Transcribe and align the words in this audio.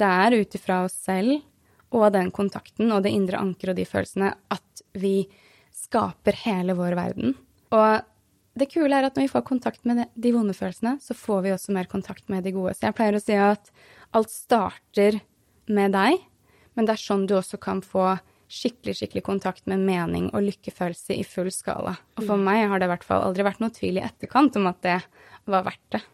Det 0.00 0.06
er 0.08 0.34
ut 0.40 0.56
ifra 0.58 0.82
oss 0.86 0.96
selv 1.06 1.40
og 1.94 2.08
den 2.14 2.32
kontakten 2.34 2.90
og 2.90 3.04
det 3.04 3.12
indre 3.14 3.38
ankeret 3.38 3.74
og 3.74 3.78
de 3.78 3.86
følelsene 3.86 4.32
at 4.54 4.82
vi 4.98 5.28
skaper 5.74 6.38
hele 6.44 6.74
vår 6.78 6.96
verden. 6.98 7.36
Og 7.74 8.02
det 8.58 8.70
kule 8.70 8.94
er 8.94 9.06
at 9.06 9.16
når 9.16 9.26
vi 9.26 9.32
får 9.32 9.46
kontakt 9.46 9.86
med 9.86 10.04
de 10.14 10.32
vonde 10.34 10.54
følelsene, 10.54 10.96
så 11.02 11.14
får 11.18 11.42
vi 11.46 11.54
også 11.54 11.74
mer 11.74 11.90
kontakt 11.90 12.28
med 12.30 12.46
de 12.46 12.54
gode. 12.54 12.74
Så 12.74 12.86
jeg 12.88 12.96
pleier 12.98 13.18
å 13.18 13.22
si 13.22 13.34
at 13.38 13.70
alt 14.14 14.30
starter 14.30 15.18
med 15.66 15.94
deg, 15.94 16.22
men 16.74 16.86
det 16.86 16.94
er 16.94 17.02
sånn 17.02 17.26
du 17.30 17.36
også 17.38 17.58
kan 17.62 17.82
få 17.82 18.14
skikkelig 18.54 18.98
skikkelig 18.98 19.24
kontakt 19.26 19.66
med 19.70 19.82
mening 19.82 20.28
og 20.34 20.44
lykkefølelse 20.46 21.16
i 21.16 21.24
full 21.26 21.50
skala. 21.54 21.96
Og 22.18 22.28
for 22.28 22.38
meg 22.38 22.68
har 22.70 22.78
det 22.78 22.86
i 22.86 22.92
hvert 22.92 23.06
fall 23.06 23.26
aldri 23.26 23.46
vært 23.46 23.62
noe 23.64 23.74
tvil 23.74 23.98
i 23.98 24.06
etterkant 24.06 24.58
om 24.60 24.70
at 24.70 24.82
det 24.86 24.98
var 25.50 25.66
verdt 25.66 25.96
det. 25.96 26.04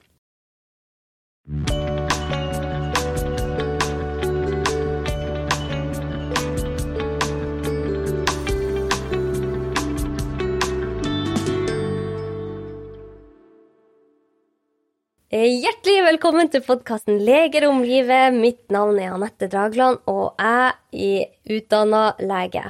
Hjertelig 15.31 16.01
velkommen 16.03 16.49
til 16.51 16.65
podkasten 16.67 17.21
Leger 17.23 17.69
om 17.69 17.85
livet. 17.87 18.35
Mitt 18.35 18.65
navn 18.75 18.97
er 18.99 19.13
Anette 19.15 19.47
Dragland, 19.47 20.01
og 20.11 20.35
jeg 20.43 20.73
er 20.91 21.55
utdanna 21.55 22.01
lege. 22.19 22.65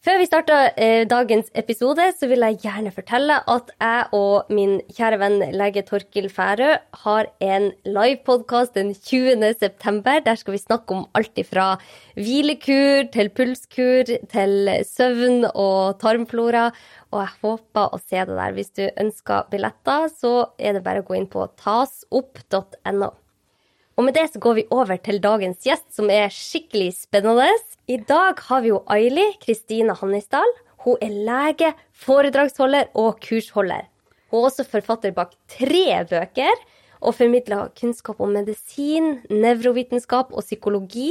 Før 0.00 0.16
vi 0.16 0.24
starter 0.24 0.70
eh, 0.80 1.02
dagens 1.04 1.50
episode, 1.60 2.06
så 2.16 2.24
vil 2.30 2.40
jeg 2.46 2.56
gjerne 2.62 2.88
fortelle 2.94 3.34
at 3.52 3.68
jeg 3.74 4.06
og 4.16 4.48
min 4.48 4.78
kjære 4.96 5.18
venn 5.20 5.42
lege 5.52 5.82
Torkil 5.84 6.30
Færø 6.32 6.70
har 7.02 7.28
en 7.44 7.66
livepodkast 7.84 8.78
den 8.78 8.94
20. 8.96 9.44
september. 9.60 10.22
Der 10.24 10.40
skal 10.40 10.56
vi 10.56 10.62
snakke 10.62 10.96
om 10.96 11.04
alt 11.12 11.36
ifra 11.44 11.74
hvilekur 12.16 13.12
til 13.12 13.28
pulskur 13.28 14.08
til 14.32 14.72
søvn 14.88 15.44
og 15.50 16.00
tarmflora. 16.00 16.70
Og 17.12 17.20
jeg 17.26 17.36
håper 17.44 17.92
å 17.92 18.00
se 18.00 18.24
det 18.24 18.40
der. 18.40 18.56
Hvis 18.56 18.72
du 18.80 18.86
ønsker 18.88 19.52
billetter, 19.52 20.08
så 20.16 20.36
er 20.56 20.78
det 20.78 20.86
bare 20.88 21.04
å 21.04 21.10
gå 21.12 21.20
inn 21.20 21.28
på 21.28 21.44
tasopp.no. 21.60 23.12
Og 24.00 24.06
med 24.06 24.14
det 24.16 24.30
så 24.32 24.40
går 24.40 24.54
vi 24.56 24.62
over 24.72 24.96
til 24.96 25.18
dagens 25.20 25.58
gjest, 25.60 25.90
som 25.92 26.08
er 26.08 26.30
skikkelig 26.32 26.94
spennende. 27.02 27.50
I 27.84 27.98
dag 28.08 28.38
har 28.46 28.62
vi 28.64 28.70
jo 28.70 28.78
Aili 28.88 29.26
Kristine 29.42 29.92
Hannisdal. 29.92 30.54
Hun 30.86 30.96
er 31.04 31.12
lege, 31.26 31.74
foredragsholder 31.92 32.88
og 32.96 33.18
kursholder. 33.20 33.84
Hun 34.32 34.40
er 34.40 34.46
også 34.48 34.64
forfatter 34.64 35.12
bak 35.12 35.36
tre 35.52 36.00
bøker 36.08 36.64
og 37.04 37.18
formidler 37.18 37.68
kunnskap 37.76 38.24
om 38.24 38.32
medisin, 38.38 39.18
nevrovitenskap 39.28 40.32
og 40.32 40.48
psykologi 40.48 41.10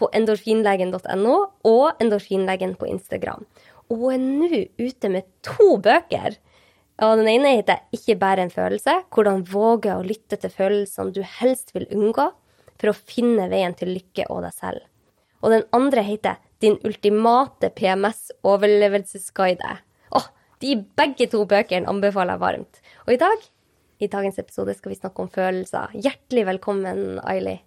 på 0.00 0.08
endorfinlegen.no 0.16 1.36
og 1.68 2.00
endorfinlegen 2.00 2.72
på 2.80 2.88
Instagram. 2.88 3.44
Og 3.92 4.06
hun 4.06 4.16
er 4.16 4.24
nå 4.24 4.64
ute 4.80 5.12
med 5.12 5.28
to 5.44 5.74
bøker. 5.76 6.40
Og 7.00 7.16
den 7.16 7.30
ene 7.32 7.54
heter 7.56 7.80
'Ikke 7.92 8.18
bare 8.18 8.42
en 8.44 8.52
følelse'. 8.52 9.04
Hvordan 9.08 9.46
våge 9.48 9.94
å 9.94 10.04
lytte 10.04 10.36
til 10.36 10.50
følelsene 10.50 11.12
du 11.12 11.22
helst 11.22 11.74
vil 11.74 11.86
unngå, 11.88 12.32
for 12.80 12.90
å 12.90 12.96
finne 12.96 13.48
veien 13.48 13.74
til 13.76 13.88
lykke 13.96 14.26
og 14.30 14.42
deg 14.44 14.52
selv. 14.52 14.80
Og 15.42 15.50
den 15.50 15.64
andre 15.72 16.02
heter 16.02 16.36
'Din 16.60 16.78
ultimate 16.84 17.70
PMS-overlevelsesguide'. 17.70 19.78
Åh, 20.12 20.26
de 20.60 20.86
begge 20.96 21.30
to 21.30 21.46
bøkene 21.46 21.88
anbefaler 21.88 22.36
jeg 22.36 22.40
varmt. 22.40 22.80
Og 23.06 23.12
i 23.14 23.16
dag, 23.16 23.38
i 24.00 24.06
dagens 24.06 24.38
episode, 24.38 24.74
skal 24.74 24.90
vi 24.90 25.00
snakke 25.00 25.20
om 25.20 25.28
følelser. 25.28 25.88
Hjertelig 25.94 26.46
velkommen, 26.46 27.20
Aili. 27.24 27.60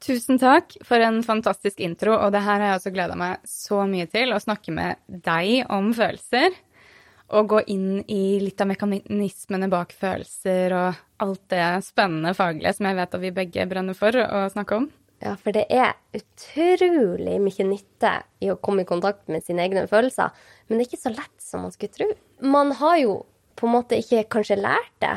Tusen 0.00 0.38
takk 0.38 0.76
for 0.84 0.96
en 0.96 1.22
fantastisk 1.22 1.80
intro, 1.80 2.12
og 2.12 2.32
det 2.32 2.42
her 2.42 2.60
har 2.60 2.68
jeg 2.68 2.78
også 2.78 2.92
gleda 2.92 3.16
meg 3.16 3.38
så 3.44 3.86
mye 3.88 4.06
til. 4.06 4.32
Å 4.32 4.38
snakke 4.38 4.70
med 4.70 4.96
deg 5.08 5.66
om 5.70 5.94
følelser 5.94 6.50
å 7.32 7.42
gå 7.48 7.62
inn 7.72 8.02
i 8.10 8.38
litt 8.42 8.60
av 8.60 8.68
mekanismene 8.68 9.70
bak 9.72 9.94
følelser 9.96 10.74
og 10.76 11.00
alt 11.24 11.44
det 11.52 11.64
spennende 11.86 12.34
faglige 12.36 12.74
som 12.76 12.88
jeg 12.90 12.98
vet 12.98 13.16
at 13.16 13.22
vi 13.22 13.32
begge 13.38 13.66
brenner 13.70 13.96
for 13.96 14.18
å 14.20 14.44
snakke 14.52 14.82
om. 14.82 14.90
Ja, 15.24 15.36
for 15.40 15.56
det 15.56 15.64
er 15.72 15.94
utrolig 16.12 17.38
mye 17.40 17.64
nytte 17.64 18.10
i 18.44 18.50
å 18.52 18.58
komme 18.60 18.84
i 18.84 18.88
kontakt 18.88 19.30
med 19.32 19.44
sine 19.46 19.64
egne 19.64 19.86
følelser. 19.88 20.34
Men 20.66 20.76
det 20.76 20.84
er 20.84 20.90
ikke 20.90 21.04
så 21.06 21.14
lett 21.14 21.38
som 21.40 21.64
man 21.64 21.72
skulle 21.72 21.96
tro. 21.96 22.10
Man 22.44 22.74
har 22.76 22.98
jo 23.00 23.14
på 23.54 23.68
en 23.68 23.74
måte 23.76 23.96
ikke 24.02 24.24
kanskje 24.34 24.58
lært 24.58 24.92
det 25.00 25.14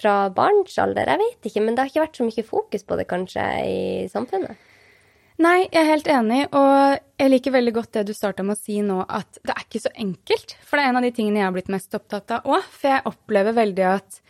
fra 0.00 0.26
barns 0.34 0.76
alder, 0.82 1.08
jeg 1.08 1.22
vet 1.22 1.48
ikke. 1.48 1.62
Men 1.64 1.76
det 1.76 1.84
har 1.84 1.92
ikke 1.92 2.04
vært 2.04 2.20
så 2.20 2.26
mye 2.26 2.46
fokus 2.50 2.84
på 2.84 2.98
det 2.98 3.06
kanskje 3.08 3.44
i 3.64 3.82
samfunnet. 4.12 4.65
Nei, 5.42 5.66
jeg 5.66 5.82
er 5.82 5.90
helt 5.90 6.06
enig, 6.08 6.44
og 6.56 6.96
jeg 7.20 7.32
liker 7.32 7.52
veldig 7.52 7.72
godt 7.76 7.96
det 7.98 8.06
du 8.08 8.12
starta 8.16 8.44
med 8.46 8.56
å 8.56 8.60
si 8.60 8.78
nå, 8.84 9.02
at 9.04 9.36
det 9.44 9.52
er 9.52 9.64
ikke 9.66 9.82
så 9.84 9.92
enkelt. 9.92 10.54
For 10.64 10.78
det 10.78 10.86
er 10.86 10.92
en 10.92 11.00
av 11.00 11.04
de 11.04 11.10
tingene 11.16 11.42
jeg 11.42 11.48
har 11.48 11.56
blitt 11.56 11.72
mest 11.72 11.96
opptatt 11.96 12.32
av 12.38 12.48
òg. 12.48 12.70
For 12.72 12.88
jeg 12.94 13.04
opplever 13.10 13.56
veldig 13.56 13.84
at 13.90 14.20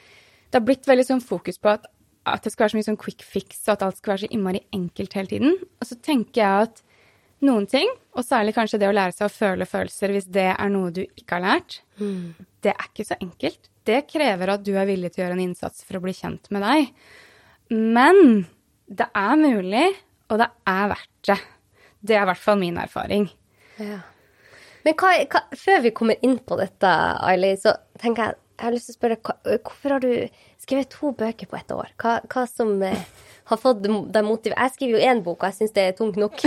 det 0.51 0.59
har 0.59 0.65
blitt 0.67 0.89
veldig 0.89 1.05
sånn 1.07 1.23
fokus 1.23 1.61
på 1.63 1.71
at, 1.77 1.87
at, 2.27 2.43
det 2.43 2.51
skal 2.53 2.67
være 2.67 2.75
så 2.75 2.79
mye 2.81 2.89
sånn 2.89 2.99
quick 2.99 3.23
fix, 3.23 3.61
og 3.69 3.77
at 3.77 3.85
alt 3.87 4.01
skal 4.01 4.15
være 4.15 4.25
så 4.25 4.33
innmari 4.35 4.65
enkelt 4.75 5.15
hele 5.19 5.31
tiden. 5.31 5.55
Og 5.79 5.87
så 5.87 5.99
tenker 6.09 6.43
jeg 6.43 6.67
at 6.67 6.83
noen 7.47 7.69
ting, 7.71 7.93
og 8.17 8.27
særlig 8.27 8.57
kanskje 8.57 8.81
det 8.83 8.89
å 8.91 8.97
lære 8.97 9.15
seg 9.15 9.29
å 9.29 9.35
føle 9.37 9.69
følelser 9.69 10.15
hvis 10.15 10.27
det 10.33 10.49
er 10.57 10.73
noe 10.73 10.91
du 10.97 11.05
ikke 11.05 11.37
har 11.37 11.45
lært, 11.45 11.79
mm. 12.01 12.49
det 12.67 12.73
er 12.73 12.91
ikke 12.91 13.07
så 13.07 13.19
enkelt. 13.21 13.71
Det 13.87 14.03
krever 14.11 14.55
at 14.57 14.67
du 14.67 14.73
er 14.75 14.89
villig 14.89 15.13
til 15.13 15.23
å 15.23 15.27
gjøre 15.27 15.39
en 15.39 15.45
innsats 15.45 15.87
for 15.87 16.01
å 16.01 16.03
bli 16.03 16.17
kjent 16.17 16.51
med 16.55 16.67
deg. 16.67 16.91
Men 17.71 18.47
det 18.87 19.07
er 19.15 19.39
mulig 19.39 19.87
og 20.31 20.41
det 20.43 20.49
er 20.69 20.91
verdt 20.93 21.31
det. 21.31 21.39
Det 22.07 22.17
er 22.17 22.25
i 22.27 22.31
hvert 22.31 22.43
fall 22.43 22.59
min 22.61 22.79
erfaring. 22.81 23.29
Ja. 23.81 24.01
Men 24.87 24.95
hva, 25.01 25.13
hva, 25.27 25.43
før 25.59 25.81
vi 25.83 25.95
kommer 25.97 26.21
inn 26.27 26.37
på 26.47 26.59
dette, 26.61 26.91
Aili, 27.27 27.55
så 27.59 27.75
tenker 28.01 28.29
jeg 28.29 28.43
jeg 28.57 28.65
har 28.65 28.73
lyst 28.73 28.89
til 28.89 28.95
å 28.95 28.97
spørre, 28.97 29.17
Hvorfor 29.67 29.93
har 29.93 30.01
du 30.01 30.13
skrevet 30.63 30.93
to 30.95 31.11
bøker 31.17 31.49
på 31.51 31.59
ett 31.59 31.73
år? 31.75 31.91
Hva, 32.01 32.19
hva 32.33 32.45
som 32.49 32.71
eh, 32.85 33.03
har 33.51 33.61
fått 33.61 33.83
deg 33.85 34.25
motiv? 34.25 34.55
Jeg 34.55 34.73
skriver 34.73 34.97
jo 34.97 35.11
én 35.11 35.21
bok, 35.25 35.43
og 35.43 35.51
jeg 35.51 35.59
syns 35.59 35.75
det 35.77 35.85
er 35.85 35.97
tungt 35.99 36.17
nok. 36.21 36.41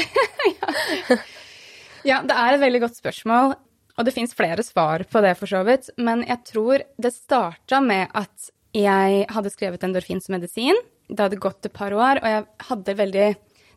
ja. 0.49 1.19
ja, 2.09 2.21
det 2.25 2.33
er 2.33 2.55
et 2.55 2.63
veldig 2.63 2.81
godt 2.87 2.97
spørsmål. 2.97 3.53
Og 3.99 4.07
det 4.07 4.15
fins 4.15 4.33
flere 4.33 4.65
svar 4.65 5.03
på 5.11 5.21
det, 5.21 5.35
for 5.37 5.51
så 5.51 5.61
vidt. 5.67 5.91
Men 6.01 6.23
jeg 6.25 6.41
tror 6.49 6.85
det 6.97 7.13
starta 7.13 7.83
med 7.85 8.09
at 8.17 8.49
jeg 8.73 9.25
hadde 9.29 9.53
skrevet 9.53 9.85
endorfinsmedisin. 9.85 10.81
Det 11.09 11.27
hadde 11.27 11.41
gått 11.41 11.69
et 11.69 11.75
par 11.75 11.93
år, 11.93 12.23
og 12.23 12.33
jeg 12.33 12.45
hadde 12.71 12.97
veldig 13.03 13.29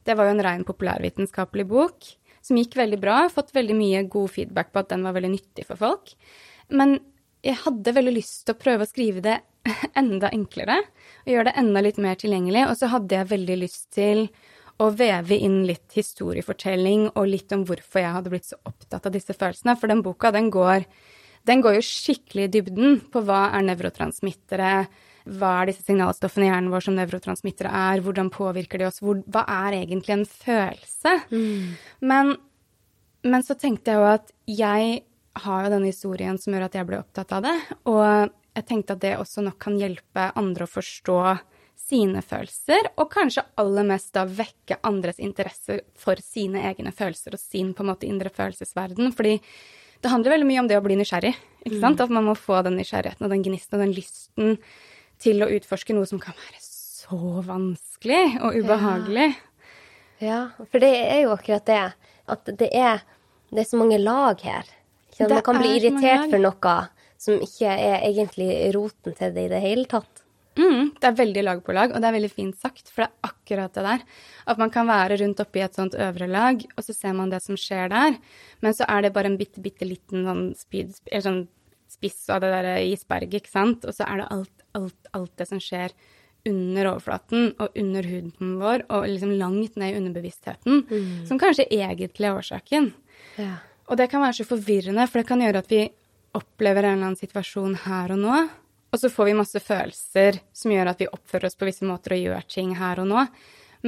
det 0.07 0.17
var 0.19 0.29
jo 0.29 0.35
en 0.37 0.45
rein 0.45 0.67
populærvitenskapelig 0.67 1.67
bok 1.71 2.11
som 2.43 2.59
gikk 2.59 2.77
veldig 2.79 2.99
bra. 3.03 3.23
Fått 3.33 3.55
veldig 3.55 3.77
mye 3.79 4.03
god 4.11 4.33
feedback 4.35 4.73
på 4.73 4.83
at 4.83 4.91
den 4.93 5.07
var 5.07 5.15
veldig 5.17 5.33
nyttig 5.37 5.67
for 5.69 5.81
folk. 5.81 6.15
Men 6.75 6.99
jeg 7.43 7.59
hadde 7.65 7.95
veldig 7.95 8.15
lyst 8.17 8.45
til 8.47 8.57
å 8.57 8.63
prøve 8.63 8.87
å 8.87 8.91
skrive 8.91 9.23
det 9.25 9.39
enda 10.01 10.31
enklere. 10.35 10.81
Og 11.25 11.35
gjøre 11.35 11.51
det 11.51 11.59
enda 11.63 11.85
litt 11.85 12.01
mer 12.03 12.19
tilgjengelig. 12.19 12.67
Og 12.69 12.75
så 12.81 12.91
hadde 12.93 13.19
jeg 13.19 13.31
veldig 13.33 13.61
lyst 13.63 13.87
til 13.95 14.27
å 14.83 14.89
veve 14.97 15.39
inn 15.39 15.63
litt 15.69 15.95
historiefortelling 15.95 17.11
og 17.13 17.29
litt 17.29 17.53
om 17.55 17.63
hvorfor 17.69 18.03
jeg 18.03 18.15
hadde 18.17 18.33
blitt 18.33 18.49
så 18.49 18.59
opptatt 18.67 19.07
av 19.07 19.15
disse 19.15 19.37
følelsene. 19.37 19.77
For 19.79 19.93
den 19.93 20.03
boka, 20.03 20.33
den 20.35 20.51
går, 20.55 20.87
den 21.47 21.63
går 21.63 21.79
jo 21.79 21.87
skikkelig 21.87 22.49
i 22.49 22.53
dybden 22.59 23.01
på 23.13 23.23
hva 23.27 23.45
er 23.55 23.67
nevrotransmittere, 23.69 24.73
hva 25.27 25.53
er 25.61 25.71
disse 25.71 25.85
signalstoffene 25.87 26.49
i 26.49 26.51
hjernen 26.51 26.73
vår 26.73 26.87
som 26.87 26.97
nevrotransmittere 26.99 27.71
er? 27.71 28.03
Hvordan 28.05 28.31
påvirker 28.35 28.83
de 28.83 28.89
oss? 28.89 29.01
Hvor, 29.05 29.21
hva 29.31 29.45
er 29.67 29.79
egentlig 29.83 30.17
en 30.17 30.27
følelse? 30.29 31.15
Mm. 31.31 31.73
Men, 32.11 32.35
men, 33.27 33.47
så 33.47 33.57
tenkte 33.59 33.93
jeg 33.93 34.03
jo 34.03 34.11
at 34.11 34.33
jeg 34.51 35.03
har 35.43 35.65
jo 35.65 35.73
denne 35.73 35.89
historien 35.93 36.39
som 36.41 36.55
gjør 36.55 36.67
at 36.67 36.77
jeg 36.77 36.89
ble 36.89 37.01
opptatt 37.01 37.33
av 37.39 37.47
det. 37.47 37.57
Og 37.91 38.05
jeg 38.59 38.69
tenkte 38.69 38.97
at 38.99 39.05
det 39.05 39.17
også 39.21 39.45
nok 39.47 39.61
kan 39.63 39.79
hjelpe 39.81 40.29
andre 40.39 40.67
å 40.67 40.73
forstå 40.73 41.21
sine 41.83 42.23
følelser, 42.25 42.87
og 43.01 43.11
kanskje 43.13 43.43
aller 43.61 43.85
mest 43.85 44.13
da 44.15 44.23
vekke 44.25 44.79
andres 44.87 45.19
interesse 45.21 45.81
for 45.99 46.21
sine 46.25 46.63
egne 46.71 46.93
følelser 46.95 47.35
og 47.37 47.43
sin 47.43 47.73
på 47.75 47.85
en 47.85 47.91
måte 47.91 48.09
indre 48.09 48.31
følelsesverden. 48.33 49.11
Fordi 49.17 49.35
det 50.03 50.11
handler 50.11 50.37
veldig 50.37 50.49
mye 50.49 50.63
om 50.63 50.71
det 50.71 50.79
å 50.79 50.85
bli 50.85 50.97
nysgjerrig. 50.99 51.35
ikke 51.63 51.81
sant? 51.81 52.01
Mm. 52.01 52.05
At 52.05 52.15
man 52.19 52.27
må 52.27 52.37
få 52.39 52.63
den 52.67 52.79
nysgjerrigheten 52.81 53.27
og 53.27 53.35
den 53.35 53.45
gnisten 53.47 53.79
og 53.79 53.85
den 53.85 53.95
lysten 53.97 54.57
til 55.23 55.45
å 55.45 55.51
utforske 55.55 55.95
noe 55.97 56.09
som 56.09 56.21
kan 56.23 56.37
være 56.37 56.61
så 56.63 57.43
vanskelig 57.47 58.39
og 58.43 58.57
ubehagelig. 58.59 59.33
Ja, 60.23 60.29
ja 60.29 60.41
for 60.65 60.83
det 60.83 60.93
er 61.01 61.25
jo 61.25 61.35
akkurat 61.37 61.67
det. 61.69 61.83
At 62.33 62.49
det 62.59 62.71
er, 62.71 63.03
det 63.51 63.65
er 63.65 63.69
så 63.69 63.81
mange 63.81 64.01
lag 64.03 64.41
her. 64.47 64.69
Man 65.21 65.45
kan 65.45 65.61
bli 65.61 65.77
irritert 65.77 66.31
for 66.31 66.43
noe 66.43 66.77
som 67.23 67.39
ikke 67.43 67.71
er 67.71 68.03
egentlig 68.09 68.51
roten 68.75 69.15
til 69.15 69.35
det 69.35 69.47
i 69.47 69.53
det 69.53 69.63
hele 69.63 69.87
tatt. 69.91 70.23
Mm, 70.59 70.91
det 71.01 71.09
er 71.09 71.17
veldig 71.17 71.43
lag 71.47 71.61
på 71.65 71.73
lag, 71.73 71.95
og 71.95 72.03
det 72.03 72.09
er 72.09 72.17
veldig 72.19 72.33
fint 72.33 72.57
sagt, 72.61 72.91
for 72.93 73.05
det 73.05 73.09
er 73.09 73.31
akkurat 73.31 73.77
det 73.77 73.85
der. 73.87 74.03
At 74.53 74.59
man 74.61 74.73
kan 74.75 74.89
være 74.89 75.17
rundt 75.23 75.41
oppi 75.41 75.63
et 75.65 75.79
sånt 75.79 75.97
øvre 75.97 76.29
lag, 76.29 76.61
og 76.77 76.85
så 76.85 76.93
ser 76.97 77.15
man 77.17 77.33
det 77.33 77.41
som 77.45 77.57
skjer 77.57 77.89
der, 77.93 78.19
men 78.61 78.77
så 78.77 78.89
er 78.91 79.07
det 79.07 79.15
bare 79.17 79.33
en 79.33 79.39
bitte, 79.41 79.63
bitte 79.65 79.89
liten 79.89 80.27
sånn, 80.29 80.45
spyd, 80.59 80.93
sånn 81.25 81.47
spiss 81.93 82.25
av 82.33 82.43
det 82.43 82.51
der 82.55 82.73
isberget, 82.89 83.43
ikke 83.43 83.53
sant, 83.53 83.87
og 83.87 83.95
så 83.97 84.09
er 84.09 84.23
det 84.23 84.33
alt 84.35 84.63
alt, 84.73 85.09
alt 85.13 85.33
det 85.37 85.49
som 85.49 85.61
skjer 85.63 85.95
under 86.49 86.89
overflaten 86.91 87.53
og 87.63 87.77
under 87.79 88.07
huden 88.09 88.57
vår 88.59 88.87
og 88.91 89.07
liksom 89.07 89.35
langt 89.39 89.77
ned 89.79 89.93
i 89.93 89.99
underbevisstheten, 90.01 90.83
som 91.29 91.39
kanskje 91.39 91.69
egentlig 91.71 92.27
er 92.27 92.39
årsaken. 92.39 92.91
Ja. 93.39 93.61
Og 93.87 93.99
det 94.01 94.09
kan 94.11 94.23
være 94.25 94.41
så 94.41 94.49
forvirrende, 94.49 95.07
for 95.07 95.21
det 95.21 95.29
kan 95.29 95.43
gjøre 95.43 95.63
at 95.63 95.71
vi 95.71 95.85
opplever 96.35 96.87
en 96.87 96.97
eller 96.97 97.11
annen 97.11 97.21
situasjon 97.21 97.77
her 97.85 98.15
og 98.15 98.23
nå, 98.25 98.43
og 98.93 99.01
så 99.01 99.09
får 99.13 99.31
vi 99.31 99.39
masse 99.39 99.61
følelser 99.63 100.41
som 100.57 100.73
gjør 100.75 100.93
at 100.93 101.01
vi 101.01 101.11
oppfører 101.13 101.49
oss 101.49 101.59
på 101.59 101.69
visse 101.69 101.87
måter 101.89 102.17
og 102.17 102.25
gjør 102.27 102.49
ting 102.51 102.75
her 102.77 103.01
og 103.03 103.09
nå, 103.13 103.27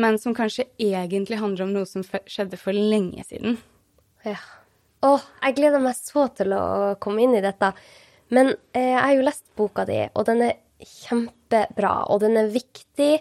men 0.01 0.19
som 0.19 0.35
kanskje 0.37 0.69
egentlig 0.81 1.39
handler 1.41 1.67
om 1.67 1.75
noe 1.75 1.89
som 1.89 2.05
skjedde 2.05 2.59
for 2.61 2.75
lenge 2.75 3.25
siden. 3.27 3.59
Ja. 4.27 4.39
Åh, 5.05 5.25
jeg 5.45 5.57
gleder 5.59 5.83
meg 5.85 5.97
så 5.99 6.29
til 6.37 6.55
å 6.57 6.65
komme 7.03 7.25
inn 7.25 7.37
i 7.37 7.45
dette. 7.45 7.73
Men 8.33 8.55
eh, 8.73 8.95
jeg 8.95 9.01
har 9.01 9.17
jo 9.17 9.27
lest 9.27 9.45
boka 9.59 9.85
di, 9.89 10.01
og 10.15 10.29
den 10.29 10.45
er 10.47 10.61
kjempebra, 10.85 11.97
og 12.13 12.23
den 12.25 12.39
er 12.41 12.53
viktig. 12.55 13.19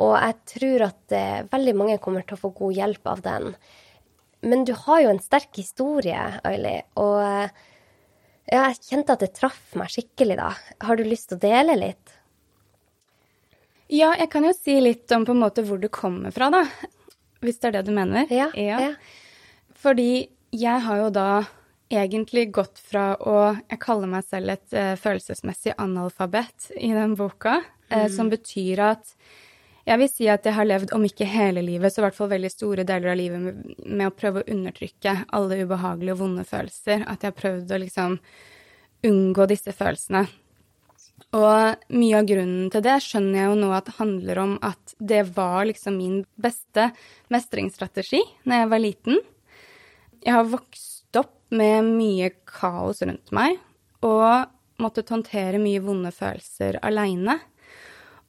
Og 0.00 0.14
jeg 0.16 0.36
tror 0.54 0.86
at 0.88 1.14
eh, 1.16 1.42
veldig 1.50 1.76
mange 1.78 2.00
kommer 2.02 2.26
til 2.26 2.38
å 2.38 2.42
få 2.44 2.52
god 2.56 2.78
hjelp 2.78 3.10
av 3.12 3.22
den. 3.26 3.52
Men 4.46 4.64
du 4.66 4.72
har 4.86 5.02
jo 5.04 5.12
en 5.12 5.22
sterk 5.22 5.58
historie, 5.60 6.22
Aili, 6.48 6.78
og 7.00 7.18
eh, 7.22 7.66
ja, 8.50 8.64
jeg 8.70 8.80
kjente 8.88 9.14
at 9.14 9.22
det 9.22 9.34
traff 9.36 9.76
meg 9.78 9.92
skikkelig 9.92 10.38
da. 10.40 10.50
Har 10.86 10.98
du 10.98 11.04
lyst 11.06 11.30
til 11.30 11.38
å 11.38 11.44
dele 11.44 11.76
litt? 11.78 12.16
Ja, 13.90 14.12
jeg 14.18 14.30
kan 14.32 14.46
jo 14.46 14.54
si 14.54 14.78
litt 14.82 15.10
om 15.14 15.26
på 15.26 15.34
en 15.34 15.42
måte 15.42 15.62
hvor 15.66 15.78
du 15.82 15.86
kommer 15.92 16.34
fra, 16.34 16.50
da. 16.50 16.64
Hvis 17.44 17.58
det 17.60 17.70
er 17.70 17.78
det 17.78 17.86
du 17.88 17.94
mener. 17.94 18.30
Ja, 18.34 18.50
ja. 18.58 18.92
Fordi 19.80 20.28
jeg 20.50 20.82
har 20.86 21.02
jo 21.04 21.10
da 21.14 21.30
egentlig 21.90 22.50
gått 22.54 22.78
fra 22.78 23.12
å 23.18 23.36
Jeg 23.68 23.80
kaller 23.82 24.10
meg 24.10 24.26
selv 24.28 24.54
et 24.54 24.74
uh, 24.76 24.94
følelsesmessig 24.98 25.74
analfabet 25.78 26.70
i 26.78 26.92
den 26.94 27.16
boka, 27.18 27.60
eh, 27.90 28.06
som 28.12 28.30
betyr 28.30 28.82
at 28.92 29.14
jeg 29.88 29.98
vil 29.98 30.10
si 30.12 30.28
at 30.30 30.44
jeg 30.46 30.54
har 30.54 30.68
levd, 30.68 30.92
om 30.94 31.02
ikke 31.02 31.26
hele 31.26 31.64
livet, 31.64 31.90
så 31.90 32.02
i 32.02 32.04
hvert 32.04 32.14
fall 32.14 32.28
veldig 32.30 32.50
store 32.52 32.84
deler 32.86 33.10
av 33.10 33.16
livet 33.18 33.40
med, 33.42 33.72
med 33.86 34.10
å 34.10 34.14
prøve 34.14 34.42
å 34.42 34.52
undertrykke 34.52 35.14
alle 35.34 35.62
ubehagelige 35.64 36.14
og 36.14 36.20
vonde 36.20 36.44
følelser. 36.46 37.02
At 37.10 37.24
jeg 37.24 37.32
har 37.32 37.38
prøvd 37.40 37.72
å 37.74 37.80
liksom 37.80 38.18
unngå 39.08 39.48
disse 39.50 39.74
følelsene. 39.74 40.26
Og 41.34 41.90
mye 41.96 42.20
av 42.20 42.28
grunnen 42.28 42.70
til 42.70 42.84
det 42.84 42.96
skjønner 43.02 43.40
jeg 43.40 43.50
jo 43.50 43.58
nå 43.62 43.72
at 43.74 43.88
det 43.88 43.96
handler 43.98 44.42
om 44.44 44.54
at 44.66 44.94
det 44.98 45.24
var 45.34 45.66
liksom 45.68 45.98
min 45.98 46.22
beste 46.38 46.90
mestringsstrategi 47.32 48.22
når 48.44 48.62
jeg 48.62 48.70
var 48.74 48.84
liten. 48.84 49.20
Jeg 50.24 50.36
har 50.36 50.48
vokst 50.50 51.16
opp 51.16 51.36
med 51.50 51.86
mye 51.96 52.30
kaos 52.48 53.02
rundt 53.02 53.32
meg 53.34 53.58
og 54.06 54.50
måttet 54.80 55.10
håndtere 55.12 55.60
mye 55.60 55.80
vonde 55.84 56.12
følelser 56.14 56.78
aleine. 56.86 57.38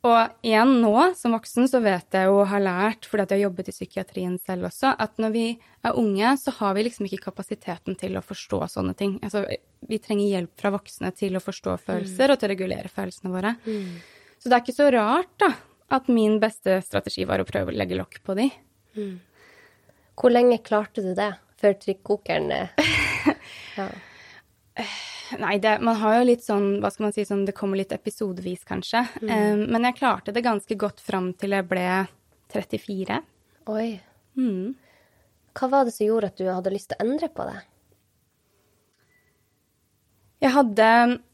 Og 0.01 0.31
igjen 0.41 0.79
nå, 0.81 0.95
som 1.13 1.35
voksen, 1.35 1.67
så 1.69 1.77
vet 1.83 2.15
jeg 2.17 2.25
jo 2.25 2.39
og 2.39 2.47
har 2.49 2.63
lært, 2.63 3.05
fordi 3.05 3.21
at 3.21 3.33
jeg 3.33 3.37
har 3.37 3.43
jobbet 3.45 3.67
i 3.69 3.73
psykiatrien 3.75 4.39
selv 4.41 4.65
også, 4.71 4.95
at 4.97 5.19
når 5.21 5.33
vi 5.35 5.43
er 5.85 5.99
unge, 5.99 6.31
så 6.41 6.53
har 6.57 6.73
vi 6.73 6.87
liksom 6.87 7.05
ikke 7.05 7.27
kapasiteten 7.27 7.97
til 7.99 8.17
å 8.17 8.23
forstå 8.25 8.63
sånne 8.73 8.95
ting. 8.97 9.19
Altså, 9.21 9.43
vi 9.85 9.99
trenger 10.01 10.31
hjelp 10.31 10.55
fra 10.57 10.71
voksne 10.73 11.11
til 11.13 11.37
å 11.37 11.43
forstå 11.43 11.77
følelser 11.85 12.33
og 12.33 12.41
til 12.41 12.49
å 12.49 12.53
regulere 12.55 12.89
følelsene 12.89 13.33
våre. 13.35 13.53
Så 14.41 14.49
det 14.49 14.57
er 14.57 14.63
ikke 14.65 14.79
så 14.79 14.89
rart, 14.95 15.35
da, 15.37 15.51
at 15.93 16.09
min 16.09 16.39
beste 16.41 16.79
strategi 16.81 17.27
var 17.29 17.43
å 17.43 17.45
prøve 17.45 17.69
å 17.69 17.77
legge 17.77 17.99
lokk 17.99 18.23
på 18.25 18.33
de. 18.41 18.49
Hvor 20.17 20.33
lenge 20.33 20.57
klarte 20.65 21.05
du 21.05 21.13
det 21.13 21.29
før 21.61 21.77
trykkokeren 21.81 22.51
eh, 22.55 22.91
ja. 23.79 23.87
Nei, 25.39 25.55
det, 25.63 25.77
man 25.85 25.95
har 26.01 26.17
jo 26.19 26.27
litt 26.27 26.43
sånn, 26.43 26.81
hva 26.83 26.91
skal 26.91 27.07
man 27.07 27.15
si, 27.15 27.23
sånn, 27.27 27.45
det 27.47 27.55
kommer 27.55 27.79
litt 27.79 27.93
episodevis, 27.95 28.65
kanskje. 28.67 29.05
Eh, 29.23 29.55
men 29.61 29.87
jeg 29.87 29.99
klarte 30.01 30.33
det 30.35 30.43
ganske 30.43 30.75
godt 30.79 30.99
fram 31.03 31.31
til 31.39 31.55
jeg 31.55 31.67
ble 31.69 31.85
34. 32.51 33.21
Oi. 33.71 33.89
Mm. 34.35 34.73
Hva 35.55 35.69
var 35.71 35.87
det 35.87 35.95
som 35.95 36.07
gjorde 36.07 36.31
at 36.31 36.39
du 36.39 36.47
hadde 36.49 36.73
lyst 36.73 36.91
til 36.91 36.99
å 36.99 37.05
endre 37.05 37.29
på 37.31 37.47
det? 37.47 37.59
Jeg 40.41 40.55
hadde 40.55 40.87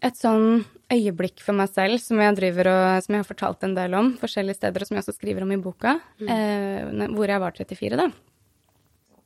et 0.04 0.18
sånn 0.20 0.66
øyeblikk 0.92 1.42
for 1.44 1.56
meg 1.56 1.72
selv 1.72 2.00
som 2.04 2.20
jeg 2.20 2.36
driver 2.38 2.70
og, 2.72 2.86
som 3.04 3.16
jeg 3.16 3.24
har 3.24 3.28
fortalt 3.28 3.64
en 3.64 3.76
del 3.78 3.96
om 3.96 4.14
forskjellige 4.20 4.60
steder, 4.60 4.84
og 4.84 4.90
som 4.90 4.98
jeg 4.98 5.06
også 5.06 5.16
skriver 5.16 5.46
om 5.46 5.54
i 5.56 5.60
boka, 5.64 5.98
eh, 6.28 7.08
hvor 7.16 7.32
jeg 7.32 7.44
var 7.44 7.56
34, 7.56 8.00
da. 8.00 8.08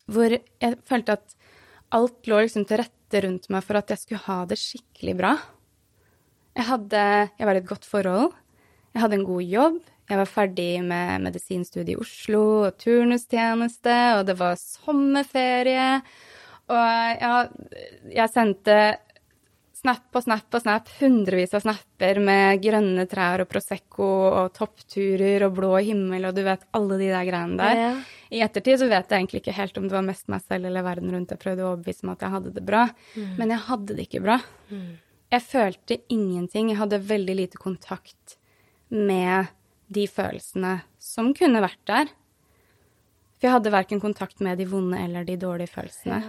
Hvor 0.10 0.34
jeg 0.34 0.80
følte 0.88 1.18
at 1.20 1.36
alt 1.92 2.30
lå 2.30 2.42
liksom 2.42 2.66
til 2.68 2.82
rette 2.82 3.24
rundt 3.26 3.50
meg 3.52 3.66
for 3.66 3.80
at 3.80 3.92
jeg 3.92 4.02
skulle 4.02 4.26
ha 4.26 4.42
det 4.48 4.60
skikkelig 4.60 5.16
bra. 5.20 5.36
Jeg 6.58 6.68
hadde 6.68 7.04
Jeg 7.40 7.48
var 7.48 7.56
i 7.56 7.62
et 7.62 7.70
godt 7.70 7.88
forhold. 7.88 8.32
Jeg 8.94 9.04
hadde 9.04 9.20
en 9.20 9.28
god 9.28 9.44
jobb. 9.44 9.80
Jeg 10.12 10.20
var 10.20 10.28
ferdig 10.28 10.84
med 10.84 11.24
medisinstudiet 11.24 11.94
i 11.94 12.02
Oslo 12.02 12.42
og 12.66 12.76
turnustjeneste, 12.82 13.96
og 14.18 14.26
det 14.28 14.36
var 14.40 14.58
sommerferie. 14.60 16.02
Og 16.72 17.22
ja, 17.22 17.36
jeg 18.12 18.34
sendte 18.34 18.76
snap 19.82 20.18
og 20.18 20.24
snap 20.24 20.58
og 20.58 20.64
snap, 20.64 20.90
hundrevis 21.00 21.56
av 21.58 21.64
snapper 21.66 22.20
med 22.22 22.62
grønne 22.62 23.06
trær 23.10 23.44
og 23.44 23.50
Prosecco 23.50 24.08
og 24.30 24.52
toppturer 24.58 25.48
og 25.48 25.56
blå 25.58 25.74
himmel 25.82 26.30
og 26.30 26.38
du 26.38 26.44
vet 26.46 26.66
alle 26.78 27.00
de 27.02 27.12
der 27.12 27.28
greiene 27.28 27.58
der. 27.60 27.82
Ja. 27.82 27.94
I 28.32 28.44
ettertid 28.46 28.80
så 28.80 28.88
vet 28.92 29.10
jeg 29.10 29.18
egentlig 29.24 29.42
ikke 29.42 29.58
helt 29.58 29.80
om 29.82 29.88
det 29.90 29.98
var 29.98 30.06
mest 30.08 30.30
meg 30.32 30.44
selv 30.46 30.70
eller 30.70 30.86
verden 30.86 31.12
rundt 31.12 31.34
jeg 31.34 31.42
prøvde 31.42 31.66
å 31.66 31.72
overbevise 31.74 32.08
meg 32.08 32.20
at 32.20 32.28
jeg 32.28 32.36
hadde 32.38 32.54
det 32.56 32.66
bra, 32.68 32.84
men 33.40 33.52
jeg 33.52 33.66
hadde 33.68 33.98
det 33.98 34.06
ikke 34.08 34.24
bra. 34.24 34.38
Jeg 35.32 35.44
følte 35.48 35.98
ingenting. 36.12 36.72
Jeg 36.72 36.80
hadde 36.82 37.00
veldig 37.08 37.36
lite 37.40 37.60
kontakt 37.60 38.38
med 38.92 39.52
de 39.92 40.08
følelsene 40.08 40.82
som 41.00 41.32
kunne 41.36 41.64
vært 41.64 41.84
der. 41.88 42.12
For 43.40 43.48
jeg 43.48 43.56
hadde 43.56 43.74
verken 43.74 44.02
kontakt 44.04 44.44
med 44.44 44.60
de 44.60 44.68
vonde 44.70 45.00
eller 45.00 45.26
de 45.28 45.38
dårlige 45.40 45.72
følelsene. 45.72 46.20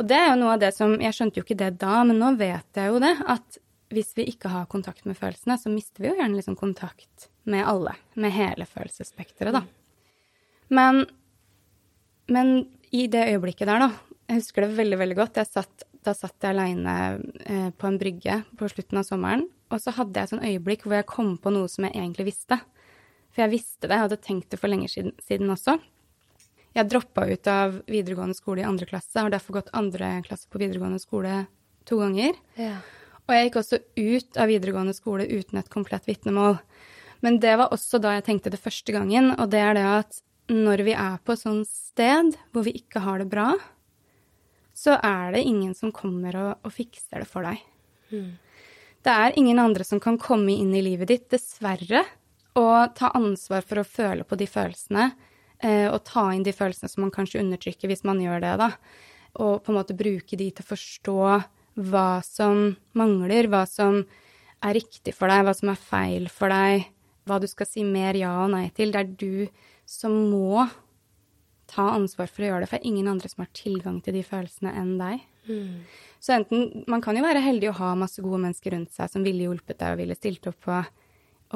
Og 0.00 0.06
det 0.08 0.16
er 0.16 0.30
jo 0.30 0.38
noe 0.40 0.54
av 0.56 0.62
det 0.62 0.70
som 0.72 0.94
Jeg 0.96 1.12
skjønte 1.12 1.40
jo 1.40 1.44
ikke 1.44 1.58
det 1.60 1.74
da, 1.82 2.00
men 2.08 2.16
nå 2.22 2.32
vet 2.40 2.78
jeg 2.78 2.88
jo 2.88 3.00
det. 3.02 3.12
At 3.28 3.60
hvis 3.92 4.14
vi 4.16 4.28
ikke 4.30 4.52
har 4.52 4.70
kontakt 4.70 5.04
med 5.04 5.18
følelsene, 5.18 5.58
så 5.60 5.72
mister 5.72 6.00
vi 6.00 6.08
jo 6.08 6.16
gjerne 6.16 6.38
liksom 6.38 6.56
kontakt 6.56 7.28
med 7.50 7.66
alle. 7.68 7.96
Med 8.14 8.32
hele 8.32 8.66
følelsesspekteret, 8.70 9.58
da. 9.58 9.64
Men, 10.70 11.02
men 12.30 12.54
i 12.94 13.08
det 13.10 13.26
øyeblikket 13.32 13.68
der, 13.68 13.88
da 13.88 13.90
Jeg 14.30 14.44
husker 14.44 14.62
det 14.62 14.76
veldig, 14.78 14.98
veldig 15.00 15.16
godt. 15.18 15.40
Satt, 15.50 15.84
da 16.06 16.14
satt 16.14 16.46
jeg 16.46 16.54
aleine 16.54 16.96
eh, 17.44 17.70
på 17.74 17.88
en 17.88 17.98
brygge 17.98 18.40
på 18.56 18.68
slutten 18.70 19.02
av 19.02 19.08
sommeren. 19.08 19.48
Og 19.74 19.82
så 19.82 19.92
hadde 19.96 20.16
jeg 20.16 20.28
et 20.28 20.32
sånn 20.32 20.46
øyeblikk 20.46 20.86
hvor 20.86 20.96
jeg 20.96 21.10
kom 21.10 21.34
på 21.42 21.50
noe 21.52 21.68
som 21.68 21.84
jeg 21.86 21.98
egentlig 21.98 22.30
visste. 22.30 22.60
For 23.34 23.44
jeg 23.44 23.52
visste 23.58 23.88
det, 23.88 23.96
jeg 23.96 24.06
hadde 24.06 24.22
tenkt 24.22 24.54
det 24.54 24.60
for 24.62 24.70
lenge 24.70 24.88
siden, 24.90 25.12
siden 25.26 25.50
også. 25.52 25.76
Jeg 26.76 26.86
droppa 26.86 27.26
ut 27.26 27.50
av 27.50 27.80
videregående 27.90 28.36
skole 28.38 28.62
i 28.62 28.68
andre 28.68 28.86
klasse, 28.86 29.18
har 29.18 29.32
derfor 29.32 29.58
gått 29.58 29.72
andre 29.76 30.20
klasse 30.26 30.46
på 30.50 30.60
videregående 30.62 31.00
skole 31.02 31.44
to 31.88 31.98
ganger. 31.98 32.36
Ja. 32.60 32.76
Og 33.26 33.34
jeg 33.34 33.48
gikk 33.48 33.60
også 33.60 33.80
ut 33.98 34.38
av 34.38 34.50
videregående 34.50 34.94
skole 34.94 35.26
uten 35.26 35.58
et 35.58 35.70
komplett 35.72 36.06
vitnemål. 36.06 36.60
Men 37.26 37.38
det 37.42 37.56
var 37.60 37.74
også 37.74 38.00
da 38.02 38.16
jeg 38.16 38.26
tenkte 38.28 38.52
det 38.52 38.62
første 38.62 38.94
gangen, 38.94 39.32
og 39.36 39.50
det 39.52 39.60
er 39.62 39.76
det 39.76 39.86
at 39.86 40.20
når 40.50 40.82
vi 40.86 40.94
er 40.98 41.18
på 41.22 41.34
et 41.34 41.42
sånt 41.42 41.68
sted 41.70 42.34
hvor 42.50 42.64
vi 42.66 42.74
ikke 42.80 43.02
har 43.04 43.20
det 43.22 43.28
bra, 43.30 43.52
så 44.74 44.96
er 45.04 45.34
det 45.34 45.44
ingen 45.44 45.74
som 45.76 45.92
kommer 45.94 46.38
og, 46.40 46.52
og 46.64 46.74
fikser 46.74 47.22
det 47.22 47.28
for 47.28 47.46
deg. 47.46 47.60
Det 49.04 49.12
er 49.12 49.36
ingen 49.38 49.60
andre 49.62 49.84
som 49.86 50.00
kan 50.02 50.18
komme 50.20 50.54
inn 50.56 50.72
i 50.74 50.82
livet 50.84 51.10
ditt, 51.12 51.28
dessverre, 51.32 52.02
og 52.58 52.96
ta 52.98 53.12
ansvar 53.14 53.62
for 53.62 53.80
å 53.80 53.86
føle 53.86 54.26
på 54.26 54.38
de 54.40 54.48
følelsene, 54.50 55.10
og 55.62 55.98
ta 56.08 56.30
inn 56.32 56.44
de 56.46 56.54
følelsene 56.56 56.88
som 56.88 57.04
man 57.04 57.12
kanskje 57.14 57.42
undertrykker 57.42 57.90
hvis 57.90 58.04
man 58.08 58.22
gjør 58.22 58.40
det, 58.44 58.52
da. 58.62 58.70
Og 59.44 59.60
på 59.62 59.72
en 59.72 59.78
måte 59.78 59.96
bruke 59.98 60.38
de 60.38 60.48
til 60.50 60.64
å 60.64 60.70
forstå 60.70 61.18
hva 61.90 62.08
som 62.26 62.74
mangler, 62.98 63.48
hva 63.50 63.62
som 63.68 64.02
er 64.64 64.76
riktig 64.76 65.14
for 65.16 65.30
deg, 65.30 65.44
hva 65.46 65.54
som 65.56 65.72
er 65.72 65.80
feil 65.80 66.28
for 66.32 66.52
deg, 66.52 66.88
hva 67.28 67.38
du 67.40 67.46
skal 67.50 67.68
si 67.68 67.84
mer 67.86 68.18
ja 68.18 68.32
og 68.44 68.52
nei 68.54 68.66
til. 68.76 68.92
Det 68.92 69.02
er 69.02 69.12
du 69.20 69.34
som 69.88 70.14
må 70.32 70.66
ta 71.70 71.86
ansvar 71.94 72.30
for 72.30 72.42
å 72.42 72.50
gjøre 72.50 72.64
det, 72.64 72.70
for 72.70 72.78
det 72.78 72.82
er 72.82 72.90
ingen 72.90 73.10
andre 73.12 73.30
som 73.30 73.44
har 73.44 73.52
tilgang 73.56 74.00
til 74.02 74.16
de 74.18 74.24
følelsene 74.26 74.72
enn 74.80 74.96
deg. 75.00 75.26
Så 76.20 76.34
enten 76.36 76.84
Man 76.90 77.00
kan 77.00 77.16
jo 77.16 77.24
være 77.24 77.42
heldig 77.42 77.70
å 77.70 77.78
ha 77.78 77.94
masse 77.98 78.22
gode 78.22 78.42
mennesker 78.42 78.74
rundt 78.74 78.92
seg 78.92 79.10
som 79.12 79.24
ville 79.24 79.46
hjulpet 79.46 79.78
deg 79.80 79.94
og 79.94 80.02
ville 80.02 80.18
stilt 80.18 80.46
opp 80.50 80.58
på, 80.66 80.80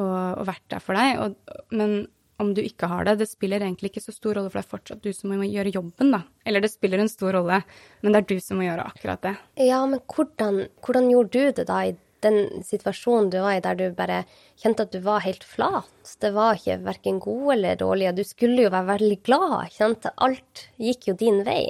og, 0.00 0.14
og 0.40 0.46
vært 0.49 0.64
der 0.73 0.82
for 0.82 0.99
deg, 0.99 1.18
og, 1.20 1.58
men 1.75 2.06
om 2.42 2.54
du 2.54 2.60
ikke 2.64 2.88
har 2.90 3.06
det, 3.06 3.18
det 3.20 3.28
spiller 3.30 3.62
egentlig 3.62 3.92
ikke 3.92 4.02
så 4.02 4.14
stor 4.14 4.34
rolle, 4.34 4.50
for 4.50 4.60
det 4.60 4.66
er 4.66 4.72
fortsatt 4.72 5.04
du 5.04 5.12
som 5.14 5.30
må 5.30 5.46
gjøre 5.46 5.74
jobben, 5.74 6.10
da. 6.14 6.24
Eller 6.46 6.64
det 6.64 6.72
spiller 6.72 7.02
en 7.02 7.10
stor 7.10 7.36
rolle, 7.36 7.60
men 8.02 8.14
det 8.14 8.22
er 8.22 8.30
du 8.32 8.40
som 8.42 8.58
må 8.58 8.66
gjøre 8.66 8.86
akkurat 8.90 9.22
det. 9.26 9.34
Ja, 9.62 9.84
men 9.86 10.02
hvordan, 10.10 10.64
hvordan 10.84 11.12
gjorde 11.12 11.30
du 11.36 11.60
det 11.60 11.68
da 11.70 11.84
i 11.86 11.94
den 12.24 12.64
situasjonen 12.64 13.28
du 13.30 13.38
var 13.44 13.58
i, 13.58 13.62
der 13.62 13.78
du 13.78 13.84
bare 13.94 14.22
kjente 14.60 14.86
at 14.86 14.94
du 14.94 14.98
var 15.04 15.22
helt 15.26 15.44
flat? 15.46 16.16
Det 16.20 16.32
var 16.34 16.58
ikke 16.58 16.80
verken 16.86 17.20
god 17.22 17.54
eller 17.58 17.78
dårlig, 17.84 18.10
og 18.10 18.18
du 18.18 18.24
skulle 18.26 18.66
jo 18.66 18.74
være 18.74 18.90
veldig 18.94 19.20
glad, 19.28 19.54
kjente 19.76 20.14
alt 20.24 20.66
gikk 20.82 21.10
jo 21.12 21.16
din 21.20 21.42
vei. 21.46 21.62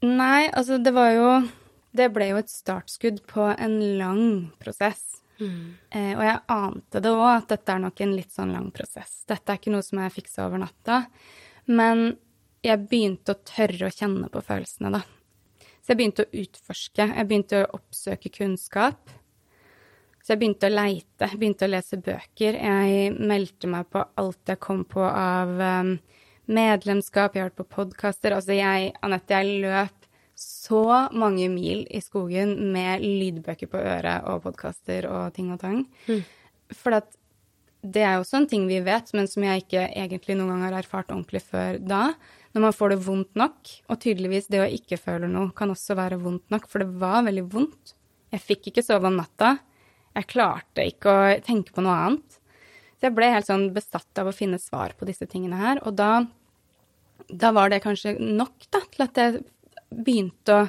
Nei, 0.00 0.42
altså 0.56 0.80
det 0.80 0.94
var 0.96 1.10
jo 1.12 1.32
Det 1.92 2.06
ble 2.14 2.30
jo 2.30 2.38
et 2.38 2.48
startskudd 2.48 3.18
på 3.28 3.50
en 3.50 3.74
lang 3.98 4.22
prosess 4.62 5.19
Mm. 5.40 5.76
Eh, 5.90 6.10
og 6.14 6.24
jeg 6.26 6.40
ante 6.54 7.02
det 7.02 7.12
òg, 7.12 7.28
at 7.32 7.52
dette 7.54 7.74
er 7.74 7.84
nok 7.84 8.02
en 8.04 8.16
litt 8.16 8.34
sånn 8.34 8.52
lang 8.54 8.68
prosess. 8.74 9.22
Dette 9.30 9.52
er 9.52 9.60
ikke 9.60 9.72
noe 9.74 9.86
som 9.86 10.02
jeg 10.02 10.16
fiksa 10.18 10.44
over 10.46 10.62
natta. 10.62 11.04
Men 11.70 12.10
jeg 12.64 12.84
begynte 12.90 13.34
å 13.34 13.40
tørre 13.46 13.88
å 13.88 13.94
kjenne 13.94 14.28
på 14.32 14.42
følelsene, 14.44 14.92
da. 14.98 15.02
Så 15.80 15.94
jeg 15.94 16.00
begynte 16.00 16.26
å 16.26 16.42
utforske. 16.42 17.06
Jeg 17.08 17.28
begynte 17.28 17.62
å 17.64 17.70
oppsøke 17.78 18.32
kunnskap. 18.34 19.16
Så 20.20 20.34
jeg 20.34 20.42
begynte 20.42 20.68
å 20.68 20.74
leite, 20.74 21.30
begynte 21.40 21.64
å 21.66 21.72
lese 21.72 21.96
bøker. 21.96 22.58
Jeg 22.60 23.14
meldte 23.16 23.70
meg 23.72 23.88
på 23.92 24.04
alt 24.20 24.52
jeg 24.52 24.60
kom 24.60 24.84
på 24.88 25.00
av 25.02 25.54
um, 25.56 25.94
medlemskap, 26.50 27.34
jeg 27.34 27.42
har 27.42 27.48
hørt 27.48 27.60
på 27.62 27.68
podkaster. 27.78 28.36
Altså 28.36 28.58
jeg, 28.58 28.92
Anette, 29.06 29.40
jeg 29.40 29.64
løp 29.64 29.99
så 30.40 31.08
mange 31.12 31.48
mil 31.52 31.84
i 31.92 32.00
skogen 32.00 32.54
med 32.72 33.04
lydbøker 33.04 33.68
på 33.70 33.80
øret 33.80 34.26
og 34.30 34.44
podkaster 34.46 35.08
og 35.10 35.34
ting 35.36 35.50
og 35.52 35.60
tang. 35.60 35.82
Mm. 36.08 36.22
For 36.72 36.96
at 36.96 37.10
det 37.80 38.02
er 38.04 38.16
jo 38.16 38.24
også 38.24 38.42
en 38.42 38.48
ting 38.48 38.66
vi 38.68 38.80
vet, 38.84 39.12
men 39.16 39.28
som 39.28 39.44
jeg 39.44 39.62
ikke 39.62 39.86
egentlig 39.88 40.36
noen 40.36 40.52
gang 40.52 40.66
har 40.66 40.80
erfart 40.80 41.12
ordentlig 41.12 41.42
før 41.46 41.78
da. 41.80 42.02
Når 42.52 42.64
man 42.66 42.76
får 42.76 42.92
det 42.92 43.00
vondt 43.06 43.38
nok, 43.38 43.72
og 43.88 44.00
tydeligvis 44.02 44.50
det 44.52 44.60
å 44.60 44.68
ikke 44.68 44.98
føle 45.00 45.30
noe 45.30 45.52
kan 45.56 45.72
også 45.72 45.96
være 45.96 46.18
vondt 46.20 46.50
nok, 46.52 46.66
for 46.68 46.82
det 46.82 47.00
var 47.00 47.24
veldig 47.28 47.46
vondt. 47.52 47.94
Jeg 48.34 48.44
fikk 48.44 48.70
ikke 48.70 48.84
sove 48.84 49.08
om 49.08 49.16
natta. 49.20 49.54
Jeg 50.16 50.28
klarte 50.30 50.84
ikke 50.90 51.14
å 51.14 51.30
tenke 51.46 51.72
på 51.74 51.84
noe 51.84 51.96
annet. 52.08 52.40
Så 52.98 53.08
jeg 53.08 53.16
ble 53.16 53.30
helt 53.32 53.48
sånn 53.48 53.70
besatt 53.72 54.20
av 54.20 54.28
å 54.28 54.36
finne 54.36 54.60
svar 54.60 54.92
på 54.98 55.08
disse 55.08 55.28
tingene 55.30 55.60
her. 55.60 55.80
Og 55.88 55.96
da, 55.96 56.26
da 57.30 57.52
var 57.56 57.72
det 57.72 57.80
kanskje 57.84 58.18
nok 58.20 58.68
da, 58.68 58.82
til 58.92 59.06
at 59.06 59.20
jeg 59.22 59.40
begynte 59.90 60.58
å 60.58 60.68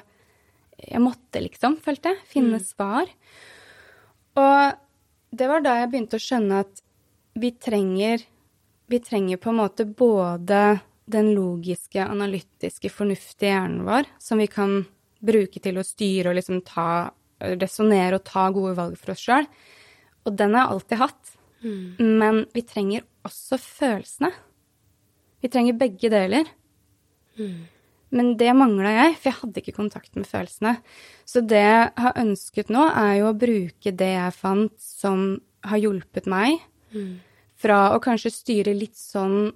Jeg 0.82 0.98
måtte, 0.98 1.38
liksom, 1.38 1.75
følte 1.78 2.10
jeg, 2.10 2.24
finne 2.25 2.58
mm. 2.58 2.63
svar. 2.66 3.10
Og 4.34 4.80
det 5.30 5.50
var 5.51 5.62
da 5.62 5.75
jeg 5.78 5.92
begynte 5.92 6.18
å 6.18 6.24
skjønne 6.24 6.62
at 6.63 6.82
vi 7.38 7.51
trenger 7.54 8.24
Vi 8.90 9.00
trenger 9.00 9.38
på 9.38 9.51
en 9.51 9.60
måte 9.62 9.86
både 9.86 10.82
den 11.12 11.30
logiske, 11.36 12.01
analytiske, 12.01 12.90
fornuftige 12.90 13.51
hjernen 13.54 13.86
vår, 13.86 14.10
som 14.20 14.42
vi 14.42 14.48
kan 14.51 14.82
bruke 15.22 15.62
til 15.63 15.78
å 15.80 15.86
styre 15.86 16.32
og 16.32 16.38
liksom 16.38 16.62
ta 16.68 17.12
resonnere 17.62 18.18
og 18.18 18.25
ta 18.28 18.48
gode 18.54 18.74
valg 18.78 18.98
for 19.00 19.13
oss 19.13 19.24
sjøl. 19.25 19.48
Og 20.25 20.36
den 20.38 20.56
har 20.56 20.66
jeg 20.66 20.75
alltid 20.75 21.01
hatt. 21.01 21.34
Mm. 21.62 21.84
Men 22.22 22.42
vi 22.56 22.63
trenger 22.66 23.06
også 23.28 23.60
følelsene. 23.62 24.32
Vi 25.42 25.50
trenger 25.50 25.80
begge 25.80 26.12
deler. 26.13 26.50
Mm. 27.40 27.66
Men 28.12 28.34
det 28.39 28.51
mangla 28.58 28.91
jeg, 28.91 29.15
for 29.18 29.32
jeg 29.32 29.39
hadde 29.39 29.62
ikke 29.62 29.77
kontakt 29.77 30.18
med 30.20 30.27
følelsene. 30.27 30.75
Så 31.27 31.44
det 31.48 31.63
jeg 31.63 31.88
har 32.03 32.20
ønsket 32.20 32.72
nå, 32.74 32.84
er 32.91 33.13
jo 33.22 33.30
å 33.30 33.38
bruke 33.39 33.96
det 33.96 34.12
jeg 34.13 34.36
fant 34.36 34.75
som 34.84 35.25
har 35.68 35.80
hjulpet 35.80 36.27
meg, 36.32 36.60
mm. 36.91 37.12
fra 37.62 37.82
å 37.96 38.01
kanskje 38.03 38.34
styre 38.34 38.75
litt 38.75 39.00
sånn 39.00 39.53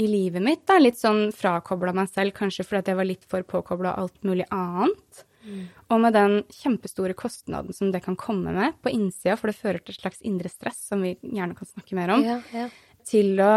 i 0.00 0.06
livet 0.08 0.42
mitt, 0.44 0.64
da, 0.68 0.78
litt 0.80 0.98
sånn 1.00 1.26
frakobla 1.36 1.92
meg 1.96 2.08
selv, 2.12 2.32
kanskje 2.36 2.64
fordi 2.64 2.92
jeg 2.92 2.98
var 2.98 3.08
litt 3.08 3.26
for 3.28 3.44
påkobla 3.44 3.92
alt 4.00 4.16
mulig 4.24 4.46
annet. 4.52 5.24
Mm. 5.42 5.66
Og 5.90 6.00
med 6.00 6.14
den 6.16 6.38
kjempestore 6.54 7.16
kostnaden 7.18 7.76
som 7.76 7.90
det 7.92 8.00
kan 8.04 8.16
komme 8.18 8.54
med 8.54 8.78
på 8.82 8.92
innsida, 8.94 9.36
for 9.36 9.50
det 9.50 9.58
fører 9.58 9.82
til 9.82 9.94
et 9.94 10.00
slags 10.00 10.22
indre 10.24 10.52
stress, 10.52 10.80
som 10.88 11.04
vi 11.04 11.16
gjerne 11.20 11.56
kan 11.58 11.68
snakke 11.68 11.98
mer 11.98 12.14
om, 12.16 12.24
ja, 12.24 12.38
ja. 12.54 12.68
til 13.08 13.40
å 13.42 13.54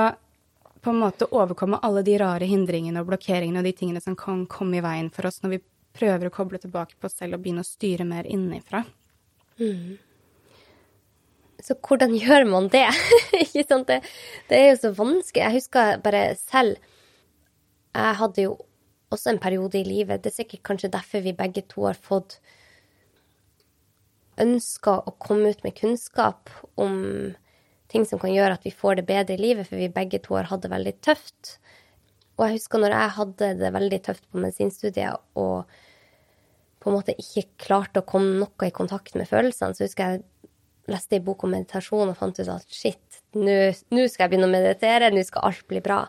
på 0.86 0.92
en 0.94 1.00
måte 1.02 1.26
overkomme 1.34 1.80
alle 1.82 2.04
de 2.06 2.14
rare 2.22 2.46
hindringene 2.46 3.02
og 3.02 3.08
blokkeringene 3.10 3.58
og 3.58 3.66
de 3.66 3.72
tingene 3.74 4.02
som 4.04 4.14
kan 4.20 4.44
komme 4.46 4.78
i 4.78 4.84
veien 4.86 5.08
for 5.14 5.26
oss 5.26 5.42
når 5.42 5.56
vi 5.56 5.64
prøver 5.98 6.30
å 6.30 6.34
koble 6.36 6.60
tilbake 6.62 7.00
på 7.00 7.10
oss 7.10 7.16
selv 7.18 7.38
og 7.38 7.42
begynne 7.42 7.64
å 7.64 7.68
styre 7.68 8.06
mer 8.06 8.28
innenfra. 8.30 8.84
Mm. 9.58 9.96
Så 11.66 11.78
hvordan 11.88 12.14
gjør 12.22 12.46
man 12.52 12.70
det? 12.70 12.86
Ikke 13.48 13.66
sant? 13.66 13.90
Det, 13.90 14.04
det, 14.52 14.60
er 14.60 14.70
jo 14.70 14.82
så 14.84 14.92
vanskelig. 15.00 15.42
Jeg 15.42 15.58
husker 15.58 16.04
bare 16.06 16.24
selv 16.38 16.78
Jeg 17.96 18.20
hadde 18.20 18.46
jo 18.46 18.54
også 19.16 19.32
en 19.32 19.40
periode 19.40 19.80
i 19.80 19.88
livet 19.88 20.22
Det 20.22 20.34
er 20.34 20.42
sikkert 20.42 20.64
kanskje 20.68 20.92
derfor 20.94 21.24
vi 21.24 21.34
begge 21.38 21.64
to 21.72 21.88
har 21.88 21.98
fått 21.98 22.38
ønska 24.42 25.00
å 25.08 25.16
komme 25.24 25.56
ut 25.56 25.62
med 25.64 25.78
kunnskap 25.78 26.52
om 26.76 26.98
ting 27.92 28.06
som 28.08 28.22
kan 28.22 28.34
gjøre 28.34 28.58
at 28.58 28.66
vi 28.66 28.74
får 28.74 29.00
det 29.00 29.08
bedre 29.10 29.36
i 29.36 29.42
livet, 29.42 29.68
for 29.70 29.80
vi 29.80 29.92
begge 29.94 30.22
to 30.24 30.38
har 30.38 30.50
hatt 30.50 30.66
det 30.66 30.74
veldig 30.74 30.96
tøft. 31.06 31.58
Og 32.36 32.48
jeg 32.48 32.58
husker 32.58 32.82
når 32.82 32.96
jeg 32.96 33.16
hadde 33.18 33.52
det 33.62 33.74
veldig 33.76 34.00
tøft 34.10 34.26
på 34.30 34.42
medisinstudiet 34.44 35.40
og 35.40 35.76
på 36.84 36.92
en 36.92 36.98
måte 37.00 37.16
ikke 37.18 37.48
klarte 37.64 38.02
å 38.02 38.08
komme 38.08 38.36
noe 38.38 38.68
i 38.68 38.74
kontakt 38.76 39.16
med 39.18 39.30
følelsene, 39.30 39.74
så 39.74 39.88
husker 39.88 40.16
jeg 40.16 40.26
leste 40.92 41.18
en 41.18 41.26
bok 41.26 41.46
om 41.46 41.56
meditasjon 41.56 42.12
og 42.12 42.18
fant 42.20 42.38
ut 42.38 42.52
at 42.52 42.70
shit, 42.70 43.22
nå 43.34 44.06
skal 44.06 44.26
jeg 44.26 44.32
begynne 44.34 44.50
å 44.50 44.54
meditere, 44.54 45.10
nå 45.10 45.24
skal 45.26 45.48
alt 45.50 45.66
bli 45.70 45.82
bra. 45.86 46.04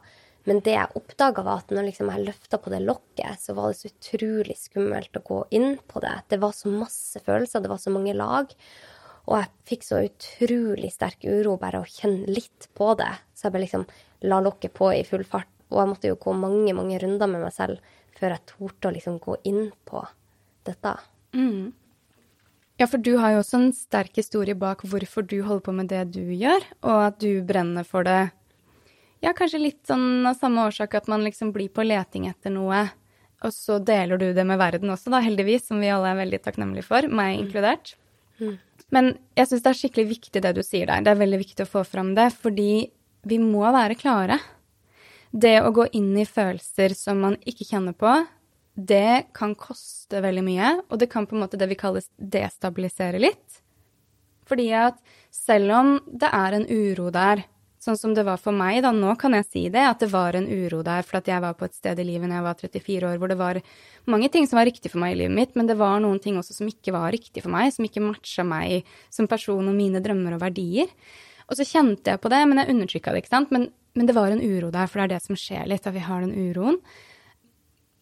Men 0.47 0.61
det 0.63 0.77
jeg 0.77 0.99
oppdaga, 0.99 1.43
var 1.43 1.63
at 1.63 1.73
når 1.75 1.89
liksom 1.89 2.11
jeg 2.13 2.27
løfta 2.27 2.61
på 2.63 2.71
det 2.71 2.83
lokket, 2.85 3.41
så 3.43 3.57
var 3.57 3.73
det 3.73 3.81
så 3.81 3.89
utrolig 3.91 4.55
skummelt 4.61 5.19
å 5.19 5.25
gå 5.27 5.41
inn 5.59 5.75
på 5.91 6.03
det. 6.05 6.15
Det 6.31 6.39
var 6.43 6.55
så 6.55 6.71
masse 6.71 7.23
følelser, 7.25 7.65
det 7.65 7.73
var 7.73 7.81
så 7.83 7.91
mange 7.95 8.15
lag. 8.15 8.53
Og 9.27 9.41
jeg 9.41 9.51
fikk 9.67 9.87
så 9.87 10.01
utrolig 10.07 10.93
sterk 10.95 11.25
uro 11.27 11.57
bare 11.59 11.83
å 11.83 11.89
kjenne 11.91 12.31
litt 12.31 12.69
på 12.79 12.93
det. 12.99 13.11
Så 13.35 13.49
jeg 13.49 13.57
bare 13.57 13.65
liksom 13.65 13.87
la 14.31 14.39
lokket 14.45 14.75
på 14.77 14.93
i 14.95 15.03
full 15.07 15.27
fart. 15.27 15.51
Og 15.73 15.81
jeg 15.81 15.91
måtte 15.91 16.13
jo 16.13 16.19
gå 16.23 16.35
mange, 16.39 16.75
mange 16.79 17.01
runder 17.03 17.31
med 17.31 17.43
meg 17.43 17.55
selv 17.55 17.83
før 18.17 18.37
jeg 18.37 18.47
torde 18.53 18.89
å 18.89 18.95
liksom 18.95 19.19
gå 19.23 19.35
inn 19.51 19.67
på 19.89 20.05
dette. 20.67 20.95
Mm. 21.37 21.75
Ja, 22.79 22.87
for 22.87 23.01
du 23.01 23.17
har 23.21 23.33
jo 23.33 23.41
også 23.41 23.59
en 23.59 23.71
sterk 23.75 24.19
historie 24.21 24.57
bak 24.57 24.85
hvorfor 24.87 25.25
du 25.27 25.39
holder 25.43 25.65
på 25.65 25.75
med 25.75 25.89
det 25.93 26.03
du 26.15 26.23
gjør, 26.37 26.65
og 26.85 26.99
at 27.09 27.19
du 27.23 27.41
brenner 27.47 27.87
for 27.89 28.07
det. 28.07 28.29
Ja, 29.25 29.33
kanskje 29.37 29.63
litt 29.63 29.83
sånn 29.89 30.27
av 30.29 30.37
samme 30.39 30.67
årsak 30.69 30.95
at 30.99 31.09
man 31.09 31.25
liksom 31.25 31.55
blir 31.57 31.73
på 31.73 31.87
leting 31.87 32.29
etter 32.29 32.53
noe, 32.53 32.85
og 33.45 33.53
så 33.53 33.79
deler 33.81 34.21
du 34.21 34.29
det 34.37 34.45
med 34.49 34.61
verden 34.61 34.93
også, 34.93 35.13
da, 35.13 35.23
heldigvis, 35.25 35.67
som 35.71 35.81
vi 35.81 35.93
alle 35.93 36.13
er 36.13 36.21
veldig 36.21 36.43
takknemlige 36.45 36.89
for, 36.89 37.09
meg 37.09 37.41
inkludert. 37.41 37.95
Mm. 38.41 38.59
Men 38.95 39.17
jeg 39.37 39.51
syns 39.51 39.65
det 39.65 39.73
er 39.73 39.79
skikkelig 39.81 40.07
viktig 40.13 40.43
det 40.43 40.53
du 40.57 40.63
sier 40.65 40.87
der. 40.91 41.03
Det 41.03 41.13
er 41.13 41.23
veldig 41.23 41.41
viktig 41.43 41.65
å 41.67 41.71
få 41.71 41.83
fram 41.87 42.15
det, 42.17 42.29
fordi 42.39 42.87
vi 43.27 43.39
må 43.43 43.65
være 43.75 43.99
klare. 43.99 44.39
Det 45.35 45.59
å 45.61 45.73
gå 45.75 45.89
inn 45.99 46.15
i 46.17 46.27
følelser 46.29 46.95
som 46.97 47.19
man 47.25 47.37
ikke 47.49 47.67
kjenner 47.67 47.97
på, 47.99 48.13
det 48.77 49.33
kan 49.37 49.57
koste 49.59 50.21
veldig 50.23 50.45
mye, 50.45 50.73
og 50.93 51.01
det 51.01 51.09
kan 51.13 51.27
på 51.27 51.35
en 51.37 51.43
måte 51.47 51.59
det 51.59 51.69
vi 51.71 51.79
kaller 51.81 52.05
destabilisere 52.17 53.21
litt. 53.21 53.63
Fordi 54.47 54.69
at 54.79 55.01
selv 55.35 55.75
om 55.75 55.93
det 56.07 56.31
er 56.31 56.57
en 56.57 56.67
uro 56.69 57.11
der, 57.11 57.43
Sånn 57.87 57.99
som 58.01 58.15
det 58.17 58.25
var 58.27 58.41
for 58.43 58.57
meg, 58.57 58.81
da. 58.83 58.91
Nå 58.91 59.13
kan 59.21 59.37
jeg 59.37 59.47
si 59.47 59.61
det, 59.71 59.83
at 59.87 60.01
det 60.03 60.09
var 60.11 60.35
en 60.35 60.49
uro 60.51 60.81
der 60.87 61.05
for 61.07 61.21
at 61.21 61.29
jeg 61.31 61.43
var 61.45 61.55
på 61.55 61.69
et 61.69 61.77
sted 61.77 62.01
i 62.03 62.07
livet 62.09 62.27
når 62.27 62.41
jeg 62.41 62.47
var 62.47 62.57
34 62.59 63.11
år 63.13 63.21
hvor 63.23 63.31
det 63.31 63.37
var 63.39 63.61
mange 64.11 64.31
ting 64.35 64.49
som 64.51 64.59
var 64.59 64.67
riktig 64.67 64.91
for 64.91 65.03
meg 65.03 65.15
i 65.15 65.21
livet 65.21 65.37
mitt, 65.37 65.53
men 65.55 65.71
det 65.71 65.77
var 65.79 66.01
noen 66.03 66.19
ting 66.23 66.35
også 66.41 66.57
som 66.57 66.71
ikke 66.71 66.95
var 66.97 67.15
riktig 67.15 67.45
for 67.45 67.55
meg, 67.55 67.71
som 67.75 67.87
ikke 67.87 68.03
matcha 68.03 68.43
meg 68.47 68.89
som 69.15 69.31
person 69.31 69.71
og 69.71 69.77
mine 69.79 70.03
drømmer 70.03 70.35
og 70.35 70.43
verdier. 70.43 70.91
Og 71.47 71.55
så 71.61 71.67
kjente 71.69 72.11
jeg 72.11 72.23
på 72.23 72.33
det, 72.33 72.41
men 72.51 72.59
jeg 72.59 72.75
undertrykka 72.75 73.15
det, 73.15 73.23
ikke 73.23 73.35
sant. 73.37 73.55
Men, 73.55 73.69
men 73.95 74.09
det 74.09 74.17
var 74.17 74.35
en 74.35 74.43
uro 74.43 74.73
der, 74.75 74.91
for 74.91 74.99
det 74.99 75.07
er 75.07 75.15
det 75.15 75.27
som 75.29 75.39
skjer 75.39 75.69
litt, 75.71 75.87
at 75.87 75.95
vi 75.95 76.03
har 76.03 76.25
den 76.25 76.35
uroen. 76.35 76.81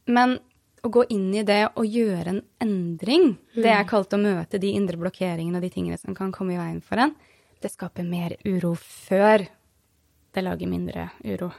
Men 0.09 0.39
å 0.85 0.93
gå 0.93 1.05
inn 1.13 1.29
i 1.37 1.45
det 1.45 1.61
og 1.75 1.85
gjøre 1.89 2.33
en 2.33 2.41
endring, 2.65 3.35
mm. 3.37 3.61
det 3.61 3.69
jeg 3.69 3.91
kalte 3.93 4.17
å 4.17 4.25
møte 4.25 4.61
de 4.61 4.73
indre 4.77 5.01
blokkeringene 5.01 5.61
og 5.61 5.65
de 5.65 5.73
tingene 5.73 6.01
som 6.01 6.17
kan 6.17 6.33
komme 6.33 6.57
i 6.57 6.61
veien 6.61 6.81
for 6.85 7.05
en, 7.05 7.13
det 7.61 7.73
skaper 7.73 8.05
mer 8.09 8.37
uro 8.45 8.75
før 8.81 9.47
det 10.35 10.43
lager 10.45 10.71
mindre 10.71 11.09
uro. 11.25 11.51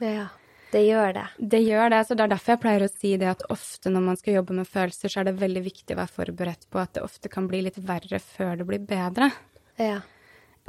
Ja, 0.00 0.28
det 0.72 0.84
gjør 0.86 1.12
det. 1.16 1.26
Det 1.38 1.60
gjør 1.64 1.90
det. 1.90 2.04
Så 2.06 2.16
det 2.16 2.24
er 2.24 2.32
derfor 2.32 2.54
jeg 2.54 2.62
pleier 2.62 2.86
å 2.86 2.92
si 2.92 3.16
det 3.20 3.28
at 3.32 3.42
ofte 3.50 3.90
når 3.92 4.06
man 4.06 4.20
skal 4.20 4.38
jobbe 4.38 4.56
med 4.60 4.70
følelser, 4.70 5.12
så 5.12 5.20
er 5.20 5.30
det 5.30 5.40
veldig 5.40 5.64
viktig 5.66 5.96
å 5.96 6.00
være 6.00 6.14
forberedt 6.14 6.70
på 6.70 6.80
at 6.82 6.94
det 6.96 7.04
ofte 7.04 7.32
kan 7.32 7.50
bli 7.50 7.64
litt 7.66 7.80
verre 7.82 8.22
før 8.22 8.60
det 8.60 8.68
blir 8.68 8.86
bedre. 8.86 9.32
Ja. 9.80 10.00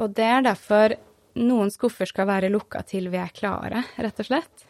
Og 0.01 0.18
det 0.18 0.25
er 0.25 0.44
derfor 0.48 0.98
noen 1.38 1.72
skuffer 1.72 2.10
skal 2.10 2.27
være 2.27 2.51
lukka 2.51 2.82
til 2.88 3.08
vi 3.12 3.20
er 3.22 3.32
klare, 3.36 3.86
rett 4.01 4.20
og 4.20 4.27
slett. 4.27 4.65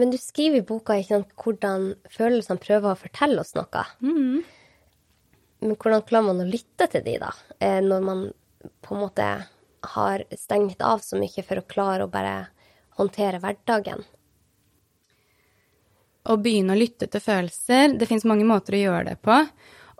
Men 0.00 0.12
du 0.12 0.18
skriver 0.18 0.60
i 0.62 0.66
boka 0.66 0.96
ikke 0.98 1.14
sant, 1.14 1.32
hvordan 1.38 1.92
følelsene 2.10 2.60
prøver 2.60 2.92
å 2.92 2.98
fortelle 2.98 3.42
oss 3.44 3.54
noe. 3.54 3.84
Mm. 4.02 4.42
Men 5.62 5.76
hvordan 5.76 6.04
klarer 6.08 6.26
man 6.32 6.42
å 6.42 6.48
lytte 6.48 6.88
til 6.90 7.04
de, 7.06 7.18
da? 7.22 7.30
Eh, 7.62 7.78
når 7.84 8.06
man 8.06 8.22
på 8.82 8.96
en 8.96 9.02
måte 9.04 9.26
har 9.94 10.24
stengt 10.38 10.82
av 10.82 11.02
så 11.04 11.18
mye 11.20 11.44
for 11.46 11.60
å 11.60 11.68
klare 11.68 12.06
å 12.06 12.10
bare 12.12 12.48
håndtere 12.98 13.40
hverdagen. 13.42 14.02
Å 16.22 16.38
begynne 16.38 16.76
å 16.76 16.78
lytte 16.78 17.08
til 17.10 17.18
følelser 17.18 17.96
Det 17.98 18.06
fins 18.06 18.22
mange 18.28 18.44
måter 18.46 18.76
å 18.78 18.82
gjøre 18.84 19.06
det 19.08 19.16
på. 19.26 19.40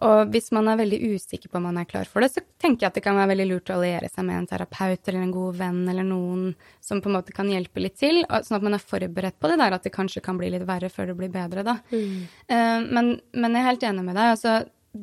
Og 0.02 0.32
hvis 0.34 0.50
man 0.54 0.66
er 0.70 0.80
veldig 0.80 0.98
usikker 1.14 1.50
på 1.50 1.60
om 1.60 1.68
man 1.68 1.78
er 1.78 1.86
klar 1.86 2.08
for 2.10 2.24
det, 2.24 2.32
så 2.34 2.42
tenker 2.58 2.84
jeg 2.84 2.90
at 2.90 2.96
det 2.98 3.04
kan 3.04 3.18
være 3.18 3.30
veldig 3.32 3.46
lurt 3.52 3.70
å 3.70 3.76
alliere 3.76 4.08
seg 4.10 4.26
med 4.26 4.40
en 4.40 4.48
terapeut 4.50 4.98
eller 4.98 5.20
en 5.22 5.34
god 5.34 5.58
venn 5.60 5.82
eller 5.92 6.06
noen 6.06 6.48
som 6.82 6.98
på 7.02 7.10
en 7.10 7.18
måte 7.20 7.34
kan 7.36 7.50
hjelpe 7.50 7.84
litt 7.84 8.00
til, 8.00 8.18
sånn 8.26 8.58
at 8.58 8.66
man 8.66 8.74
er 8.74 8.82
forberedt 8.82 9.38
på 9.38 9.50
det 9.52 9.60
der 9.60 9.76
at 9.76 9.86
det 9.86 9.94
kanskje 9.94 10.24
kan 10.24 10.40
bli 10.40 10.50
litt 10.50 10.66
verre 10.66 10.90
før 10.90 11.12
det 11.12 11.18
blir 11.20 11.30
bedre, 11.34 11.62
da. 11.66 11.76
Mm. 11.92 12.16
Uh, 12.50 12.80
men, 12.88 13.12
men, 13.30 13.54
jeg 13.54 13.62
er 13.62 13.68
helt 13.68 13.86
enig 13.92 14.06
med 14.08 14.18
deg. 14.18 14.32
Altså, 14.34 14.56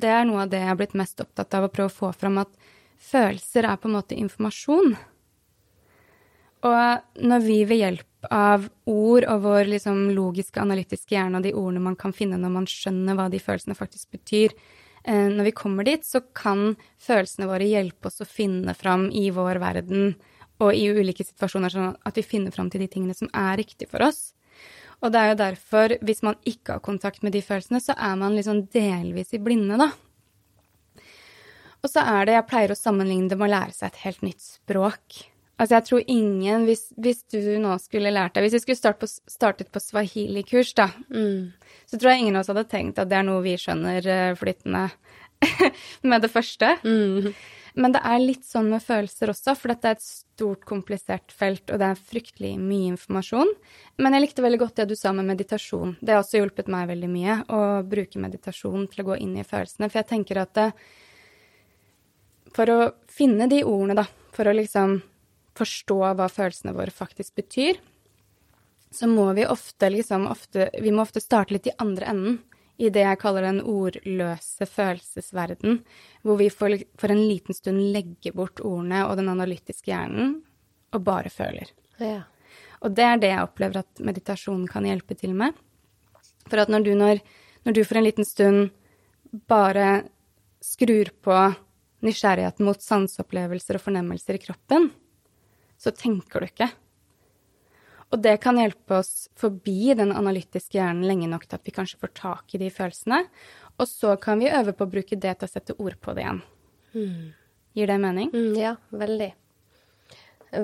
det 0.03 0.11
er 0.17 0.27
noe 0.27 0.43
av 0.43 0.51
det 0.51 0.61
jeg 0.65 0.71
har 0.73 0.81
blitt 0.83 0.99
mest 0.99 1.23
opptatt 1.23 1.55
av 1.55 1.69
å 1.69 1.71
prøve 1.71 1.93
å 1.93 1.97
få 2.01 2.11
fram, 2.19 2.41
at 2.43 2.75
følelser 2.99 3.67
er 3.67 3.79
på 3.79 3.89
en 3.89 3.97
måte 3.97 4.17
informasjon. 4.17 4.93
Og 6.67 7.23
når 7.23 7.45
vi 7.45 7.59
ved 7.67 7.79
hjelp 7.79 8.31
av 8.35 8.65
ord 8.89 9.25
og 9.31 9.45
vår 9.45 9.69
liksom 9.71 10.09
logiske, 10.11 10.59
analytiske 10.59 11.15
hjerne 11.15 11.39
og 11.39 11.45
de 11.45 11.55
ordene 11.55 11.85
man 11.85 11.95
kan 11.99 12.11
finne 12.15 12.39
når 12.39 12.51
man 12.51 12.67
skjønner 12.67 13.15
hva 13.15 13.29
de 13.31 13.39
følelsene 13.39 13.77
faktisk 13.79 14.11
betyr, 14.17 14.55
eh, 15.05 15.29
når 15.31 15.47
vi 15.47 15.55
kommer 15.55 15.87
dit, 15.87 16.03
så 16.03 16.19
kan 16.35 16.75
følelsene 16.99 17.47
våre 17.47 17.69
hjelpe 17.69 18.11
oss 18.11 18.19
å 18.19 18.27
finne 18.27 18.75
fram 18.75 19.07
i 19.15 19.29
vår 19.31 19.61
verden 19.63 20.17
og 20.59 20.75
i 20.75 20.89
ulike 20.91 21.23
situasjoner, 21.23 21.71
sånn 21.71 21.95
at 22.03 22.19
vi 22.19 22.27
finner 22.27 22.51
fram 22.51 22.67
til 22.67 22.83
de 22.83 22.89
tingene 22.91 23.15
som 23.15 23.31
er 23.31 23.55
riktig 23.61 23.87
for 23.87 24.03
oss. 24.03 24.33
Og 24.99 25.13
det 25.13 25.21
er 25.21 25.29
jo 25.31 25.39
derfor, 25.39 25.95
hvis 26.03 26.19
man 26.27 26.35
ikke 26.43 26.75
har 26.75 26.83
kontakt 26.83 27.23
med 27.23 27.31
de 27.31 27.39
følelsene, 27.43 27.79
så 27.79 27.95
er 27.95 28.17
man 28.19 28.35
liksom 28.35 28.65
delvis 28.73 29.31
i 29.31 29.39
blinde, 29.39 29.79
da. 29.79 29.93
Og 31.79 31.91
så 31.91 32.03
er 32.03 32.27
det, 32.27 32.37
jeg 32.37 32.47
pleier 32.49 32.73
å 32.73 32.77
sammenligne 32.77 33.31
det 33.31 33.37
med 33.39 33.49
å 33.49 33.53
lære 33.53 33.75
seg 33.75 33.91
et 33.91 34.01
helt 34.05 34.23
nytt 34.25 34.43
språk. 34.43 35.21
Altså, 35.59 35.75
jeg 35.75 35.87
tror 35.89 36.11
ingen, 36.11 36.65
hvis, 36.69 36.85
hvis, 36.95 37.21
du 37.31 37.39
nå 37.59 37.73
skulle 37.83 38.13
lært 38.15 38.37
deg 38.37 38.45
Hvis 38.45 38.55
vi 38.55 38.61
skulle 38.63 38.79
start 38.79 38.99
på, 39.01 39.09
startet 39.09 39.71
på 39.73 39.81
swahili-kurs, 39.83 40.71
da, 40.77 40.87
mm. 41.11 41.49
så 41.89 41.99
tror 41.99 42.13
jeg 42.13 42.23
ingen 42.23 42.39
av 42.39 42.45
oss 42.45 42.51
hadde 42.53 42.67
tenkt 42.71 43.01
at 43.01 43.11
det 43.11 43.17
er 43.19 43.25
noe 43.27 43.43
vi 43.43 43.57
skjønner 43.59 44.07
uh, 44.07 44.37
flytende 44.39 44.85
med 46.13 46.23
det 46.23 46.31
første. 46.31 46.77
Mm. 46.87 47.33
Men 47.79 47.93
det 47.95 48.01
er 48.07 48.23
litt 48.23 48.47
sånn 48.47 48.71
med 48.71 48.83
følelser 48.83 49.31
også, 49.31 49.53
for 49.59 49.71
dette 49.71 49.91
er 49.91 49.97
et 49.97 50.03
stort, 50.03 50.63
komplisert 50.67 51.35
felt, 51.35 51.67
og 51.69 51.79
det 51.81 51.91
er 51.91 52.01
fryktelig 52.11 52.53
mye 52.59 52.93
informasjon. 52.93 53.51
Men 53.99 54.15
jeg 54.15 54.25
likte 54.25 54.43
veldig 54.43 54.61
godt 54.63 54.81
det 54.81 54.87
du 54.89 54.95
sa 54.99 55.13
med 55.15 55.27
meditasjon. 55.27 55.97
Det 55.99 56.15
har 56.15 56.23
også 56.23 56.41
hjulpet 56.41 56.71
meg 56.71 56.89
veldig 56.91 57.11
mye 57.11 57.37
å 57.55 57.61
bruke 57.87 58.23
meditasjon 58.23 58.87
til 58.91 59.03
å 59.03 59.09
gå 59.11 59.19
inn 59.23 59.37
i 59.37 59.47
følelsene. 59.47 59.91
For 59.91 60.01
jeg 60.01 60.11
tenker 60.15 60.41
at 60.43 60.55
det, 60.57 60.69
for 62.55 62.71
å 62.73 62.79
finne 63.11 63.47
de 63.51 63.63
ordene, 63.67 63.97
da, 63.99 64.05
for 64.35 64.49
å 64.49 64.55
liksom 64.55 64.99
forstå 65.59 65.99
hva 66.17 66.27
følelsene 66.31 66.75
våre 66.75 66.93
faktisk 66.93 67.35
betyr, 67.39 67.79
så 68.91 69.09
må 69.09 69.27
vi 69.37 69.45
ofte 69.45 69.89
liksom 69.89 70.25
ofte, 70.27 70.69
Vi 70.81 70.91
må 70.91 71.03
ofte 71.03 71.21
starte 71.21 71.53
litt 71.53 71.67
i 71.67 71.75
andre 71.77 72.05
enden, 72.09 72.39
i 72.79 72.89
det 72.89 73.03
jeg 73.03 73.19
kaller 73.19 73.43
den 73.43 73.59
ordløse 73.67 74.65
følelsesverden, 74.65 75.81
hvor 76.23 76.39
vi 76.39 76.47
for, 76.49 76.73
for 76.95 77.11
en 77.11 77.25
liten 77.27 77.53
stund 77.53 77.81
legger 77.93 78.33
bort 78.37 78.61
ordene 78.63 79.03
og 79.05 79.17
den 79.19 79.27
analytiske 79.29 79.91
hjernen 79.91 80.37
og 80.95 81.03
bare 81.03 81.29
føler. 81.33 81.73
Ja. 81.99 82.23
Og 82.79 82.95
det 82.95 83.03
er 83.03 83.19
det 83.19 83.33
jeg 83.33 83.43
opplever 83.43 83.81
at 83.81 83.99
meditasjon 83.99 84.63
kan 84.71 84.87
hjelpe 84.87 85.17
til 85.19 85.35
med. 85.35 85.57
For 86.47 86.63
at 86.63 86.71
når 86.71 86.87
du, 86.87 86.93
når, 86.95 87.19
når 87.67 87.75
du 87.75 87.83
for 87.83 87.99
en 87.99 88.07
liten 88.07 88.27
stund 88.27 88.71
bare 89.51 90.05
skrur 90.63 91.11
på 91.21 91.35
nysgjerrigheten 92.05 92.67
mot 92.67 92.81
sanseopplevelser 92.83 93.79
og 93.79 93.83
fornemmelser 93.83 94.37
i 94.37 94.43
kroppen, 94.43 94.89
så 95.79 95.91
tenker 95.95 96.43
du 96.43 96.49
ikke. 96.49 96.69
Og 98.09 98.21
det 98.23 98.39
kan 98.41 98.57
hjelpe 98.57 98.99
oss 99.03 99.27
forbi 99.37 99.93
den 99.97 100.11
analytiske 100.15 100.79
hjernen 100.79 101.05
lenge 101.05 101.29
nok 101.29 101.45
til 101.45 101.59
at 101.59 101.67
vi 101.67 101.73
kanskje 101.75 101.99
får 102.01 102.13
tak 102.17 102.55
i 102.55 102.61
de 102.61 102.71
følelsene. 102.73 103.21
Og 103.77 103.87
så 103.87 104.15
kan 104.21 104.41
vi 104.41 104.49
øve 104.49 104.73
på 104.73 104.87
å 104.87 104.91
bruke 104.91 105.19
det 105.19 105.35
til 105.37 105.45
å 105.45 105.51
sette 105.51 105.75
ord 105.77 105.99
på 106.01 106.15
det 106.17 106.25
igjen. 106.25 106.41
Mm. 106.95 107.27
Gir 107.77 107.91
det 107.91 107.99
mening? 108.01 108.31
Mm, 108.33 108.55
ja, 108.57 108.73
veldig. 108.89 109.29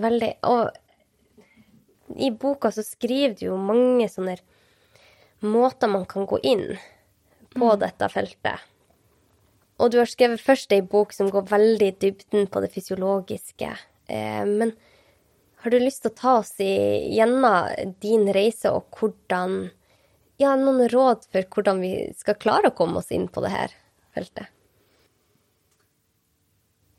Veldig. 0.01 0.31
Og 0.49 2.17
i 2.17 2.31
boka 2.33 2.73
så 2.73 2.83
skriver 2.85 3.37
du 3.37 3.45
jo 3.51 3.59
mange 3.61 4.09
sånne 4.09 4.39
måter 5.45 5.91
man 5.91 6.07
kan 6.09 6.25
gå 6.25 6.41
inn 6.41 6.65
på 7.53 7.69
mm. 7.69 7.79
dette 7.85 8.09
feltet. 8.09 8.65
Og 9.81 9.91
du 9.91 9.99
har 9.99 10.09
skrevet 10.09 10.41
først 10.41 10.71
ei 10.71 10.81
bok 10.85 11.13
som 11.15 11.29
går 11.31 11.49
veldig 11.51 11.87
i 11.91 11.95
dybden 12.05 12.47
på 12.51 12.61
det 12.63 12.71
fysiologiske. 12.71 13.71
Eh, 14.07 14.43
men 14.47 14.71
har 15.63 15.73
du 15.73 15.79
lyst 15.81 16.03
til 16.03 16.13
å 16.13 16.19
ta 16.19 16.35
oss 16.39 16.53
gjennom 16.61 17.45
din 18.03 18.29
reise 18.35 18.71
og 18.75 18.93
hvordan 18.95 19.71
Ja, 20.37 20.51
noen 20.59 20.89
råd 20.91 21.29
for 21.31 21.47
hvordan 21.47 21.79
vi 21.79 21.93
skal 22.19 22.35
klare 22.35 22.67
å 22.67 22.75
komme 22.75 22.99
oss 22.99 23.13
inn 23.15 23.29
på 23.31 23.39
det 23.39 23.53
her 23.53 23.71
feltet? 24.11 24.49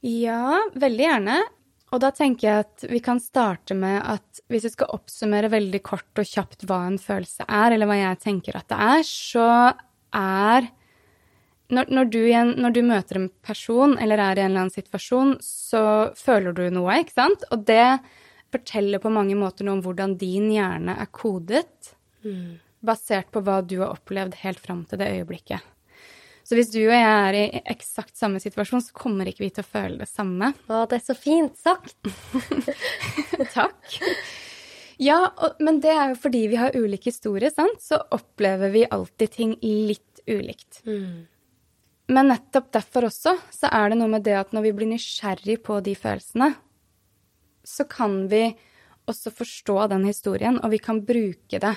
Ja, 0.00 0.62
veldig 0.72 1.04
gjerne. 1.04 1.36
Og 1.94 2.00
da 2.02 2.10
tenker 2.16 2.46
jeg 2.48 2.64
at 2.64 2.86
vi 2.90 3.00
kan 3.04 3.20
starte 3.22 3.76
med 3.78 4.00
at 4.00 4.40
hvis 4.50 4.66
jeg 4.66 4.74
skal 4.74 4.94
oppsummere 4.96 5.52
veldig 5.52 5.82
kort 5.86 6.18
og 6.18 6.26
kjapt 6.26 6.64
hva 6.66 6.80
en 6.88 6.98
følelse 7.00 7.44
er, 7.44 7.76
eller 7.76 7.90
hva 7.90 8.00
jeg 8.00 8.22
tenker 8.24 8.58
at 8.58 8.68
det 8.72 8.80
er, 8.88 9.04
så 9.06 9.48
er 10.16 10.70
når, 11.68 11.90
når, 11.90 12.10
du, 12.12 12.20
når, 12.62 12.74
du, 12.76 12.82
møter 12.86 13.20
en 13.20 13.30
person 13.44 13.96
eller 13.98 14.20
er 14.22 14.38
i 14.38 14.44
en 14.44 14.52
eller 14.52 14.66
annen 14.66 14.74
situasjon, 14.74 15.36
så 15.42 15.82
føler 16.18 16.54
du 16.54 16.66
noe, 16.74 17.00
ikke 17.02 17.16
sant? 17.16 17.46
Og 17.50 17.64
det 17.66 17.98
forteller 18.54 19.02
på 19.02 19.12
mange 19.12 19.36
måter 19.38 19.66
noe 19.66 19.78
om 19.78 19.84
hvordan 19.84 20.14
din 20.20 20.50
hjerne 20.54 20.94
er 21.02 21.10
kodet, 21.10 21.94
mm. 22.24 22.58
basert 22.86 23.32
på 23.34 23.42
hva 23.42 23.60
du 23.66 23.80
har 23.82 23.96
opplevd 23.96 24.38
helt 24.44 24.62
fram 24.62 24.84
til 24.86 25.02
det 25.02 25.10
øyeblikket. 25.18 25.72
Så 26.46 26.54
hvis 26.54 26.70
du 26.70 26.78
og 26.84 26.94
jeg 26.94 27.02
er 27.02 27.34
i 27.34 27.60
eksakt 27.74 28.14
samme 28.14 28.38
situasjon, 28.38 28.84
så 28.86 28.94
kommer 28.94 29.26
ikke 29.26 29.42
vi 29.42 29.50
til 29.54 29.66
å 29.66 29.70
føle 29.72 30.04
det 30.04 30.06
samme. 30.06 30.52
Å, 30.70 30.84
det 30.86 31.00
er 31.00 31.06
så 31.08 31.16
fint 31.18 31.56
sagt! 31.58 31.96
Takk. 33.56 33.96
Ja, 35.02 35.18
og, 35.34 35.58
men 35.58 35.80
det 35.82 35.90
er 35.90 36.12
jo 36.12 36.20
fordi 36.22 36.44
vi 36.52 36.60
har 36.60 36.76
ulik 36.78 37.08
historie, 37.10 37.50
sant, 37.50 37.82
så 37.82 37.98
opplever 38.14 38.70
vi 38.72 38.86
alltid 38.86 39.34
ting 39.34 39.56
litt 39.60 40.22
ulikt. 40.30 40.84
Mm. 40.86 41.26
Men 42.12 42.30
nettopp 42.30 42.70
derfor 42.74 43.08
også 43.08 43.34
så 43.50 43.70
er 43.72 43.90
det 43.90 43.98
noe 43.98 44.10
med 44.12 44.24
det 44.26 44.36
at 44.38 44.54
når 44.54 44.68
vi 44.68 44.72
blir 44.78 44.90
nysgjerrig 44.92 45.58
på 45.66 45.80
de 45.82 45.96
følelsene, 45.98 46.52
så 47.66 47.86
kan 47.90 48.26
vi 48.30 48.44
også 49.10 49.32
forstå 49.34 49.78
den 49.90 50.06
historien, 50.06 50.58
og 50.62 50.70
vi 50.70 50.78
kan 50.82 51.02
bruke 51.06 51.58
det 51.62 51.74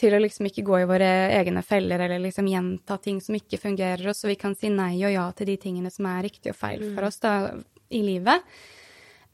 til 0.00 0.14
å 0.16 0.20
liksom 0.22 0.48
ikke 0.48 0.64
gå 0.64 0.78
i 0.80 0.88
våre 0.88 1.08
egne 1.36 1.62
feller 1.66 2.00
eller 2.06 2.22
liksom 2.22 2.48
gjenta 2.48 2.96
ting 3.02 3.20
som 3.24 3.36
ikke 3.36 3.60
fungerer, 3.60 4.06
og 4.08 4.16
så 4.16 4.30
vi 4.30 4.38
kan 4.40 4.56
si 4.56 4.70
nei 4.72 4.94
og 5.02 5.12
ja 5.12 5.26
til 5.36 5.50
de 5.50 5.58
tingene 5.60 5.92
som 5.92 6.08
er 6.08 6.24
riktig 6.28 6.54
og 6.54 6.60
feil 6.60 6.84
for 6.86 7.04
mm. 7.04 7.08
oss 7.08 7.20
da, 7.24 7.34
i 7.92 8.00
livet. 8.04 8.48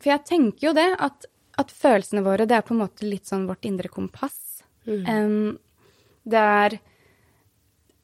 For 0.00 0.12
jeg 0.12 0.26
tenker 0.28 0.68
jo 0.68 0.74
det, 0.76 0.88
at, 1.06 1.28
at, 1.60 1.72
følelsene 1.72 2.24
våre, 2.26 2.48
det 2.48 2.58
er 2.58 2.66
på 2.66 2.74
en 2.74 2.82
måte 2.82 3.06
litt 3.06 3.30
sånn 3.30 3.46
vårt 3.48 3.66
indre 3.68 3.90
kompass. 3.92 4.62
Mm. 4.86 5.06
Um, 5.06 5.96
det 6.26 6.42
er 6.42 6.78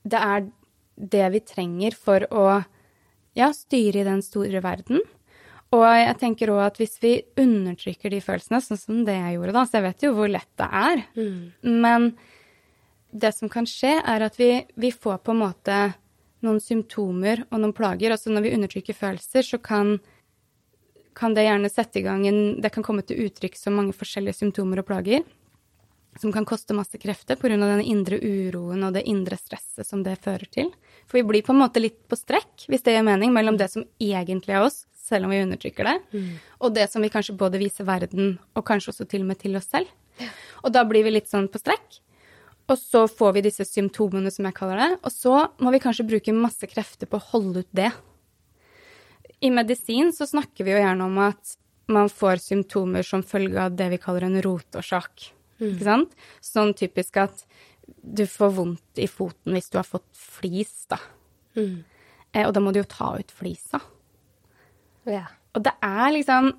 Det 0.02 0.18
er 0.18 0.46
det 0.96 1.24
vi 1.34 1.40
trenger 1.44 1.96
for 1.98 2.26
å 2.30 2.46
ja, 3.38 3.48
styre 3.56 4.02
i 4.02 4.06
den 4.06 4.22
store 4.24 4.62
verden. 4.64 5.00
Og 5.72 5.86
jeg 5.88 6.16
tenker 6.20 6.52
òg 6.52 6.66
at 6.66 6.78
hvis 6.80 6.98
vi 7.00 7.14
undertrykker 7.40 8.12
de 8.12 8.20
følelsene, 8.20 8.60
sånn 8.60 8.80
som 8.80 9.00
det 9.06 9.16
jeg 9.16 9.38
gjorde 9.38 9.56
da, 9.56 9.64
så 9.64 9.78
jeg 9.78 9.86
vet 9.86 10.04
jo 10.04 10.12
hvor 10.18 10.28
lett 10.28 10.50
det 10.60 10.68
er, 10.68 11.04
mm. 11.16 11.38
men 11.80 12.10
det 13.12 13.32
som 13.36 13.48
kan 13.52 13.68
skje, 13.68 13.94
er 13.98 14.24
at 14.24 14.36
vi, 14.40 14.50
vi, 14.80 14.92
får 14.92 15.20
på 15.24 15.34
en 15.34 15.42
måte 15.42 15.78
noen 16.44 16.60
symptomer 16.64 17.44
og 17.50 17.60
noen 17.60 17.74
plager. 17.76 18.12
Altså 18.12 18.32
når 18.32 18.46
vi 18.46 18.54
undertrykker 18.56 18.96
følelser, 18.96 19.44
så 19.46 19.60
kan, 19.62 19.98
kan 21.16 21.36
det 21.36 21.44
gjerne 21.46 21.70
sette 21.72 22.00
i 22.00 22.04
gang 22.06 22.24
en 22.28 22.40
Det 22.60 22.72
kan 22.72 22.84
komme 22.84 23.04
til 23.04 23.20
uttrykk 23.26 23.58
som 23.60 23.76
mange 23.76 23.96
forskjellige 23.96 24.40
symptomer 24.40 24.80
og 24.80 24.88
plager. 24.88 25.24
Som 26.20 26.32
kan 26.34 26.44
koste 26.44 26.74
masse 26.76 26.98
krefter 27.00 27.38
pga. 27.40 27.56
den 27.56 27.80
indre 27.80 28.18
uroen 28.20 28.84
og 28.84 28.92
det 28.92 29.06
indre 29.08 29.38
stresset 29.40 29.86
som 29.86 30.02
det 30.02 30.18
fører 30.20 30.44
til. 30.50 30.68
For 31.08 31.18
vi 31.18 31.22
blir 31.24 31.42
på 31.42 31.54
en 31.54 31.62
måte 31.62 31.80
litt 31.80 32.02
på 32.08 32.18
strekk, 32.18 32.66
hvis 32.68 32.84
det 32.84 32.92
gir 32.92 33.06
mening, 33.06 33.32
mellom 33.32 33.56
det 33.56 33.70
som 33.72 33.86
egentlig 33.98 34.52
er 34.52 34.66
oss, 34.66 34.84
selv 34.92 35.26
om 35.26 35.32
vi 35.32 35.40
undertrykker 35.42 35.88
det, 35.88 35.96
mm. 36.12 36.30
og 36.60 36.74
det 36.76 36.86
som 36.92 37.02
vi 37.02 37.10
kanskje 37.12 37.36
både 37.36 37.60
viser 37.60 37.88
verden, 37.88 38.38
og 38.54 38.64
kanskje 38.68 38.92
også 38.92 39.08
til 39.08 39.24
og 39.24 39.32
med 39.32 39.40
til 39.40 39.56
oss 39.56 39.68
selv. 39.72 39.90
Og 40.62 40.72
da 40.72 40.84
blir 40.86 41.04
vi 41.04 41.16
litt 41.16 41.30
sånn 41.30 41.48
på 41.50 41.60
strekk. 41.60 41.98
Og 42.70 42.78
så 42.78 43.06
får 43.10 43.32
vi 43.36 43.44
disse 43.48 43.66
symptomene, 43.66 44.30
som 44.30 44.46
jeg 44.46 44.56
kaller 44.56 44.78
det, 44.78 44.90
og 45.02 45.12
så 45.12 45.34
må 45.60 45.72
vi 45.74 45.82
kanskje 45.82 46.06
bruke 46.08 46.36
masse 46.36 46.68
krefter 46.70 47.10
på 47.10 47.18
å 47.18 47.28
holde 47.32 47.64
ut 47.64 47.72
det. 47.74 47.90
I 49.42 49.50
medisin 49.50 50.12
så 50.14 50.28
snakker 50.30 50.64
vi 50.64 50.76
jo 50.76 50.80
gjerne 50.80 51.08
om 51.08 51.18
at 51.24 51.56
man 51.92 52.08
får 52.08 52.44
symptomer 52.44 53.04
som 53.04 53.24
følge 53.26 53.58
av 53.58 53.74
det 53.76 53.88
vi 53.92 54.00
kaller 54.00 54.28
en 54.28 54.38
rotårsak. 54.44 55.32
Mm. 55.62 55.68
Ikke 55.70 55.86
sant? 55.86 56.18
Sånn 56.42 56.74
typisk 56.74 57.20
at 57.22 57.44
du 58.02 58.24
får 58.26 58.52
vondt 58.58 59.00
i 59.02 59.06
foten 59.10 59.54
hvis 59.54 59.70
du 59.70 59.78
har 59.78 59.86
fått 59.86 60.08
flis, 60.18 60.74
da. 60.90 60.98
Mm. 61.54 61.84
Eh, 62.32 62.44
og 62.46 62.52
da 62.56 62.62
må 62.64 62.74
du 62.74 62.80
jo 62.82 62.90
ta 62.90 63.14
ut 63.20 63.32
flisa. 63.34 63.80
Ja. 65.08 65.28
Og 65.54 65.64
det 65.66 65.74
er 65.84 66.12
liksom 66.14 66.52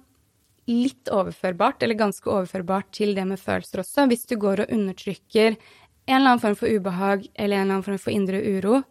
litt 0.69 1.09
overførbart, 1.11 1.83
eller 1.83 1.99
ganske 1.99 2.29
overførbart, 2.29 2.91
til 2.95 3.11
det 3.17 3.25
med 3.27 3.41
følelser 3.41 3.81
også. 3.83 4.07
Hvis 4.07 4.27
du 4.29 4.37
går 4.39 4.63
og 4.63 4.71
undertrykker 4.71 5.57
en 5.57 6.15
eller 6.15 6.35
annen 6.35 6.43
form 6.43 6.55
for 6.59 6.71
ubehag 6.71 7.27
eller 7.33 7.57
en 7.57 7.65
eller 7.65 7.79
annen 7.79 7.87
form 7.87 7.99
for 7.99 8.15
indre 8.15 8.39
uro, 8.39 8.81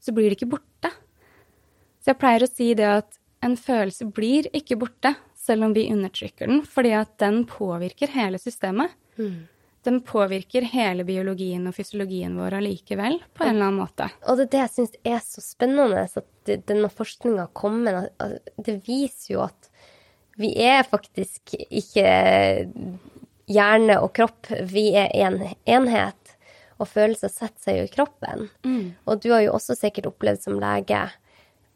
så 0.00 0.14
blir 0.14 0.30
det 0.30 0.38
ikke 0.38 0.54
borte. 0.54 0.92
Så 2.02 2.12
jeg 2.12 2.20
pleier 2.22 2.44
å 2.44 2.50
si 2.50 2.72
det 2.78 2.88
at 2.88 3.20
en 3.42 3.58
følelse 3.58 4.08
blir 4.14 4.48
ikke 4.56 4.78
borte 4.80 5.14
selv 5.38 5.66
om 5.66 5.74
vi 5.74 5.88
undertrykker 5.90 6.50
den, 6.50 6.62
fordi 6.66 6.94
at 6.96 7.16
den 7.22 7.42
påvirker 7.50 8.12
hele 8.14 8.38
systemet. 8.38 8.94
Mm. 9.22 9.48
den 9.82 9.98
påvirker 10.06 10.62
hele 10.70 11.04
biologien 11.04 11.64
og 11.66 11.74
fysiologien 11.74 12.36
vår 12.38 12.54
allikevel, 12.60 13.16
på 13.34 13.44
en 13.44 13.56
eller 13.56 13.66
annen 13.66 13.80
måte. 13.82 14.06
Og 14.30 14.38
det 14.38 14.44
er 14.44 14.52
det 14.52 14.60
jeg 14.60 14.74
syns 14.76 14.98
er 15.14 15.24
så 15.26 15.42
spennende, 15.42 16.04
at 16.06 16.52
denne 16.68 16.90
forskninga 16.90 17.48
kommer. 17.58 18.04
Det 18.56 18.76
viser 18.86 19.34
jo 19.34 19.42
at 19.46 19.70
vi 20.38 20.52
er 20.62 20.86
faktisk 20.86 21.56
ikke 21.58 22.06
hjerne 23.50 23.98
og 24.00 24.12
kropp, 24.16 24.52
vi 24.70 24.92
er 24.96 25.10
en 25.26 25.40
enhet. 25.66 26.36
Og 26.80 26.88
følelser 26.90 27.30
setter 27.30 27.60
seg 27.62 27.76
jo 27.78 27.86
i 27.86 27.92
kroppen. 27.92 28.48
Mm. 28.66 28.86
Og 29.06 29.20
du 29.22 29.28
har 29.34 29.42
jo 29.44 29.52
også 29.54 29.76
sikkert 29.78 30.08
opplevd 30.10 30.42
som 30.42 30.62
lege 30.62 31.04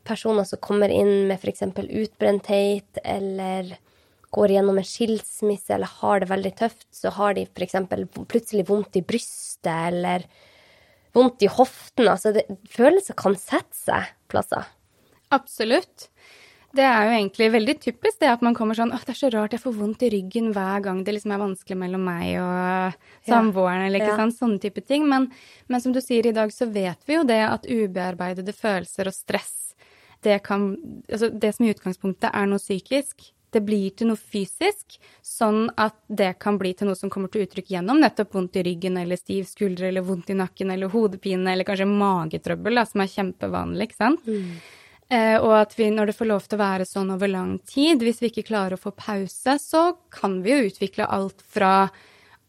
personer 0.07 0.47
som 0.47 0.63
kommer 0.63 0.91
inn 0.91 1.27
med 1.29 1.39
f.eks. 1.43 1.63
utbrenthet 1.77 3.03
eller 3.05 3.77
går 4.37 4.53
gjennom 4.57 4.79
en 4.81 4.87
skilsmisse 4.87 5.75
eller 5.75 5.90
har 6.03 6.22
det 6.22 6.31
veldig 6.31 6.53
tøft, 6.61 6.88
så 6.94 7.12
har 7.16 7.37
de 7.37 7.46
f.eks. 7.49 7.77
plutselig 8.29 8.66
vondt 8.68 9.01
i 9.01 9.05
brystet 9.05 9.72
eller 9.72 10.27
vondt 11.16 11.46
i 11.46 11.51
hoften. 11.51 12.09
Altså, 12.12 12.35
det, 12.37 12.44
følelser 12.70 13.16
kan 13.18 13.37
sette 13.40 13.77
seg 13.77 14.12
plasser. 14.31 14.68
Absolutt. 15.35 16.11
Det 16.77 16.85
er 16.85 17.07
jo 17.07 17.12
egentlig 17.16 17.46
veldig 17.55 17.75
typisk 17.81 18.18
det 18.20 18.29
at 18.29 18.42
man 18.44 18.57
kommer 18.57 18.77
sånn 18.77 18.92
åh, 18.92 19.05
det 19.07 19.14
er 19.14 19.18
så 19.18 19.31
rart, 19.33 19.55
jeg 19.55 19.62
får 19.62 19.77
vondt 19.79 20.03
i 20.05 20.11
ryggen 20.12 20.51
hver 20.53 20.83
gang 20.85 20.99
det 21.07 21.14
liksom 21.16 21.33
er 21.33 21.40
vanskelig 21.40 21.79
mellom 21.81 22.03
meg 22.05 22.35
og 22.42 22.99
samboeren, 23.29 23.87
eller 23.87 24.03
ikke 24.03 24.12
ja. 24.12 24.18
sant, 24.20 24.37
sånne 24.37 24.61
type 24.61 24.83
ting. 24.85 25.07
Men, 25.09 25.31
men, 25.70 25.83
som 25.83 25.94
du 25.96 26.03
sier, 26.05 26.27
i 26.27 26.35
dag 26.37 26.53
så 26.53 26.68
vet 26.68 27.01
vi 27.09 27.16
jo 27.16 27.22
det 27.29 27.40
at 27.46 27.64
ubearbeidede 27.64 28.53
følelser 28.57 29.09
og 29.09 29.16
stress, 29.16 29.55
det 30.25 30.40
kan 30.46 30.75
Altså 31.12 31.29
det 31.31 31.53
som 31.55 31.66
i 31.66 31.72
utgangspunktet 31.75 32.33
er 32.33 32.46
noe 32.51 32.61
psykisk, 32.61 33.29
det 33.55 33.63
blir 33.67 33.93
til 33.97 34.11
noe 34.11 34.21
fysisk, 34.21 34.97
sånn 35.25 35.69
at 35.81 35.97
det 36.09 36.35
kan 36.43 36.59
bli 36.61 36.73
til 36.77 36.91
noe 36.91 36.99
som 36.99 37.13
kommer 37.13 37.31
til 37.33 37.47
uttrykk 37.47 37.71
gjennom 37.77 38.01
nettopp 38.03 38.35
vondt 38.37 38.59
i 38.61 38.65
ryggen 38.67 38.99
eller 39.01 39.21
stiv 39.21 39.47
skuldre 39.51 39.91
eller 39.91 40.05
vondt 40.07 40.33
i 40.35 40.39
nakken 40.39 40.73
eller 40.75 40.93
hodepine 40.93 41.53
eller 41.53 41.69
kanskje 41.69 41.89
magetrøbbel, 41.91 42.81
da, 42.81 42.87
som 42.89 43.05
er 43.05 43.13
kjempevanlig, 43.13 43.89
ikke 43.89 44.01
sant. 44.01 44.27
Mm. 44.27 44.59
Eh, 45.07 45.37
og 45.39 45.53
at 45.61 45.77
vi, 45.79 45.87
når 45.95 46.11
det 46.11 46.17
får 46.19 46.31
lov 46.33 46.49
til 46.49 46.59
å 46.59 46.65
være 46.65 46.89
sånn 46.89 47.15
over 47.15 47.31
lang 47.31 47.57
tid, 47.71 48.03
hvis 48.03 48.19
vi 48.23 48.33
ikke 48.33 48.49
klarer 48.49 48.75
å 48.75 48.83
få 48.83 48.91
pause, 48.99 49.59
så 49.63 49.87
kan 50.11 50.41
vi 50.43 50.55
jo 50.55 50.69
utvikle 50.73 51.07
alt 51.07 51.45
fra 51.47 51.77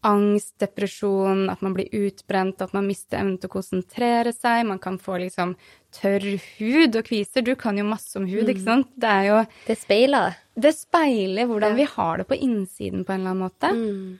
angst, 0.06 0.54
depresjon, 0.62 1.48
at 1.50 1.62
man 1.64 1.74
blir 1.74 1.88
utbrent, 1.94 2.62
at 2.62 2.74
man 2.74 2.86
mister 2.86 3.18
evnen 3.20 3.38
til 3.38 3.50
å 3.50 3.56
konsentrere 3.56 4.32
seg, 4.34 4.66
man 4.68 4.78
kan 4.82 4.98
få 5.02 5.18
liksom 5.24 5.56
tørr 5.94 6.26
hud 6.58 6.98
og 6.98 7.08
kviser. 7.08 7.42
Du 7.46 7.54
kan 7.58 7.78
jo 7.78 7.86
masse 7.88 8.14
om 8.18 8.26
hud, 8.28 8.46
ikke 8.46 8.62
mm. 8.62 8.68
sant? 8.68 8.92
Det 8.94 9.10
er 9.10 9.26
jo 9.30 9.40
Det 9.66 9.78
speiler. 9.80 10.38
Det 10.58 10.72
speiler 10.74 11.46
hvordan 11.46 11.76
vi 11.78 11.86
har 11.86 12.18
det 12.18 12.26
på 12.28 12.38
innsiden 12.38 13.04
på 13.06 13.14
en 13.14 13.20
eller 13.20 13.34
annen 13.34 13.44
måte. 13.46 13.70
Mm. 13.70 14.18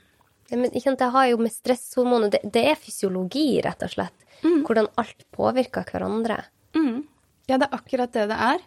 Ja, 0.48 0.57
men 0.57 0.70
det 0.72 1.09
har 1.14 1.27
jo 1.29 1.40
med 1.42 1.53
stresshormoner 1.53 2.31
det, 2.33 2.40
det, 2.44 2.62
er 2.70 2.79
fysiologi, 2.81 3.61
rett 3.64 3.83
og 3.85 3.92
slett. 3.92 4.29
Mm. 4.44 4.62
Hvordan 4.64 4.88
alt 5.01 5.27
påvirker 5.35 5.88
hverandre. 5.90 6.38
Mm. 6.77 7.03
Ja, 7.51 7.59
det 7.59 7.66
er 7.66 7.74
akkurat 7.77 8.14
det 8.14 8.29
det 8.31 8.38
er. 8.53 8.62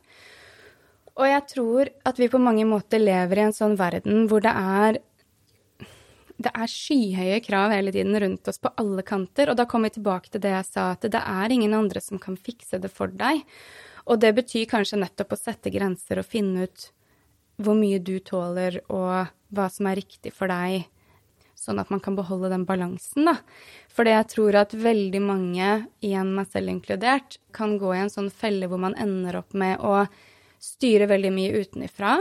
Og 1.16 1.28
jeg 1.28 1.48
tror 1.52 1.90
at 2.08 2.20
vi 2.20 2.30
på 2.32 2.42
mange 2.42 2.66
måter 2.68 3.02
lever 3.02 3.40
i 3.40 3.48
en 3.48 3.56
sånn 3.56 3.78
verden 3.80 4.28
hvor 4.32 4.44
det 4.44 4.54
er 4.54 5.02
det 6.42 6.52
er 6.58 6.70
skyhøye 6.70 7.42
krav 7.46 7.74
hele 7.76 7.92
tiden 7.94 8.18
rundt 8.18 8.48
oss 8.50 8.58
på 8.62 8.72
alle 8.82 9.04
kanter. 9.06 9.52
Og 9.52 9.58
da 9.60 9.68
kommer 9.70 9.92
vi 9.92 10.00
tilbake 10.00 10.32
til 10.32 10.42
det 10.42 10.56
jeg 10.56 10.68
sa, 10.72 10.88
at 10.96 11.06
det 11.06 11.22
er 11.22 11.54
ingen 11.54 11.76
andre 11.78 12.02
som 12.02 12.22
kan 12.22 12.38
fikse 12.40 12.80
det 12.82 12.90
for 12.94 13.14
deg. 13.14 13.44
Og 14.10 14.18
det 14.24 14.34
betyr 14.40 14.70
kanskje 14.70 15.02
nettopp 15.04 15.36
å 15.36 15.40
sette 15.40 15.74
grenser 15.74 16.22
og 16.22 16.30
finne 16.30 16.66
ut 16.66 16.88
hvor 17.66 17.78
mye 17.78 18.00
du 18.02 18.18
tåler, 18.24 18.82
og 18.92 19.32
hva 19.52 19.68
som 19.72 19.90
er 19.90 20.00
riktig 20.02 20.34
for 20.36 20.52
deg, 20.52 20.88
sånn 21.62 21.80
at 21.82 21.92
man 21.94 22.02
kan 22.02 22.18
beholde 22.18 22.50
den 22.52 22.66
balansen, 22.66 23.28
da. 23.30 23.38
For 23.92 24.08
jeg 24.08 24.30
tror 24.32 24.58
at 24.64 24.74
veldig 24.74 25.22
mange, 25.22 25.70
igjen 26.02 26.34
meg 26.36 26.50
selv 26.54 26.74
inkludert, 26.74 27.38
kan 27.54 27.78
gå 27.82 27.94
i 27.94 28.02
en 28.02 28.14
sånn 28.14 28.32
felle 28.34 28.70
hvor 28.72 28.82
man 28.82 28.98
ender 29.00 29.42
opp 29.44 29.54
med 29.54 29.82
å 29.84 30.06
styre 30.62 31.10
veldig 31.10 31.32
mye 31.34 31.62
utenifra 31.62 32.20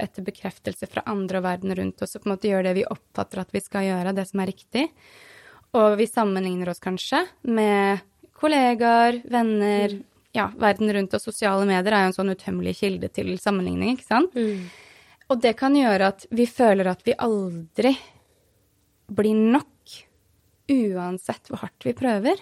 etter 0.00 0.24
bekreftelse 0.24 0.88
fra 0.88 1.04
andre 1.12 1.40
og 1.40 1.44
verden 1.44 1.74
rundt 1.76 2.00
oss 2.04 2.16
og 2.16 2.22
på 2.22 2.30
en 2.30 2.32
måte 2.32 2.48
gjøre 2.48 2.70
det 2.70 2.78
vi 2.78 2.86
oppfatter 2.88 3.42
at 3.42 3.50
vi 3.52 3.60
skal 3.60 3.84
gjøre, 3.84 4.14
det 4.16 4.24
som 4.30 4.40
er 4.40 4.48
riktig. 4.48 4.86
Og 5.76 5.96
vi 6.00 6.06
sammenligner 6.08 6.72
oss 6.72 6.82
kanskje 6.82 7.20
med 7.46 8.00
kollegaer, 8.40 9.20
venner. 9.30 10.00
Ja, 10.36 10.46
verden 10.58 10.92
rundt 10.94 11.14
og 11.16 11.22
Sosiale 11.22 11.66
medier 11.66 11.94
er 11.94 12.04
jo 12.04 12.12
en 12.12 12.16
sånn 12.20 12.34
utømmelig 12.34 12.76
kilde 12.84 13.10
til 13.10 13.32
sammenligning, 13.42 13.96
ikke 13.96 14.06
sant? 14.06 14.36
Mm. 14.38 14.68
Og 15.30 15.40
det 15.42 15.56
kan 15.58 15.74
gjøre 15.74 16.12
at 16.12 16.26
vi 16.34 16.46
føler 16.50 16.90
at 16.90 17.02
vi 17.06 17.16
aldri 17.18 17.94
blir 19.10 19.34
nok, 19.34 19.66
uansett 20.70 21.50
hvor 21.50 21.64
hardt 21.64 21.86
vi 21.86 21.96
prøver, 21.98 22.38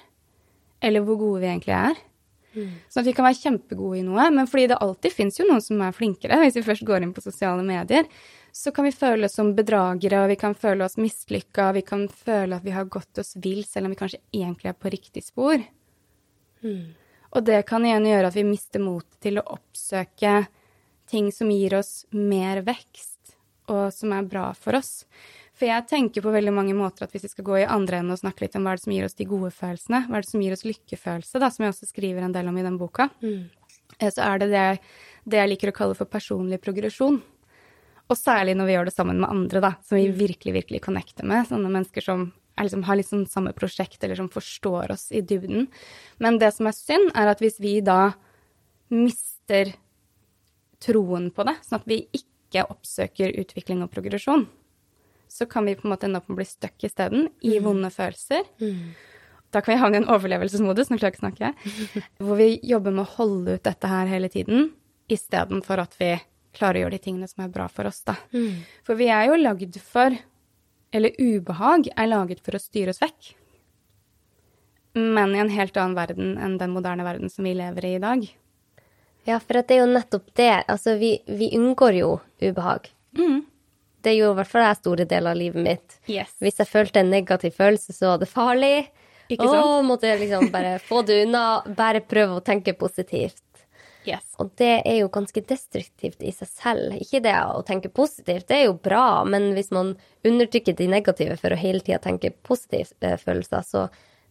eller 0.84 1.04
hvor 1.04 1.16
gode 1.20 1.42
vi 1.44 1.48
egentlig 1.48 1.76
er. 1.78 1.96
Mm. 2.58 2.74
Sånn 2.88 3.02
at 3.02 3.08
vi 3.08 3.14
kan 3.16 3.26
være 3.28 3.40
kjempegode 3.40 4.00
i 4.00 4.04
noe, 4.04 4.28
men 4.34 4.48
fordi 4.50 4.68
det 4.72 4.80
alltid 4.84 5.14
fins 5.14 5.40
jo 5.40 5.48
noen 5.48 5.64
som 5.64 5.80
er 5.84 5.96
flinkere, 5.96 6.40
hvis 6.44 6.60
vi 6.60 6.66
først 6.66 6.84
går 6.88 7.04
inn 7.04 7.16
på 7.16 7.24
sosiale 7.24 7.64
medier, 7.64 8.08
så 8.52 8.72
kan 8.74 8.88
vi 8.88 8.94
føle 8.96 9.28
oss 9.28 9.36
som 9.38 9.54
bedragere, 9.56 10.22
og 10.24 10.32
vi 10.32 10.38
kan 10.40 10.56
føle 10.56 10.84
oss 10.84 10.96
mislykka, 11.00 11.70
vi 11.76 11.84
kan 11.88 12.06
føle 12.08 12.56
at 12.56 12.64
vi 12.64 12.74
har 12.74 12.88
gått 12.90 13.20
oss 13.20 13.34
vill, 13.40 13.62
selv 13.68 13.88
om 13.88 13.94
vi 13.94 14.00
kanskje 14.00 14.22
egentlig 14.34 14.72
er 14.72 14.80
på 14.80 14.92
riktig 14.92 15.24
spor. 15.24 15.60
Mm. 16.64 16.96
Og 17.36 17.44
det 17.44 17.60
kan 17.68 17.84
igjen 17.84 18.06
gjøre 18.08 18.30
at 18.30 18.38
vi 18.38 18.46
mister 18.46 18.82
motet 18.82 19.18
til 19.24 19.40
å 19.40 19.46
oppsøke 19.58 20.46
ting 21.08 21.32
som 21.32 21.50
gir 21.52 21.76
oss 21.78 22.06
mer 22.12 22.62
vekst, 22.64 23.36
og 23.68 23.90
som 23.92 24.14
er 24.16 24.28
bra 24.28 24.50
for 24.56 24.78
oss. 24.78 25.02
For 25.58 25.66
jeg 25.68 25.88
tenker 25.90 26.22
på 26.22 26.32
veldig 26.32 26.54
mange 26.54 26.76
måter 26.78 27.04
at 27.04 27.12
hvis 27.12 27.26
vi 27.26 27.32
skal 27.32 27.46
gå 27.48 27.58
i 27.60 27.68
andre 27.68 27.98
enden 27.98 28.14
og 28.14 28.20
snakke 28.20 28.44
litt 28.44 28.56
om 28.56 28.64
hva 28.64 28.76
er 28.76 28.80
det 28.80 28.84
som 28.84 28.94
gir 28.94 29.08
oss 29.08 29.18
de 29.18 29.26
gode 29.28 29.50
følelsene, 29.52 30.04
hva 30.06 30.20
er 30.20 30.24
det 30.24 30.30
som 30.30 30.44
gir 30.44 30.54
oss 30.54 30.64
lykkefølelse, 30.68 31.40
da, 31.42 31.50
som 31.52 31.64
jeg 31.64 31.74
også 31.74 31.88
skriver 31.90 32.24
en 32.24 32.36
del 32.36 32.48
om 32.48 32.60
i 32.60 32.66
den 32.66 32.80
boka, 32.80 33.10
mm. 33.24 33.46
Eh, 33.98 34.10
så 34.12 34.20
er 34.22 34.38
det, 34.38 34.50
det 34.52 34.66
det 35.28 35.40
jeg 35.40 35.50
liker 35.52 35.72
å 35.72 35.76
kalle 35.76 35.96
for 35.98 36.10
personlig 36.10 36.60
progresjon. 36.62 37.18
Og 38.08 38.16
særlig 38.16 38.54
når 38.56 38.68
vi 38.68 38.76
gjør 38.76 38.88
det 38.88 38.94
sammen 38.94 39.20
med 39.20 39.28
andre, 39.28 39.62
da, 39.64 39.72
som 39.84 39.98
vi 39.98 40.06
mm. 40.08 40.14
virkelig, 40.16 40.54
virkelig 40.56 40.80
connecter 40.84 41.28
med. 41.28 41.48
Sånne 41.48 41.72
mennesker 41.72 42.04
som 42.04 42.28
liksom, 42.66 42.84
har 42.88 42.98
liksom 42.98 43.26
samme 43.30 43.52
prosjekt, 43.56 44.02
eller 44.04 44.18
som 44.18 44.30
forstår 44.32 44.92
oss 44.94 45.08
i 45.12 45.20
dybden. 45.20 45.68
Men 46.18 46.38
det 46.42 46.52
som 46.56 46.68
er 46.70 46.76
synd, 46.76 47.12
er 47.14 47.30
at 47.30 47.42
hvis 47.42 47.60
vi 47.62 47.78
da 47.84 48.14
mister 48.94 49.74
troen 50.82 51.28
på 51.34 51.44
det, 51.48 51.58
sånn 51.66 51.80
at 51.80 51.90
vi 51.90 52.04
ikke 52.14 52.64
oppsøker 52.70 53.34
utvikling 53.42 53.82
og 53.84 53.92
progresjon, 53.92 54.46
så 55.28 55.46
kan 55.50 55.66
vi 55.68 55.76
på 55.76 55.86
en 55.86 55.92
måte 55.92 56.08
ende 56.08 56.20
opp 56.20 56.30
med 56.30 56.38
å 56.38 56.40
bli 56.40 56.48
stuck 56.48 56.86
isteden, 56.86 57.28
i 57.44 57.58
mm. 57.58 57.64
vonde 57.66 57.90
følelser. 57.92 58.46
Mm. 58.62 58.96
Da 59.52 59.60
kan 59.64 59.74
vi 59.74 59.80
havne 59.82 59.98
i 59.98 60.02
en 60.02 60.10
overlevelsesmodus, 60.12 60.90
nå 60.90 60.98
klarer 61.00 61.12
jeg 61.12 61.18
ikke 61.18 61.26
snakke, 61.26 62.02
hvor 62.24 62.40
vi 62.40 62.50
jobber 62.68 62.94
med 62.94 63.04
å 63.04 63.12
holde 63.18 63.58
ut 63.58 63.68
dette 63.68 63.92
her 63.92 64.10
hele 64.10 64.30
tiden, 64.32 64.72
istedenfor 65.12 65.84
at 65.84 65.94
vi 66.00 66.14
klarer 66.56 66.80
å 66.80 66.86
gjøre 66.86 66.96
de 66.96 67.04
tingene 67.04 67.28
som 67.30 67.44
er 67.44 67.52
bra 67.52 67.68
for 67.72 67.88
oss, 67.88 68.00
da. 68.08 68.16
Mm. 68.32 68.64
For 68.86 68.98
vi 68.98 69.08
er 69.12 69.28
jo 69.28 69.38
lagd 69.40 69.78
for 69.84 70.16
Eller 70.94 71.12
ubehag 71.18 71.90
er 71.94 72.08
laget 72.08 72.40
for 72.44 72.56
å 72.56 72.62
styre 72.62 72.94
oss 72.94 73.02
vekk. 73.02 73.34
Men 74.98 75.34
i 75.36 75.42
en 75.42 75.52
helt 75.52 75.76
annen 75.76 75.96
verden 75.98 76.36
enn 76.40 76.56
den 76.58 76.72
moderne 76.74 77.04
verden 77.06 77.30
som 77.30 77.46
vi 77.46 77.54
lever 77.54 77.84
i 77.84 77.94
i 77.98 78.02
dag. 78.02 78.24
Ja, 79.28 79.36
for 79.40 79.58
det 79.58 79.76
er 79.76 79.82
jo 79.82 79.90
nettopp 79.92 80.30
det. 80.38 80.64
Altså, 80.72 80.96
vi, 80.96 81.18
vi 81.26 81.50
unngår 81.58 81.98
jo 82.00 82.14
ubehag. 82.40 82.88
Mm. 83.18 83.42
Det 84.00 84.14
gjorde 84.14 84.36
i 84.36 84.38
hvert 84.38 84.52
fall 84.52 84.64
jeg 84.64 84.78
store 84.78 85.06
deler 85.10 85.34
av 85.34 85.40
livet 85.40 85.64
mitt. 85.64 85.98
Yes. 86.08 86.32
Hvis 86.40 86.62
jeg 86.62 86.70
følte 86.70 87.02
en 87.02 87.12
negativ 87.12 87.58
følelse, 87.58 87.92
så 87.92 88.14
var 88.14 88.22
det 88.22 88.30
farlig. 88.30 88.88
Ikke 89.28 89.44
sant? 89.44 89.60
Å, 89.60 89.82
måtte 89.84 90.08
jeg 90.08 90.22
liksom 90.22 90.48
bare 90.54 90.78
få 90.80 91.02
det 91.04 91.20
unna. 91.26 91.44
Bare 91.76 92.00
prøve 92.00 92.38
å 92.38 92.44
tenke 92.44 92.72
positivt. 92.78 93.42
Yes. 94.08 94.34
Og 94.40 94.50
det 94.56 94.82
er 94.88 94.98
jo 95.02 95.10
ganske 95.12 95.42
destruktivt 95.44 96.22
i 96.24 96.32
seg 96.32 96.48
selv. 96.48 96.98
Ikke 97.02 97.20
det 97.24 97.34
å 97.36 97.62
tenke 97.66 97.90
positivt, 97.92 98.48
det 98.48 98.60
er 98.60 98.68
jo 98.68 98.76
bra, 98.80 99.24
men 99.28 99.52
hvis 99.56 99.72
man 99.74 99.94
undertrykker 100.26 100.76
de 100.78 100.88
negative 100.90 101.36
for 101.40 101.54
å 101.54 101.60
hele 101.60 101.84
tida 101.84 102.00
tenke 102.02 102.32
positive 102.46 102.94
eh, 103.04 103.18
følelser, 103.20 103.66
så 103.66 103.88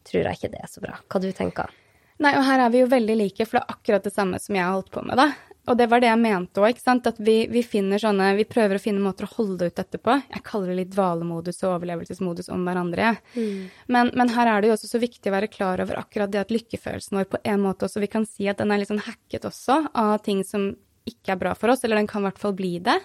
tror 0.07 0.23
jeg 0.23 0.39
ikke 0.39 0.53
det 0.55 0.63
er 0.63 0.71
så 0.71 0.83
bra. 0.83 0.97
Hva 1.05 1.21
du 1.21 1.29
tenker 1.35 1.75
Nei, 2.17 2.31
og 2.33 2.47
her 2.47 2.63
er 2.63 2.71
vi 2.73 2.79
jo 2.81 2.87
veldig 2.89 3.15
like, 3.19 3.45
for 3.45 3.59
det 3.59 3.61
er 3.61 3.73
akkurat 3.75 4.05
det 4.07 4.11
samme 4.15 4.39
som 4.41 4.55
jeg 4.57 4.65
har 4.65 4.73
holdt 4.73 4.89
på 4.89 5.03
med, 5.05 5.19
da. 5.19 5.27
Og 5.67 5.75
det 5.75 5.89
var 5.91 5.99
det 5.99 6.09
jeg 6.09 6.19
mente 6.21 6.63
òg. 6.63 6.79
At 6.87 7.19
vi, 7.19 7.35
vi, 7.51 7.61
finner 7.65 7.99
sånne 8.01 8.29
Vi 8.37 8.47
prøver 8.47 8.77
å 8.77 8.81
finne 8.81 9.03
måter 9.03 9.27
å 9.27 9.33
holde 9.35 9.67
ut 9.67 9.75
dette 9.75 9.99
på. 9.99 10.15
Jeg 10.31 10.43
kaller 10.47 10.71
det 10.71 10.77
litt 10.79 10.93
dvalemodus 10.95 11.59
og 11.65 11.73
overlevelsesmodus 11.75 12.51
om 12.55 12.63
hverandre. 12.67 13.15
Mm. 13.35 13.67
Men, 13.91 14.11
men, 14.15 14.33
her 14.35 14.51
er 14.51 14.63
det 14.63 14.71
jo 14.71 14.77
også 14.77 14.91
så 14.93 15.01
viktig 15.03 15.31
å 15.31 15.35
være 15.35 15.51
klar 15.51 15.83
over 15.83 15.99
akkurat 15.99 16.31
det 16.31 16.45
at 16.45 16.53
lykkefølelsen 16.55 17.19
vår 17.19 17.31
på 17.33 17.41
en 17.43 17.63
måte 17.63 17.87
også 17.87 18.03
Vi 18.03 18.11
kan 18.11 18.27
si 18.29 18.47
at 18.47 18.61
den 18.61 18.71
er 18.71 18.81
litt 18.81 18.91
sånn 18.91 19.03
hacket 19.03 19.47
også 19.49 19.81
av 19.97 20.17
ting 20.25 20.43
som 20.47 20.71
ikke 21.07 21.35
er 21.35 21.39
bra 21.39 21.53
for 21.55 21.71
oss, 21.71 21.83
eller 21.83 21.99
den 21.99 22.07
kan 22.09 22.23
i 22.23 22.27
hvert 22.27 22.39
fall 22.41 22.55
bli 22.55 22.77
det. 22.83 22.97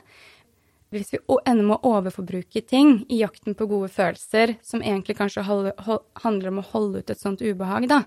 Hvis 0.92 1.14
vi 1.14 1.20
ender 1.48 1.64
med 1.64 1.78
å 1.78 1.94
overforbruke 1.96 2.60
ting 2.68 2.98
i 3.08 3.22
jakten 3.22 3.56
på 3.56 3.68
gode 3.70 3.88
følelser, 3.94 4.56
som 4.62 4.82
egentlig 4.82 5.16
kanskje 5.16 5.44
handler 5.46 6.50
om 6.50 6.60
å 6.60 6.68
holde 6.74 7.00
ut 7.00 7.12
et 7.14 7.22
sånt 7.22 7.40
ubehag, 7.40 7.86
da. 7.88 8.02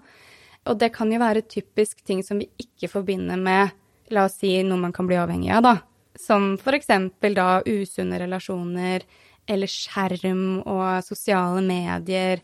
Og 0.70 0.78
det 0.82 0.91
kan 0.94 1.10
jo 1.12 1.22
være 1.22 1.46
typisk 1.50 2.04
ting 2.06 2.22
som 2.26 2.41
vi 2.41 2.50
ikke 2.62 2.91
forbinder 2.91 3.39
med 3.41 3.74
La 4.13 4.26
oss 4.26 4.38
si 4.39 4.52
noe 4.63 4.78
man 4.78 4.94
kan 4.94 5.08
bli 5.08 5.18
avhengig 5.18 5.52
av, 5.56 5.63
da. 5.63 5.78
som 6.20 6.58
for 6.58 6.74
eksempel 6.78 7.34
da 7.36 7.62
usunne 7.65 8.20
relasjoner, 8.20 9.04
eller 9.48 9.70
skjerm 9.70 10.62
og 10.65 11.04
sosiale 11.06 11.62
medier, 11.62 12.41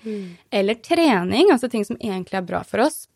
eller 0.51 0.75
trening, 0.75 1.51
altså 1.51 1.69
ting 1.69 1.85
som 1.85 1.97
egentlig 1.99 2.37
er 2.37 2.45
bra 2.45 2.63
for 2.63 2.85
oss, 2.85 3.07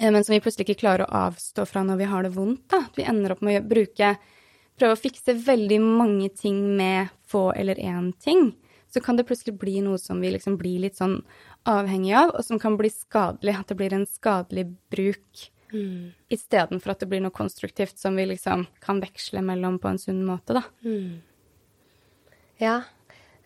eh, 0.00 0.10
men 0.10 0.24
som 0.24 0.34
vi 0.34 0.40
plutselig 0.40 0.68
ikke 0.68 0.82
klarer 0.82 1.06
å 1.06 1.28
avstå 1.28 1.64
fra 1.66 1.84
når 1.84 1.96
vi 1.96 2.04
har 2.04 2.22
det 2.22 2.34
vondt. 2.34 2.68
da. 2.68 2.84
At 2.84 2.98
vi 2.98 3.06
ender 3.08 3.32
opp 3.32 3.42
med 3.42 3.62
å 3.62 3.68
bruke 3.68 4.16
Prøve 4.78 4.94
å 4.94 5.00
fikse 5.00 5.34
veldig 5.34 5.80
mange 5.82 6.28
ting 6.38 6.76
med 6.78 7.08
få 7.26 7.50
eller 7.58 7.74
én 7.82 8.12
ting. 8.22 8.52
Så 8.86 9.02
kan 9.02 9.16
det 9.18 9.26
plutselig 9.26 9.58
bli 9.58 9.80
noe 9.82 9.98
som 9.98 10.20
vi 10.22 10.30
liksom 10.30 10.56
blir 10.60 10.84
litt 10.84 10.96
sånn 11.00 11.24
avhengig 11.68 12.14
av, 12.14 12.30
og 12.38 12.44
som 12.46 12.60
kan 12.62 12.76
bli 12.78 12.90
skadelig. 12.92 13.56
At 13.58 13.72
det 13.72 13.76
blir 13.80 13.96
en 13.96 14.06
skadelig 14.06 14.68
bruk. 14.92 15.48
Mm. 15.72 16.12
Istedenfor 16.32 16.94
at 16.94 17.02
det 17.02 17.08
blir 17.10 17.22
noe 17.24 17.34
konstruktivt 17.34 17.98
som 18.00 18.16
vi 18.16 18.26
liksom 18.30 18.66
kan 18.84 19.02
veksle 19.02 19.42
mellom 19.44 19.78
på 19.82 19.90
en 19.92 20.00
sunn 20.00 20.22
måte, 20.26 20.56
da. 20.58 20.64
Ja. 22.62 22.80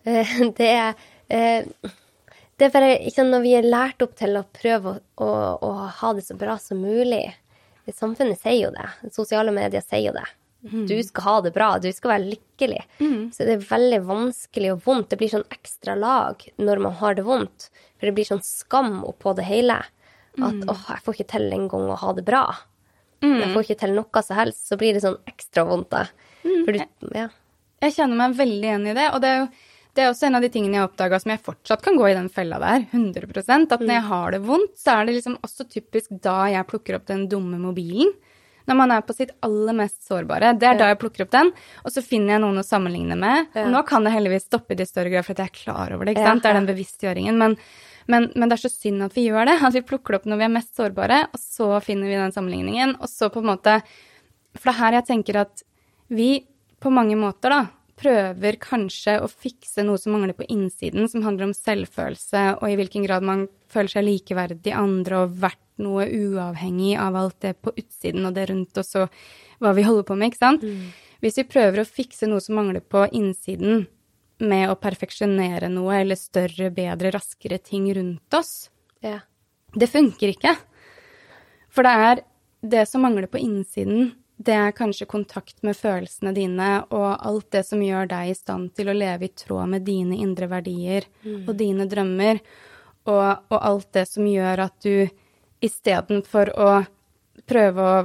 Eh, 0.03 0.37
Det 0.57 0.69
er 0.69 0.95
eh, 1.27 1.67
Det 2.57 2.67
er 2.67 2.73
bare 2.73 2.95
ikke 3.07 3.23
Når 3.23 3.41
vi 3.43 3.53
er 3.55 3.67
lært 3.67 4.03
opp 4.03 4.17
til 4.19 4.35
å 4.35 4.43
prøve 4.51 4.97
å, 4.97 4.99
å, 5.23 5.29
å 5.63 5.71
ha 6.01 6.13
det 6.13 6.25
så 6.25 6.35
bra 6.35 6.57
som 6.59 6.81
mulig 6.83 7.25
Samfunnet 7.91 8.39
sier 8.39 8.61
jo 8.61 8.71
det. 8.71 9.11
Sosiale 9.11 9.51
medier 9.51 9.83
sier 9.83 10.05
jo 10.05 10.13
det. 10.15 10.27
Du 10.87 10.95
skal 11.03 11.23
ha 11.23 11.33
det 11.43 11.51
bra, 11.51 11.73
du 11.83 11.89
skal 11.91 12.13
være 12.13 12.29
lykkelig. 12.29 12.83
Så 13.35 13.43
det 13.43 13.57
er 13.57 13.65
veldig 13.67 13.99
vanskelig 14.07 14.69
og 14.71 14.85
vondt. 14.85 15.09
Det 15.11 15.19
blir 15.19 15.31
sånn 15.33 15.43
ekstra 15.51 15.95
lag 15.99 16.45
når 16.55 16.79
man 16.85 16.95
har 17.01 17.17
det 17.17 17.25
vondt. 17.27 17.67
For 17.97 18.07
det 18.07 18.13
blir 18.15 18.29
sånn 18.29 18.43
skam 18.47 19.01
oppå 19.03 19.33
det 19.35 19.43
hele. 19.49 19.81
At 20.41 20.63
åh, 20.71 20.85
jeg 20.89 21.03
får 21.05 21.17
ikke 21.17 21.31
til 21.35 21.51
engang 21.53 21.91
å 21.93 21.99
ha 22.01 22.13
det 22.17 22.25
bra. 22.25 22.45
Jeg 23.23 23.51
får 23.53 23.67
ikke 23.67 23.79
til 23.85 23.93
noe 23.95 24.23
som 24.25 24.39
helst. 24.39 24.65
Så 24.67 24.77
blir 24.79 24.95
det 24.95 25.03
sånn 25.03 25.19
ekstra 25.29 25.63
vondt. 25.67 25.93
For 26.43 26.75
du, 26.75 26.81
ja. 27.15 27.29
Jeg 27.83 27.95
kjenner 27.95 28.19
meg 28.19 28.35
veldig 28.39 28.67
igjen 28.67 28.89
i 28.89 28.97
det. 28.97 29.05
Og 29.13 29.21
det 29.23 29.29
er 29.29 29.39
jo 29.43 29.47
det 29.93 30.01
er 30.01 30.09
også 30.09 30.25
en 30.25 30.39
av 30.39 30.41
de 30.41 30.49
tingene 30.49 30.79
jeg 30.79 30.87
oppdaga 30.87 31.19
som 31.21 31.31
jeg 31.35 31.41
fortsatt 31.45 31.83
kan 31.85 31.97
gå 31.99 32.07
i 32.09 32.15
den 32.17 32.29
fella 32.33 32.57
der. 32.57 32.87
100% 32.89 33.75
At 33.75 33.83
når 33.83 33.93
jeg 33.93 34.05
har 34.07 34.33
det 34.33 34.39
vondt, 34.47 34.73
så 34.81 34.95
er 34.95 35.05
det 35.05 35.19
liksom 35.19 35.35
også 35.45 35.67
typisk 35.69 36.15
da 36.23 36.47
jeg 36.49 36.65
plukker 36.71 36.97
opp 36.97 37.05
den 37.11 37.27
dumme 37.29 37.59
mobilen. 37.61 38.09
Når 38.65 38.79
man 38.79 38.93
er 38.95 39.03
på 39.05 39.13
sitt 39.13 39.35
aller 39.45 39.75
mest 39.75 39.99
sårbare. 40.07 40.53
Det 40.57 40.65
er 40.65 40.79
da 40.79 40.87
jeg 40.89 40.99
plukker 41.01 41.25
opp 41.25 41.33
den, 41.35 41.51
og 41.83 41.93
så 41.93 42.01
finner 42.01 42.37
jeg 42.37 42.43
noen 42.45 42.61
å 42.61 42.65
sammenligne 42.65 43.17
med. 43.19 43.51
Ja. 43.53 43.67
Og 43.67 43.73
nå 43.75 43.81
kan 43.85 44.07
det 44.07 44.15
heldigvis 44.15 44.47
stoppe 44.47 44.77
det 44.79 44.87
i 44.87 44.89
større 44.89 45.11
grad, 45.13 45.27
for 45.27 45.35
at 45.35 45.43
jeg 45.43 45.51
er 45.51 45.57
klar 45.59 45.93
over 45.93 46.07
det. 46.07 46.15
ikke 46.15 46.25
Ja. 46.25 46.35
Det 46.39 46.49
er 46.49 46.57
den 46.57 46.69
bevisstgjøringen. 46.71 47.37
Men, 47.43 47.57
men, 48.11 48.29
men 48.35 48.49
det 48.49 48.57
er 48.57 48.63
så 48.65 48.73
synd 48.73 49.05
at 49.05 49.15
vi 49.15 49.27
gjør 49.27 49.47
det. 49.49 49.59
At 49.63 49.75
vi 49.75 49.85
plukker 49.85 50.13
det 50.13 50.21
opp 50.21 50.25
når 50.29 50.41
vi 50.41 50.47
er 50.47 50.55
mest 50.55 50.73
sårbare, 50.75 51.19
og 51.31 51.39
så 51.41 51.69
finner 51.85 52.11
vi 52.11 52.19
den 52.19 52.35
sammenligningen. 52.35 52.97
Og 52.99 53.11
så 53.11 53.29
på 53.33 53.43
en 53.43 53.51
måte 53.53 53.77
For 54.53 54.69
det 54.69 54.73
er 54.73 54.81
her 54.81 54.97
jeg 54.99 55.09
tenker 55.11 55.39
at 55.45 55.63
vi 56.13 56.29
på 56.83 56.91
mange 56.93 57.15
måter 57.17 57.53
da 57.53 57.61
prøver 58.03 58.57
kanskje 58.61 59.15
å 59.21 59.29
fikse 59.29 59.85
noe 59.85 59.99
som 60.01 60.15
mangler 60.15 60.35
på 60.35 60.45
innsiden, 60.51 61.07
som 61.09 61.23
handler 61.25 61.47
om 61.47 61.55
selvfølelse 61.55 62.41
og 62.57 62.65
i 62.67 62.75
hvilken 62.79 63.05
grad 63.05 63.25
man 63.25 63.45
føler 63.71 63.93
seg 63.93 64.05
likeverdig 64.07 64.73
andre 64.75 65.23
og 65.23 65.37
verdt 65.41 65.61
noe 65.81 66.05
uavhengig 66.05 66.97
av 67.01 67.15
alt 67.17 67.39
det 67.45 67.55
på 67.63 67.73
utsiden 67.77 68.27
og 68.27 68.35
det 68.35 68.49
rundt 68.49 68.77
oss 68.81 68.93
og 68.99 69.13
hva 69.63 69.71
vi 69.77 69.85
holder 69.85 70.05
på 70.05 70.17
med, 70.19 70.33
ikke 70.33 70.41
sant? 70.41 70.65
Hvis 71.23 71.39
vi 71.39 71.47
prøver 71.47 71.81
å 71.81 71.87
fikse 71.87 72.27
noe 72.27 72.43
som 72.43 72.57
mangler 72.59 72.83
på 72.83 73.05
innsiden 73.15 73.85
med 74.43 74.69
å 74.71 74.77
perfeksjonere 74.79 75.69
noe 75.71 76.01
eller 76.01 76.19
større, 76.19 76.69
bedre, 76.73 77.11
raskere 77.15 77.59
ting 77.63 77.87
rundt 77.95 78.37
oss, 78.37 78.69
ja. 79.03 79.19
det 79.73 79.89
funker 79.91 80.33
ikke. 80.33 80.55
For 81.73 81.87
det 81.87 81.93
er 82.09 82.23
det 82.73 82.83
som 82.89 83.03
mangler 83.03 83.27
på 83.31 83.41
innsiden, 83.41 84.11
det 84.43 84.55
er 84.57 84.75
kanskje 84.75 85.07
kontakt 85.07 85.61
med 85.63 85.77
følelsene 85.77 86.33
dine 86.35 86.69
og 86.91 87.09
alt 87.13 87.49
det 87.53 87.63
som 87.67 87.81
gjør 87.83 88.09
deg 88.11 88.31
i 88.31 88.37
stand 88.37 88.73
til 88.75 88.89
å 88.89 88.95
leve 88.97 89.27
i 89.27 89.33
tråd 89.33 89.69
med 89.71 89.85
dine 89.87 90.17
indre 90.19 90.49
verdier 90.51 91.05
og 91.47 91.53
dine 91.59 91.85
drømmer, 91.89 92.41
og, 93.07 93.27
og 93.51 93.57
alt 93.59 93.89
det 93.95 94.07
som 94.09 94.27
gjør 94.27 94.65
at 94.65 94.75
du 94.83 95.07
istedenfor 95.63 96.51
å 96.59 96.71
prøve 97.47 97.87
å 97.87 97.95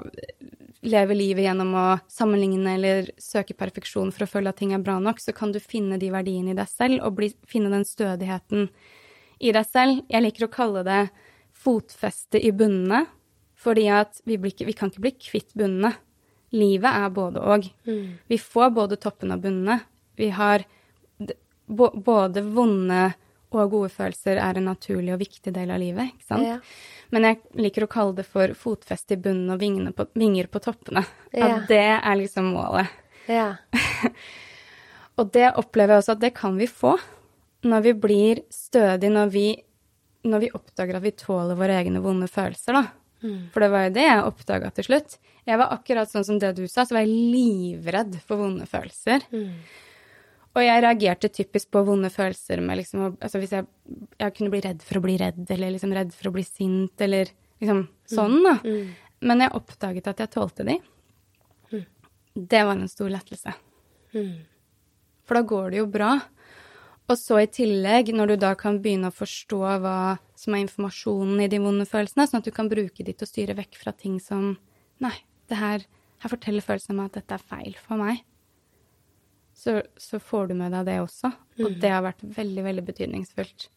leve 0.87 1.15
livet 1.17 1.45
gjennom 1.45 1.73
å 1.75 1.87
sammenligne 2.11 2.77
eller 2.77 3.11
søke 3.19 3.57
perfeksjon 3.59 4.13
for 4.15 4.25
å 4.25 4.31
føle 4.31 4.53
at 4.53 4.61
ting 4.61 4.75
er 4.75 4.83
bra 4.85 4.99
nok, 5.03 5.21
så 5.23 5.35
kan 5.35 5.53
du 5.55 5.59
finne 5.63 5.99
de 5.99 6.11
verdiene 6.15 6.53
i 6.53 6.59
deg 6.59 6.71
selv 6.71 7.03
og 7.07 7.17
bli, 7.19 7.33
finne 7.51 7.73
den 7.73 7.87
stødigheten 7.89 8.69
i 9.43 9.53
deg 9.55 9.67
selv. 9.67 10.03
Jeg 10.11 10.25
liker 10.25 10.47
å 10.47 10.53
kalle 10.55 10.85
det 10.87 11.03
fotfeste 11.59 12.39
i 12.39 12.53
bunnene, 12.55 13.07
fordi 13.59 13.89
at 13.91 14.21
vi, 14.25 14.39
blir 14.39 14.55
ikke, 14.55 14.69
vi 14.69 14.77
kan 14.79 14.93
ikke 14.93 15.03
bli 15.03 15.15
kvitt 15.19 15.55
bunnene. 15.59 15.97
Livet 16.55 16.89
er 16.89 17.11
både 17.13 17.43
og. 17.43 17.67
Vi 18.31 18.39
får 18.41 18.71
både 18.77 18.97
toppen 19.03 19.35
og 19.35 19.43
bunnene. 19.43 19.81
Vi 20.17 20.31
har 20.33 20.63
både 21.69 22.43
vonde 22.47 23.03
og 23.55 23.71
gode 23.73 23.89
følelser 23.93 24.41
er 24.43 24.59
en 24.59 24.69
naturlig 24.69 25.15
og 25.15 25.23
viktig 25.23 25.53
del 25.57 25.71
av 25.73 25.81
livet, 25.81 26.13
ikke 26.13 26.29
sant? 26.29 26.45
Ja. 26.45 26.59
Men 27.15 27.25
jeg 27.25 27.39
liker 27.57 27.87
å 27.87 27.91
kalle 27.91 28.17
det 28.19 28.27
for 28.29 28.53
fotfeste 28.59 29.17
i 29.17 29.21
bunnen 29.25 29.49
og 29.55 29.63
vingene 29.63 29.95
på, 29.97 30.09
vinger 30.19 30.51
på 30.53 30.61
toppene. 30.65 31.05
Ja. 31.33 31.55
At 31.55 31.71
det 31.71 31.87
er 31.97 32.19
liksom 32.21 32.51
målet. 32.53 32.93
Ja. 33.29 33.55
Og 35.19 35.33
det 35.35 35.49
opplever 35.59 35.97
jeg 35.97 36.05
også 36.05 36.15
at 36.15 36.21
det 36.23 36.35
kan 36.37 36.59
vi 36.61 36.69
få 36.71 36.95
når 37.67 37.81
vi 37.89 37.93
blir 37.99 38.43
stødige, 38.55 39.11
når 39.11 39.33
vi, 39.35 39.47
når 40.29 40.45
vi 40.45 40.51
oppdager 40.55 41.01
at 41.01 41.03
vi 41.03 41.17
tåler 41.19 41.59
våre 41.59 41.81
egne 41.81 42.03
vonde 42.05 42.29
følelser, 42.31 42.77
da. 42.79 42.85
For 43.51 43.65
det 43.65 43.71
var 43.73 43.89
jo 43.89 43.95
det 43.97 44.05
jeg 44.05 44.27
oppdaga 44.29 44.71
til 44.77 44.87
slutt. 44.87 45.17
Jeg 45.49 45.59
var 45.59 45.73
akkurat 45.75 46.11
sånn 46.13 46.27
som 46.29 46.39
det 46.39 46.53
du 46.55 46.69
sa, 46.69 46.85
så 46.87 46.95
var 46.95 47.03
jeg 47.03 47.17
livredd 47.35 48.15
for 48.29 48.39
vonde 48.45 48.69
følelser. 48.71 49.25
Og 50.59 50.65
jeg 50.65 50.83
reagerte 50.83 51.29
typisk 51.31 51.69
på 51.71 51.85
vonde 51.87 52.09
følelser 52.11 52.59
med 52.65 52.81
liksom 52.81 53.05
Altså 53.23 53.39
hvis 53.39 53.53
jeg, 53.55 53.67
jeg 54.19 54.35
kunne 54.35 54.51
bli 54.51 54.63
redd 54.65 54.83
for 54.83 54.99
å 54.99 55.05
bli 55.05 55.15
redd, 55.21 55.45
eller 55.55 55.71
liksom 55.77 55.93
redd 55.95 56.11
for 56.17 56.31
å 56.31 56.35
bli 56.35 56.43
sint, 56.47 56.97
eller 57.05 57.31
liksom 57.63 57.85
sånn, 58.11 58.41
da. 58.43 58.57
Men 59.29 59.45
jeg 59.45 59.55
oppdaget 59.59 60.11
at 60.11 60.21
jeg 60.25 60.33
tålte 60.35 60.67
de. 60.67 60.79
Det 62.35 62.65
var 62.67 62.77
en 62.77 62.91
stor 62.91 63.11
lettelse. 63.11 63.55
For 65.27 65.39
da 65.39 65.43
går 65.43 65.71
det 65.75 65.81
jo 65.81 65.87
bra. 65.91 66.13
Og 67.09 67.17
så 67.17 67.39
i 67.43 67.49
tillegg, 67.49 68.11
når 68.15 68.35
du 68.35 68.37
da 68.43 68.53
kan 68.59 68.79
begynne 68.85 69.09
å 69.11 69.15
forstå 69.17 69.59
hva 69.83 69.99
som 70.37 70.55
er 70.55 70.65
informasjonen 70.67 71.41
i 71.41 71.49
de 71.49 71.61
vonde 71.63 71.87
følelsene, 71.89 72.27
sånn 72.29 72.43
at 72.43 72.49
du 72.49 72.53
kan 72.55 72.69
bruke 72.69 73.05
de 73.05 73.15
til 73.15 73.27
å 73.27 73.31
styre 73.31 73.57
vekk 73.59 73.79
fra 73.81 73.95
ting 73.97 74.19
som 74.21 74.57
Nei, 75.01 75.15
det 75.47 75.57
her, 75.57 75.85
her 76.19 76.31
forteller 76.33 76.65
følelsene 76.65 76.97
meg 76.99 77.13
at 77.13 77.21
dette 77.21 77.37
er 77.37 77.45
feil 77.47 77.77
for 77.79 78.01
meg. 78.01 78.25
Så, 79.59 79.81
så 79.99 80.21
får 80.23 80.53
du 80.53 80.55
med 80.55 80.71
deg 80.71 80.87
det 80.87 81.01
også. 81.03 81.33
Og 81.65 81.79
det 81.83 81.91
har 81.91 82.05
vært 82.07 82.23
veldig, 82.23 82.63
veldig 82.69 82.85
betydningsfullt. 82.87 83.69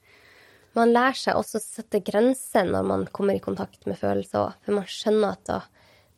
Man 0.77 0.93
lærer 0.93 1.17
seg 1.17 1.39
også 1.39 1.57
å 1.57 1.63
sette 1.63 2.03
grenser 2.05 2.67
når 2.69 2.85
man 2.87 3.05
kommer 3.11 3.35
i 3.35 3.43
kontakt 3.43 3.87
med 3.89 3.99
følelser 3.99 4.45
òg, 4.45 4.59
for 4.63 4.77
man 4.77 4.87
skjønner 4.87 5.33
at 5.33 5.47
da, 5.49 5.57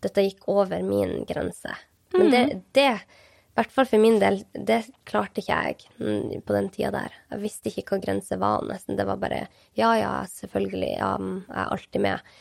dette 0.03 0.25
gikk 0.27 0.49
over 0.51 0.83
min 0.85 1.23
grense. 1.29 1.77
Men 2.13 2.29
det, 2.29 2.41
det, 2.77 2.89
i 2.91 3.57
hvert 3.57 3.73
fall 3.73 3.87
for 3.89 4.03
min 4.03 4.19
del, 4.21 4.41
det 4.53 4.83
klarte 5.09 5.41
ikke 5.41 5.61
jeg 5.63 6.43
på 6.45 6.57
den 6.57 6.69
tida 6.75 6.91
der. 6.93 7.15
Jeg 7.31 7.41
visste 7.41 7.71
ikke 7.71 7.95
hva 7.95 8.03
grenser 8.03 8.41
var, 8.43 8.67
nesten. 8.69 8.99
Det 8.99 9.07
var 9.09 9.21
bare 9.21 9.45
ja, 9.79 9.93
ja, 9.97 10.11
selvfølgelig, 10.29 10.91
ja, 10.99 11.13
mm, 11.17 11.39
jeg 11.47 11.61
er 11.63 11.73
alltid 11.77 12.05
med. 12.05 12.35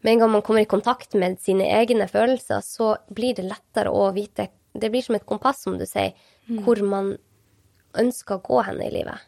Med 0.00 0.14
en 0.14 0.22
gang 0.22 0.32
man 0.38 0.46
kommer 0.46 0.64
i 0.64 0.70
kontakt 0.70 1.18
med 1.18 1.36
sine 1.42 1.66
egne 1.74 2.06
følelser, 2.08 2.62
så 2.64 2.94
blir 3.12 3.36
det 3.36 3.50
lettere 3.50 3.92
å 3.92 4.06
vite 4.16 4.48
Det 4.74 4.90
blir 4.92 5.02
som 5.02 5.16
et 5.18 5.26
kompass, 5.26 5.62
som 5.64 5.78
du 5.80 5.86
sier, 5.88 6.12
hvor 6.64 6.78
man 6.86 7.16
ønsker 7.98 8.38
å 8.38 8.42
gå 8.46 8.60
hen 8.68 8.80
i 8.84 8.90
livet. 8.90 9.18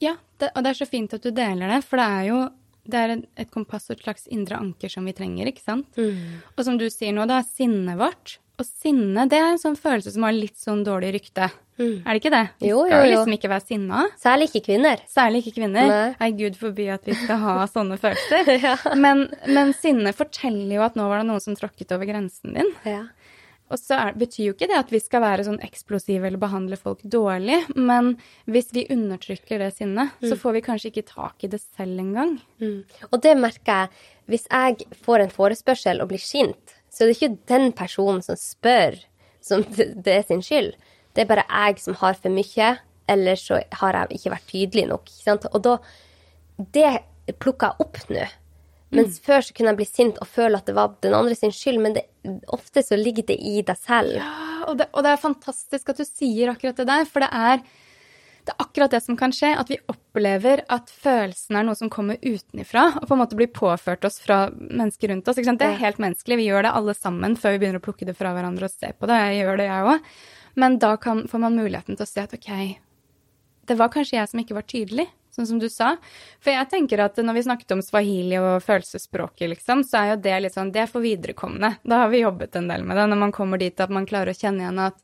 Ja, 0.00 0.14
det, 0.40 0.52
og 0.56 0.64
det 0.64 0.70
er 0.72 0.78
så 0.80 0.88
fint 0.88 1.12
at 1.16 1.22
du 1.26 1.30
deler 1.34 1.68
det, 1.74 1.82
for 1.84 2.00
det 2.00 2.06
er 2.08 2.28
jo 2.30 2.40
det 2.90 2.96
er 2.98 3.10
et, 3.12 3.24
et 3.44 3.50
kompass 3.52 3.90
og 3.90 3.98
et 3.98 4.04
slags 4.06 4.24
indre 4.32 4.56
anker 4.56 4.90
som 4.90 5.04
vi 5.06 5.12
trenger, 5.14 5.50
ikke 5.50 5.62
sant? 5.62 5.98
Og 6.56 6.62
som 6.66 6.78
du 6.80 6.86
sier 6.90 7.12
nå, 7.14 7.26
det 7.28 7.36
er 7.36 7.44
sinnet 7.46 7.98
vårt. 8.00 8.38
Og 8.60 8.66
sinne, 8.66 9.26
det 9.30 9.38
er 9.38 9.52
en 9.52 9.60
sånn 9.60 9.76
følelse 9.78 10.10
som 10.14 10.24
har 10.26 10.34
litt 10.36 10.56
sånn 10.60 10.80
dårlig 10.84 11.12
rykte. 11.18 11.46
Er 11.80 12.10
det 12.12 12.18
ikke 12.20 12.32
det? 12.34 12.40
Vi 12.60 12.68
Jo, 12.72 12.80
skal 12.84 12.90
jo, 12.92 13.04
jo. 13.04 13.12
liksom 13.14 13.36
ikke 13.36 13.50
være 13.52 13.64
sinna. 13.64 14.00
Særlig 14.20 14.48
ikke 14.50 14.64
kvinner. 14.66 15.00
Særlig 15.08 15.40
ikke 15.44 15.54
kvinner. 15.60 15.86
Nei. 15.92 16.08
Nei, 16.20 16.30
Gud 16.40 16.58
forby 16.60 16.88
at 16.92 17.06
vi 17.08 17.14
skal 17.16 17.40
ha 17.40 17.54
sånne 17.76 17.96
følelser. 18.00 18.98
men, 19.00 19.22
men 19.48 19.72
sinne 19.76 20.12
forteller 20.16 20.74
jo 20.76 20.82
at 20.84 20.98
nå 20.98 21.06
var 21.08 21.22
det 21.22 21.28
noen 21.30 21.40
som 21.44 21.56
tråkket 21.56 21.94
over 21.96 22.08
grensen 22.10 22.56
din. 22.58 22.68
Ja. 22.88 23.04
Og 23.70 23.78
så 23.78 23.96
er, 24.02 24.16
betyr 24.18 24.48
jo 24.48 24.54
ikke 24.56 24.66
det 24.70 24.78
at 24.80 24.90
vi 24.90 24.98
skal 25.02 25.22
være 25.22 25.44
sånn 25.46 25.60
eksplosive 25.62 26.26
eller 26.26 26.42
behandle 26.42 26.78
folk 26.78 27.02
dårlig, 27.06 27.60
men 27.78 28.16
hvis 28.50 28.72
vi 28.74 28.88
undertrykker 28.90 29.62
det 29.62 29.70
sinnet, 29.76 30.16
så 30.24 30.38
får 30.38 30.56
vi 30.56 30.64
kanskje 30.66 30.90
ikke 30.90 31.06
tak 31.06 31.46
i 31.46 31.50
det 31.52 31.60
selv 31.62 32.02
engang. 32.02 32.34
Mm. 32.62 32.80
Og 33.10 33.22
det 33.22 33.36
merker 33.38 33.84
jeg. 33.84 34.08
Hvis 34.30 34.46
jeg 34.50 34.86
får 35.06 35.24
en 35.24 35.32
forespørsel 35.34 36.02
og 36.02 36.10
blir 36.10 36.22
sint, 36.22 36.74
så 36.90 37.04
er 37.04 37.10
det 37.10 37.16
ikke 37.16 37.38
den 37.50 37.70
personen 37.78 38.22
som 38.26 38.38
spør, 38.38 38.98
som 39.42 39.62
det 40.04 40.16
er 40.16 40.26
sin 40.26 40.42
skyld. 40.42 40.74
Det 41.14 41.24
er 41.24 41.30
bare 41.30 41.46
jeg 41.46 41.82
som 41.82 41.98
har 42.02 42.18
for 42.18 42.34
mye, 42.34 42.74
eller 43.10 43.38
så 43.38 43.62
har 43.80 43.98
jeg 43.98 44.18
ikke 44.18 44.34
vært 44.34 44.50
tydelig 44.50 44.86
nok. 44.90 45.14
Og 45.54 45.62
da 45.66 45.78
Det 46.60 46.90
plukker 47.40 47.70
jeg 47.70 47.86
opp 47.86 47.98
nå. 48.10 48.26
Mens 48.90 49.20
før 49.22 49.44
så 49.46 49.54
kunne 49.54 49.70
jeg 49.70 49.78
bli 49.78 49.86
sint 49.86 50.16
og 50.22 50.26
føle 50.26 50.58
at 50.58 50.66
det 50.66 50.74
var 50.74 50.96
den 51.04 51.14
andre 51.14 51.36
sin 51.38 51.52
skyld, 51.54 51.78
men 51.82 51.94
det, 51.94 52.08
ofte 52.50 52.82
så 52.82 52.98
ligger 52.98 53.28
det 53.28 53.36
i 53.38 53.60
deg 53.66 53.78
selv. 53.78 54.16
Ja, 54.18 54.32
og 54.66 54.80
det, 54.80 54.88
og 54.90 55.06
det 55.06 55.12
er 55.12 55.22
fantastisk 55.22 55.92
at 55.92 56.00
du 56.00 56.06
sier 56.06 56.50
akkurat 56.50 56.80
det 56.80 56.88
der, 56.88 57.06
for 57.06 57.22
det 57.22 57.28
er, 57.30 57.62
det 58.48 58.54
er 58.54 58.64
akkurat 58.66 58.96
det 58.96 59.02
som 59.04 59.18
kan 59.20 59.34
skje, 59.34 59.52
at 59.62 59.70
vi 59.70 59.78
opplever 59.92 60.64
at 60.74 60.90
følelsen 60.90 61.60
er 61.60 61.68
noe 61.68 61.78
som 61.78 61.92
kommer 61.92 62.18
utenifra, 62.18 62.88
og 62.98 63.06
på 63.06 63.14
en 63.14 63.22
måte 63.22 63.38
blir 63.38 63.52
påført 63.54 64.04
oss 64.08 64.18
fra 64.24 64.42
mennesker 64.58 65.14
rundt 65.14 65.30
oss. 65.30 65.38
Det 65.38 65.70
er 65.70 65.80
helt 65.84 66.02
menneskelig. 66.02 66.40
Vi 66.42 66.50
gjør 66.50 66.66
det 66.66 66.74
alle 66.82 66.96
sammen 66.98 67.38
før 67.38 67.54
vi 67.54 67.62
begynner 67.62 67.82
å 67.82 67.86
plukke 67.86 68.10
det 68.10 68.18
fra 68.18 68.34
hverandre 68.34 68.66
og 68.66 68.74
se 68.74 68.90
på 68.90 69.10
det. 69.10 69.22
Jeg 69.30 69.44
gjør 69.44 69.62
det, 69.62 69.70
jeg 69.70 69.94
òg. 69.94 70.12
Men 70.58 70.80
da 70.82 70.96
kan, 70.98 71.24
får 71.30 71.46
man 71.46 71.54
muligheten 71.54 71.94
til 71.94 72.02
å 72.02 72.10
se 72.10 72.26
at 72.26 72.34
OK, 72.34 72.50
det 73.70 73.78
var 73.78 73.92
kanskje 73.94 74.18
jeg 74.18 74.30
som 74.32 74.42
ikke 74.42 74.56
var 74.56 74.66
tydelig, 74.66 75.06
sånn 75.34 75.48
som 75.48 75.60
du 75.62 75.68
sa. 75.72 75.94
For 76.42 76.54
jeg 76.54 76.70
tenker 76.72 77.02
at 77.04 77.20
når 77.20 77.38
vi 77.38 77.44
snakket 77.46 77.76
om 77.76 77.82
swahili 77.84 78.38
og 78.40 78.64
følelsesspråket, 78.66 79.48
liksom, 79.54 79.84
så 79.86 80.00
er 80.00 80.12
jo 80.12 80.22
det 80.24 80.38
litt 80.44 80.56
sånn 80.56 80.72
Det 80.74 80.84
er 80.84 80.90
for 80.90 81.04
viderekomne. 81.04 81.74
Da 81.82 82.02
har 82.04 82.10
vi 82.12 82.24
jobbet 82.24 82.56
en 82.58 82.70
del 82.70 82.86
med 82.86 82.98
det. 82.98 83.06
Når 83.12 83.22
man 83.26 83.36
kommer 83.36 83.60
dit 83.60 83.80
at 83.80 83.92
man 83.92 84.08
klarer 84.08 84.34
å 84.34 84.40
kjenne 84.40 84.66
igjen 84.66 84.82
at 84.88 84.98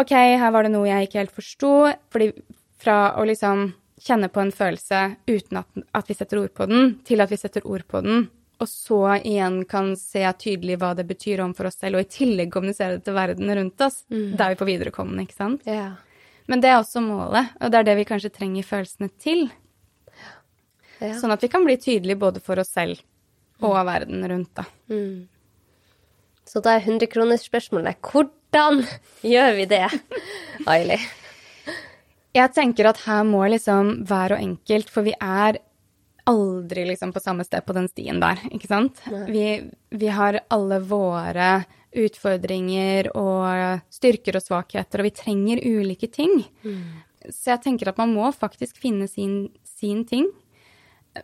OK, 0.00 0.10
her 0.10 0.50
var 0.50 0.66
det 0.66 0.74
noe 0.74 0.88
jeg 0.88 1.08
ikke 1.08 1.22
helt 1.22 1.34
forsto. 1.34 1.72
Fordi 2.12 2.32
fra 2.82 3.14
å 3.18 3.26
liksom 3.28 3.72
kjenne 4.04 4.28
på 4.28 4.42
en 4.42 4.52
følelse 4.52 5.02
uten 5.30 5.60
at, 5.60 5.84
at 5.94 6.08
vi 6.10 6.16
setter 6.18 6.42
ord 6.42 6.54
på 6.56 6.66
den, 6.70 6.96
til 7.06 7.22
at 7.24 7.30
vi 7.32 7.38
setter 7.40 7.66
ord 7.66 7.86
på 7.88 8.02
den, 8.04 8.26
og 8.62 8.70
så 8.70 9.00
igjen 9.18 9.62
kan 9.68 9.92
se 9.98 10.24
tydelig 10.40 10.78
hva 10.82 10.92
det 10.96 11.06
betyr 11.08 11.42
overfor 11.44 11.70
oss 11.70 11.78
selv, 11.80 11.98
og 11.98 12.06
i 12.06 12.16
tillegg 12.16 12.52
kommunisere 12.54 12.98
det 12.98 13.06
til 13.06 13.16
verden 13.16 13.54
rundt 13.58 13.86
oss, 13.86 14.02
mm. 14.12 14.34
da 14.38 14.46
er 14.46 14.54
vi 14.54 14.60
på 14.62 14.68
viderekommende, 14.68 15.26
ikke 15.26 15.38
sant? 15.38 15.64
Ja. 15.68 15.94
Men 16.50 16.60
det 16.60 16.70
er 16.70 16.78
også 16.78 17.00
målet, 17.04 17.52
og 17.60 17.72
det 17.72 17.80
er 17.80 17.88
det 17.88 17.98
vi 18.00 18.08
kanskje 18.08 18.32
trenger 18.34 18.66
følelsene 18.68 19.10
til. 19.22 19.46
Ja. 21.00 21.14
Sånn 21.18 21.32
at 21.34 21.42
vi 21.42 21.50
kan 21.52 21.64
bli 21.66 21.76
tydelige 21.80 22.20
både 22.20 22.42
for 22.44 22.60
oss 22.60 22.72
selv 22.74 23.00
og 23.62 23.74
mm. 23.76 23.86
verden 23.88 24.26
rundt, 24.30 24.50
da. 24.56 24.64
Mm. 24.92 25.26
Så 26.44 26.60
da 26.64 26.76
er 26.76 26.84
100-kronersspørsmålet 26.84 28.00
hvordan 28.04 28.82
gjør 29.24 29.54
vi 29.56 29.68
det, 29.70 29.86
Aili? 30.70 30.98
Jeg 32.34 32.50
tenker 32.54 32.90
at 32.90 33.04
her 33.06 33.22
må 33.26 33.44
liksom 33.48 34.00
hver 34.08 34.34
og 34.36 34.42
enkelt, 34.42 34.90
for 34.90 35.06
vi 35.06 35.14
er 35.16 35.60
aldri 36.28 36.86
liksom 36.88 37.12
på 37.14 37.22
samme 37.22 37.44
sted 37.46 37.64
på 37.66 37.76
den 37.76 37.86
stien 37.90 38.20
der, 38.22 38.40
ikke 38.50 38.68
sant? 38.70 39.00
Vi, 39.28 39.46
vi, 39.94 40.08
har 40.10 40.40
alle 40.52 40.80
våre 40.82 41.48
utfordringer 42.04 43.10
og 43.18 43.82
styrker 43.92 44.38
og 44.38 44.44
svakheter, 44.44 45.00
og 45.00 45.08
vi 45.08 45.14
trenger 45.14 45.62
ulike 45.64 46.10
ting. 46.12 46.42
Mm. 46.64 47.02
Så 47.30 47.54
jeg 47.54 47.64
tenker 47.64 47.90
at 47.90 48.00
man 48.00 48.12
må 48.14 48.30
faktisk 48.34 48.80
finne 48.82 49.08
sin, 49.08 49.48
sin 49.64 50.04
ting. 50.08 50.28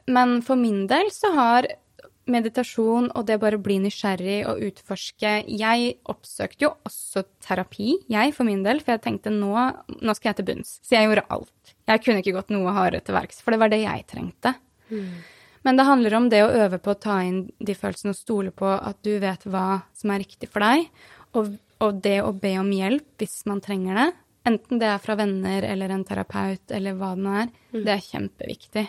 Men 0.07 0.39
for 0.47 0.59
min 0.59 0.87
del 0.91 1.11
så 1.13 1.33
har 1.35 1.69
meditasjon 2.31 3.09
og 3.17 3.27
det 3.29 3.41
bare 3.43 3.59
bli 3.59 3.79
nysgjerrig 3.83 4.39
og 4.49 4.61
utforske 4.69 5.33
Jeg 5.49 5.95
oppsøkte 6.11 6.67
jo 6.67 6.73
også 6.87 7.25
terapi, 7.43 7.97
jeg 8.13 8.35
for 8.37 8.47
min 8.49 8.63
del, 8.67 8.83
for 8.85 8.95
jeg 8.95 9.05
tenkte 9.07 9.33
nå, 9.35 9.55
nå 10.01 10.15
skal 10.17 10.31
jeg 10.31 10.41
til 10.41 10.49
bunns. 10.53 10.77
Så 10.85 10.97
jeg 10.97 11.09
gjorde 11.09 11.27
alt. 11.35 11.75
Jeg 11.91 12.05
kunne 12.05 12.23
ikke 12.23 12.37
gått 12.39 12.55
noe 12.55 12.75
hardere 12.77 13.03
til 13.05 13.17
verks, 13.17 13.43
for 13.43 13.55
det 13.55 13.63
var 13.63 13.73
det 13.73 13.83
jeg 13.83 14.07
trengte. 14.11 14.55
Mm. 14.93 15.11
Men 15.67 15.77
det 15.77 15.85
handler 15.89 16.17
om 16.17 16.29
det 16.33 16.41
å 16.45 16.53
øve 16.65 16.79
på 16.81 16.95
å 16.95 17.01
ta 17.01 17.19
inn 17.27 17.43
de 17.59 17.77
følelsene 17.77 18.15
og 18.15 18.19
stole 18.19 18.53
på 18.57 18.69
at 18.71 19.01
du 19.05 19.13
vet 19.21 19.45
hva 19.45 19.83
som 19.97 20.13
er 20.13 20.23
riktig 20.23 20.49
for 20.53 20.65
deg, 20.65 20.87
og, 21.37 21.53
og 21.85 22.01
det 22.05 22.21
å 22.25 22.33
be 22.33 22.55
om 22.61 22.71
hjelp 22.73 23.21
hvis 23.21 23.43
man 23.51 23.61
trenger 23.65 23.99
det, 24.01 24.07
enten 24.49 24.81
det 24.81 24.89
er 24.89 25.03
fra 25.03 25.19
venner 25.21 25.67
eller 25.69 25.93
en 25.93 26.07
terapeut 26.09 26.73
eller 26.73 26.97
hva 26.97 27.13
det 27.17 27.27
nå 27.27 27.37
er, 27.43 27.53
mm. 27.75 27.83
det 27.85 27.93
er 27.95 28.07
kjempeviktig. 28.07 28.87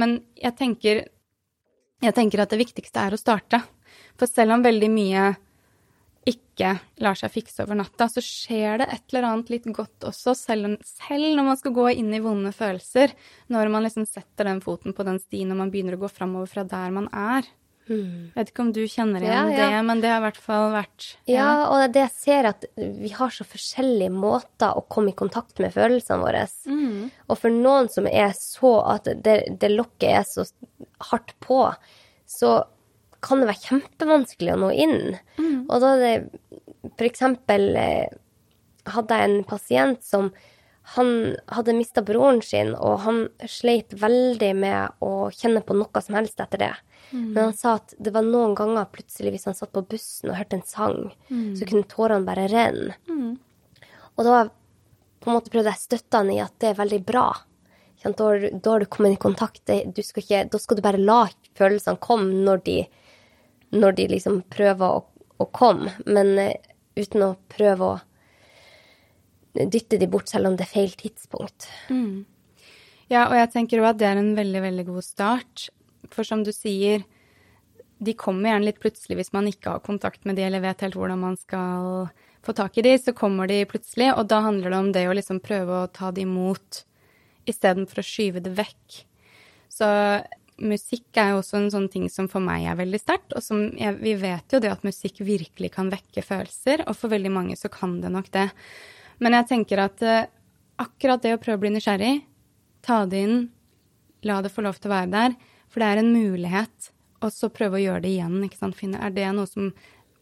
Men 0.00 0.16
jeg 0.40 0.56
tenker, 0.58 1.02
jeg 2.02 2.16
tenker 2.16 2.42
at 2.42 2.54
det 2.54 2.62
viktigste 2.64 3.04
er 3.04 3.14
å 3.14 3.20
starte. 3.20 3.60
For 4.18 4.30
selv 4.30 4.56
om 4.56 4.64
veldig 4.64 4.90
mye 4.90 5.28
ikke 6.28 6.76
lar 7.02 7.18
seg 7.18 7.32
fikse 7.34 7.64
over 7.64 7.78
natta, 7.78 8.06
så 8.08 8.22
skjer 8.24 8.80
det 8.80 8.88
et 8.92 9.12
eller 9.12 9.26
annet 9.28 9.50
litt 9.52 9.66
godt 9.76 10.06
også, 10.08 10.36
selv, 10.38 10.76
selv, 10.86 11.26
når 11.36 11.48
man 11.50 11.58
skal 11.60 11.74
gå 11.76 11.88
inn 11.96 12.14
i 12.14 12.22
vonde 12.24 12.52
følelser. 12.54 13.12
Når 13.52 13.72
man 13.72 13.84
liksom 13.86 14.06
setter 14.08 14.48
den 14.48 14.62
foten 14.64 14.96
på 14.96 15.06
den 15.06 15.20
stien 15.22 15.52
og 15.52 15.60
man 15.60 15.74
begynner 15.74 15.98
å 15.98 16.04
gå 16.04 16.10
framover 16.12 16.50
fra 16.50 16.64
der 16.68 16.94
man 16.94 17.10
er. 17.12 17.48
Mm. 17.84 18.30
Vet 18.32 18.48
ikke 18.48 18.64
om 18.64 18.70
du 18.72 18.80
kjenner 18.88 19.20
igjen 19.20 19.50
ja, 19.52 19.56
ja. 19.58 19.64
det, 19.74 19.80
men 19.84 20.00
det 20.00 20.08
har 20.08 20.22
i 20.22 20.24
hvert 20.24 20.38
fall 20.40 20.70
vært 20.72 21.08
ja. 21.28 21.34
ja, 21.34 21.48
og 21.68 21.82
det 21.92 22.00
jeg 22.06 22.14
ser, 22.16 22.46
at 22.48 22.64
vi 22.80 23.10
har 23.12 23.34
så 23.34 23.44
forskjellige 23.44 24.14
måter 24.14 24.72
å 24.72 24.86
komme 24.88 25.12
i 25.12 25.18
kontakt 25.18 25.60
med 25.60 25.74
følelsene 25.74 26.22
våre. 26.22 26.46
Mm. 26.64 27.10
Og 27.28 27.40
for 27.42 27.52
noen 27.52 27.90
som 27.92 28.08
er 28.08 28.32
så 28.38 28.78
at 28.94 29.10
det, 29.26 29.36
det 29.60 29.72
lokket 29.74 30.08
er 30.14 30.24
så 30.24 30.46
hardt 31.10 31.36
på, 31.44 31.60
så 32.24 32.56
kan 33.24 33.42
det 33.42 33.50
være 33.50 33.64
kjempevanskelig 33.68 34.54
å 34.54 34.60
nå 34.60 34.72
inn. 34.86 34.98
Mm. 35.40 35.64
Og 35.68 35.78
da 35.82 35.94
er 35.94 36.02
det 36.04 36.16
For 36.94 37.06
eksempel 37.08 37.70
eh, 37.80 38.12
hadde 38.92 39.16
jeg 39.16 39.30
en 39.30 39.46
pasient 39.48 40.02
som 40.04 40.34
han 40.94 41.36
hadde 41.48 41.72
mista 41.72 42.02
broren 42.04 42.42
sin, 42.44 42.74
og 42.76 42.98
han 43.06 43.22
sleit 43.48 43.94
veldig 43.96 44.50
med 44.58 44.98
å 45.00 45.30
kjenne 45.32 45.62
på 45.64 45.76
noe 45.78 46.02
som 46.04 46.18
helst 46.18 46.42
etter 46.44 46.60
det. 46.60 46.74
Mm. 47.14 47.30
Men 47.30 47.40
han 47.46 47.56
sa 47.56 47.78
at 47.78 47.94
det 47.96 48.12
var 48.12 48.26
noen 48.26 48.52
ganger 48.58 48.90
plutselig 48.92 49.32
hvis 49.32 49.48
han 49.48 49.56
satt 49.56 49.72
på 49.72 49.84
bussen 49.88 50.28
og 50.28 50.36
hørte 50.36 50.58
en 50.58 50.66
sang, 50.68 50.98
mm. 51.30 51.54
så 51.56 51.68
kunne 51.70 51.88
tårene 51.88 52.28
bare 52.28 52.44
renne. 52.52 52.98
Mm. 53.08 53.38
Og 54.14 54.28
da 54.28 54.44
på 55.24 55.30
en 55.30 55.38
måte 55.38 55.52
prøvde 55.52 55.72
jeg 55.72 55.80
å 55.80 55.86
støtte 55.86 56.20
han 56.20 56.32
i 56.34 56.42
at 56.44 56.52
det 56.60 56.74
er 56.74 56.80
veldig 56.82 57.00
bra. 57.08 57.28
Da 58.04 58.12
har, 58.20 58.42
da 58.52 58.74
har 58.74 58.84
du 58.84 58.90
kommet 58.92 59.16
i 59.16 59.20
kontakt. 59.20 59.64
Skal 59.64 60.20
ikke, 60.20 60.42
da 60.52 60.60
skal 60.60 60.76
du 60.76 60.84
bare 60.84 61.00
la 61.00 61.22
følelsene 61.56 61.96
komme 62.04 62.44
når 62.44 62.60
de 62.66 62.76
når 63.74 63.98
de 63.98 64.08
liksom 64.14 64.42
prøver 64.52 64.98
å, 64.98 65.04
å 65.42 65.46
komme, 65.54 65.92
men 66.06 66.34
uh, 66.38 66.74
uten 66.98 67.26
å 67.26 67.32
prøve 67.50 67.90
å 67.90 67.96
dytte 69.54 69.98
de 70.00 70.08
bort 70.10 70.30
selv 70.30 70.50
om 70.50 70.56
det 70.58 70.66
er 70.66 70.72
feil 70.72 70.94
tidspunkt. 70.98 71.68
Mm. 71.90 72.24
Ja, 73.12 73.28
og 73.28 73.36
jeg 73.38 73.52
tenker 73.52 73.82
òg 73.82 73.92
at 73.92 74.00
det 74.00 74.08
er 74.08 74.18
en 74.18 74.34
veldig, 74.34 74.62
veldig 74.64 74.86
god 74.88 75.06
start. 75.06 75.68
For 76.12 76.26
som 76.26 76.42
du 76.46 76.50
sier, 76.54 77.04
de 78.04 78.14
kommer 78.18 78.50
gjerne 78.50 78.68
litt 78.68 78.80
plutselig 78.82 79.20
hvis 79.20 79.34
man 79.36 79.48
ikke 79.48 79.76
har 79.76 79.84
kontakt 79.84 80.26
med 80.26 80.38
de 80.38 80.46
eller 80.46 80.64
vet 80.64 80.82
helt 80.84 80.98
hvordan 80.98 81.22
man 81.22 81.38
skal 81.38 82.08
få 82.44 82.54
tak 82.56 82.78
i 82.78 82.84
de, 82.84 82.96
så 83.00 83.14
kommer 83.16 83.48
de 83.48 83.62
plutselig, 83.68 84.10
og 84.18 84.26
da 84.28 84.42
handler 84.44 84.72
det 84.72 84.80
om 84.80 84.90
det 84.92 85.06
å 85.08 85.14
liksom 85.16 85.40
prøve 85.44 85.84
å 85.84 85.90
ta 85.92 86.10
de 86.12 86.26
imot 86.26 86.82
istedenfor 87.48 88.00
å 88.00 88.06
skyve 88.06 88.42
det 88.44 88.52
vekk. 88.58 88.98
Så 89.72 89.86
musikk 90.62 91.18
er 91.18 91.32
jo 91.32 91.40
også 91.40 91.58
en 91.58 91.70
sånn 91.72 91.88
ting 91.90 92.06
som 92.12 92.28
for 92.30 92.44
meg 92.44 92.66
er 92.68 92.78
veldig 92.78 93.00
sterkt. 93.00 93.34
Og 93.34 93.42
som 93.44 93.64
jeg, 93.78 93.96
vi 94.02 94.14
vet 94.20 94.54
jo 94.54 94.60
det 94.62 94.72
at 94.72 94.86
musikk 94.86 95.22
virkelig 95.26 95.72
kan 95.74 95.90
vekke 95.92 96.24
følelser, 96.24 96.84
og 96.88 96.98
for 96.98 97.12
veldig 97.12 97.32
mange 97.34 97.58
så 97.58 97.70
kan 97.72 97.98
det 98.02 98.12
nok 98.14 98.30
det. 98.34 98.48
Men 99.24 99.38
jeg 99.38 99.50
tenker 99.50 99.84
at 99.84 100.04
uh, 100.04 100.26
akkurat 100.82 101.22
det 101.22 101.34
å 101.36 101.42
prøve 101.42 101.60
å 101.60 101.64
bli 101.64 101.74
nysgjerrig, 101.76 102.14
ta 102.84 103.02
det 103.08 103.24
inn, 103.26 103.42
la 104.26 104.40
det 104.44 104.52
få 104.52 104.64
lov 104.64 104.78
til 104.78 104.90
å 104.90 104.96
være 104.96 105.12
der, 105.12 105.36
for 105.70 105.82
det 105.82 105.90
er 105.90 106.02
en 106.02 106.14
mulighet, 106.14 106.90
og 107.24 107.32
så 107.32 107.50
prøve 107.52 107.78
å 107.78 107.84
gjøre 107.84 108.04
det 108.04 108.14
igjen. 108.14 108.40
ikke 108.44 108.60
sant, 108.60 108.78
Finne. 108.78 109.00
Er 109.02 109.14
det 109.14 109.30
noe 109.34 109.50
som 109.50 109.72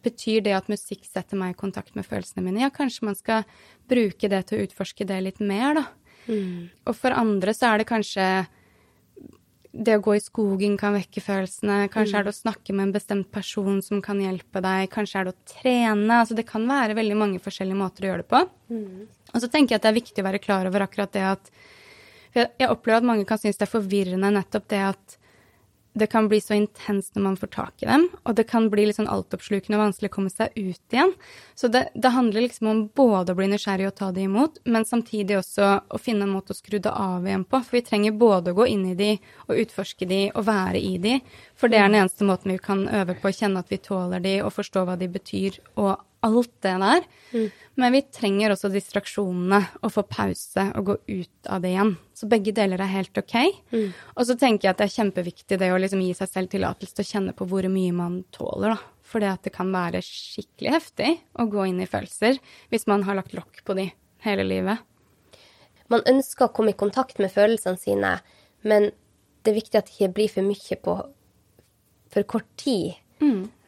Betyr 0.03 0.41
det 0.43 0.55
at 0.57 0.67
musikk 0.67 1.05
setter 1.07 1.39
meg 1.39 1.53
i 1.53 1.59
kontakt 1.61 1.95
med 1.95 2.07
følelsene 2.09 2.43
mine? 2.43 2.65
Ja, 2.65 2.73
kanskje 2.75 3.07
man 3.07 3.15
skal 3.15 3.45
bruke 3.87 4.27
det 4.27 4.41
til 4.49 4.59
å 4.59 4.65
utforske 4.67 5.07
det 5.07 5.21
litt 5.23 5.39
mer, 5.39 5.79
da. 5.79 5.85
Mm. 6.27 6.73
Og 6.87 6.97
for 6.99 7.15
andre 7.15 7.55
så 7.55 7.71
er 7.71 7.83
det 7.83 7.87
kanskje 7.91 8.27
det 9.73 9.95
å 9.97 10.03
gå 10.05 10.15
i 10.19 10.21
skogen 10.23 10.75
kan 10.81 10.93
vekke 10.95 11.23
følelsene. 11.25 11.87
Kanskje 11.93 12.13
mm. 12.13 12.19
er 12.21 12.27
det 12.27 12.33
å 12.35 12.37
snakke 12.37 12.75
med 12.77 12.87
en 12.87 12.95
bestemt 12.95 13.31
person 13.33 13.81
som 13.85 14.03
kan 14.05 14.21
hjelpe 14.21 14.61
deg. 14.65 14.91
Kanskje 14.93 15.21
er 15.21 15.29
det 15.29 15.33
å 15.33 15.53
trene. 15.55 16.19
Altså 16.19 16.37
det 16.37 16.45
kan 16.49 16.67
være 16.69 16.97
veldig 16.99 17.17
mange 17.19 17.41
forskjellige 17.43 17.81
måter 17.81 18.05
å 18.05 18.11
gjøre 18.11 18.25
det 18.25 18.31
på. 18.33 18.43
Mm. 18.75 19.07
Og 19.33 19.41
så 19.41 19.49
tenker 19.49 19.75
jeg 19.75 19.81
at 19.81 19.87
det 19.87 19.93
er 19.93 20.01
viktig 20.03 20.25
å 20.25 20.29
være 20.29 20.43
klar 20.45 20.69
over 20.69 20.85
akkurat 20.85 21.15
det 21.17 21.25
at 21.35 21.55
Jeg 22.33 22.69
opplever 22.73 23.03
at 23.03 23.05
mange 23.05 23.27
kan 23.29 23.37
synes 23.37 23.59
det 23.61 23.67
er 23.67 23.75
forvirrende 23.75 24.31
nettopp 24.33 24.69
det 24.73 24.79
at 24.87 25.17
det 25.93 26.07
kan 26.07 26.29
bli 26.29 26.41
så 26.41 26.55
intenst 26.55 27.15
når 27.15 27.23
man 27.23 27.37
får 27.37 27.51
tak 27.53 27.83
i 27.83 27.87
dem, 27.87 28.07
og 28.25 28.37
det 28.37 28.47
kan 28.49 28.69
bli 28.73 28.87
litt 28.89 28.97
sånn 28.97 29.11
altoppslukende 29.13 29.77
og 29.77 29.83
vanskelig 29.83 30.09
å 30.09 30.15
komme 30.15 30.33
seg 30.33 30.55
ut 30.57 30.95
igjen. 30.95 31.13
Så 31.55 31.69
det, 31.69 31.85
det, 31.95 32.15
handler 32.15 32.47
liksom 32.47 32.71
om 32.71 32.81
både 32.97 33.35
å 33.35 33.39
bli 33.39 33.51
nysgjerrig 33.53 33.91
og 33.91 33.97
ta 33.99 34.09
det 34.15 34.25
imot, 34.25 34.63
men 34.65 34.89
samtidig 34.89 35.37
også 35.43 35.73
å 35.93 36.01
finne 36.01 36.25
en 36.25 36.33
måte 36.33 36.57
å 36.57 36.59
skru 36.59 36.79
det 36.79 36.93
av 36.93 37.27
igjen 37.29 37.45
på. 37.45 37.61
For 37.61 37.79
vi 37.79 37.85
trenger 37.91 38.17
både 38.17 38.55
å 38.55 38.59
gå 38.63 38.69
inn 38.73 38.87
i 38.89 38.97
de 38.97 39.11
og 39.49 39.59
utforske 39.67 40.09
de 40.09 40.23
og 40.31 40.47
være 40.49 40.81
i 40.81 40.95
de, 41.03 41.19
for 41.59 41.73
det 41.73 41.83
er 41.83 41.91
den 41.91 42.01
eneste 42.01 42.29
måten 42.29 42.55
vi 42.55 42.63
kan 42.63 42.87
øve 42.89 43.19
på 43.21 43.29
å 43.29 43.37
kjenne 43.37 43.61
at 43.61 43.73
vi 43.73 43.83
tåler 43.83 44.25
de 44.25 44.39
og 44.47 44.55
forstå 44.57 44.87
hva 44.89 44.97
de 44.97 45.11
betyr, 45.13 45.61
og 45.77 46.01
alt 46.23 46.53
det 46.63 46.73
der. 46.83 47.07
Mm. 47.33 47.47
Men 47.81 47.95
vi 47.97 48.03
trenger 48.15 48.53
også 48.55 48.71
distraksjonene, 48.73 49.61
å 49.83 49.91
få 49.93 50.05
pause 50.07 50.67
og 50.77 50.91
gå 50.91 50.97
ut 51.09 51.51
av 51.51 51.63
det 51.65 51.73
igjen. 51.73 51.95
Så 52.15 52.29
begge 52.31 52.55
deler 52.57 52.83
er 52.83 52.93
helt 52.93 53.19
ok. 53.19 53.37
Mm. 53.73 53.89
Og 54.15 54.29
så 54.29 54.37
tenker 54.39 54.69
jeg 54.69 54.75
at 54.75 54.83
det 54.83 54.89
er 54.89 54.97
kjempeviktig 54.97 55.59
det 55.61 55.71
å 55.73 55.81
liksom 55.81 56.03
gi 56.05 56.13
seg 56.19 56.31
selv 56.31 56.53
tillatelse 56.53 56.99
til 56.99 57.07
å 57.07 57.11
kjenne 57.11 57.37
på 57.37 57.49
hvor 57.51 57.69
mye 57.73 57.97
man 57.97 58.21
tåler, 58.35 58.77
da. 58.77 58.99
For 59.13 59.21
det 59.21 59.33
at 59.33 59.45
det 59.45 59.53
kan 59.53 59.73
være 59.75 60.01
skikkelig 60.05 60.73
heftig 60.73 61.11
å 61.37 61.45
gå 61.53 61.67
inn 61.69 61.83
i 61.85 61.89
følelser 61.91 62.39
hvis 62.73 62.87
man 62.89 63.03
har 63.05 63.19
lagt 63.19 63.35
lokk 63.37 63.61
på 63.67 63.77
de 63.77 63.91
hele 64.25 64.47
livet. 64.47 64.81
Man 65.93 66.05
ønsker 66.09 66.47
å 66.47 66.55
komme 66.55 66.73
i 66.73 66.79
kontakt 66.79 67.19
med 67.21 67.33
følelsene 67.35 67.81
sine, 67.81 68.13
men 68.65 68.89
det 69.43 69.53
er 69.53 69.59
viktig 69.59 69.81
at 69.81 69.91
det 69.91 69.99
ikke 69.99 70.15
blir 70.17 70.33
for 70.33 70.47
mye 70.47 70.79
på 70.81 70.95
for 72.13 72.29
kort 72.29 72.49
tid. 72.61 72.95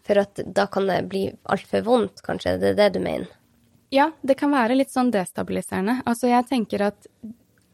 For 0.05 0.21
at 0.21 0.43
da 0.45 0.67
kan 0.69 0.89
det 0.91 0.99
bli 1.09 1.27
altfor 1.49 1.85
vondt, 1.87 2.21
kanskje. 2.27 2.59
Det 2.61 2.75
er 2.75 2.81
det 2.83 2.91
du 2.99 3.01
mener? 3.05 3.31
Ja, 3.95 4.11
det 4.27 4.37
kan 4.41 4.53
være 4.53 4.77
litt 4.77 4.93
sånn 4.93 5.13
destabiliserende. 5.15 6.01
Altså, 6.09 6.29
jeg 6.33 6.49
tenker 6.51 6.89
at 6.91 7.09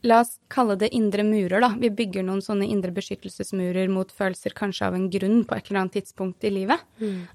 La 0.00 0.22
oss 0.22 0.38
kalle 0.48 0.78
det 0.80 0.88
indre 0.96 1.20
murer, 1.28 1.60
da. 1.60 1.74
Vi 1.76 1.90
bygger 1.92 2.24
noen 2.24 2.40
sånne 2.40 2.64
indre 2.72 2.88
beskyttelsesmurer 2.96 3.90
mot 3.92 4.08
følelser 4.08 4.54
kanskje 4.56 4.86
av 4.86 4.94
en 4.96 5.10
grunn 5.12 5.42
på 5.44 5.52
et 5.52 5.66
eller 5.68 5.82
annet 5.82 5.98
tidspunkt 5.98 6.46
i 6.48 6.52
livet. 6.54 6.80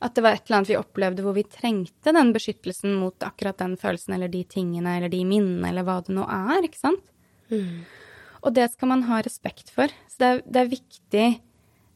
At 0.02 0.16
det 0.18 0.24
var 0.26 0.34
et 0.34 0.48
eller 0.48 0.58
annet 0.58 0.72
vi 0.72 0.78
opplevde 0.80 1.22
hvor 1.22 1.36
vi 1.38 1.43
trengte 1.46 2.14
den 2.16 2.34
beskyttelsen 2.34 2.96
mot 2.98 3.22
akkurat 3.22 3.60
den 3.62 3.76
følelsen 3.78 4.16
eller 4.18 4.34
de 4.34 4.41
tingene 4.50 4.96
eller 4.98 5.14
de 5.14 5.22
minnene 5.30 5.70
eller 5.70 5.86
hva 5.86 6.00
det 6.08 6.16
nå 6.18 6.26
er, 6.26 6.66
ikke 6.66 6.82
sant? 6.82 7.06
Og 8.41 8.54
det 8.58 8.66
skal 8.74 8.89
man 8.96 9.06
ha 9.12 9.22
respekt 9.22 9.70
for. 9.70 9.93
Så 10.10 10.18
det 10.18 10.32
er, 10.32 10.41
det 10.50 10.64
er 10.64 10.74
viktig, 10.74 11.28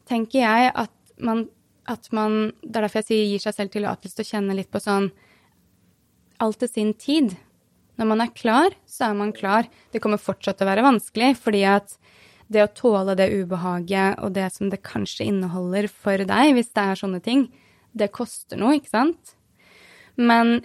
tenker 0.06 0.38
jeg, 0.44 0.70
at 0.70 0.94
man, 1.18 1.48
at 1.90 2.08
man 2.16 2.52
Det 2.62 2.76
er 2.76 2.86
derfor 2.86 3.02
jeg 3.02 3.08
sier 3.10 3.28
gir 3.32 3.42
seg 3.42 3.56
selv 3.56 3.74
tillatelse 3.74 4.16
til 4.16 4.26
å 4.26 4.30
kjenne 4.30 4.56
litt 4.58 4.70
på 4.72 4.82
sånn 4.82 5.10
Alt 6.40 6.62
til 6.62 6.70
sin 6.72 6.92
tid. 6.96 7.34
Når 8.00 8.08
man 8.08 8.22
er 8.24 8.30
klar, 8.32 8.72
så 8.88 9.10
er 9.10 9.16
man 9.18 9.32
klar. 9.36 9.66
Det 9.92 10.00
kommer 10.00 10.16
fortsatt 10.16 10.56
til 10.56 10.64
å 10.64 10.70
være 10.70 10.86
vanskelig, 10.86 11.34
fordi 11.36 11.66
at 11.68 11.98
det 12.48 12.62
å 12.64 12.70
tåle 12.72 13.12
det 13.18 13.26
ubehaget 13.28 14.22
og 14.24 14.32
det 14.38 14.46
som 14.54 14.70
det 14.72 14.80
kanskje 14.80 15.26
inneholder 15.28 15.84
for 15.92 16.16
deg, 16.16 16.54
hvis 16.56 16.72
det 16.72 16.84
er 16.86 16.98
sånne 16.98 17.20
ting, 17.22 17.42
det 17.92 18.08
koster 18.14 18.56
noe, 18.56 18.78
ikke 18.78 18.88
sant? 18.94 19.34
Men, 20.16 20.62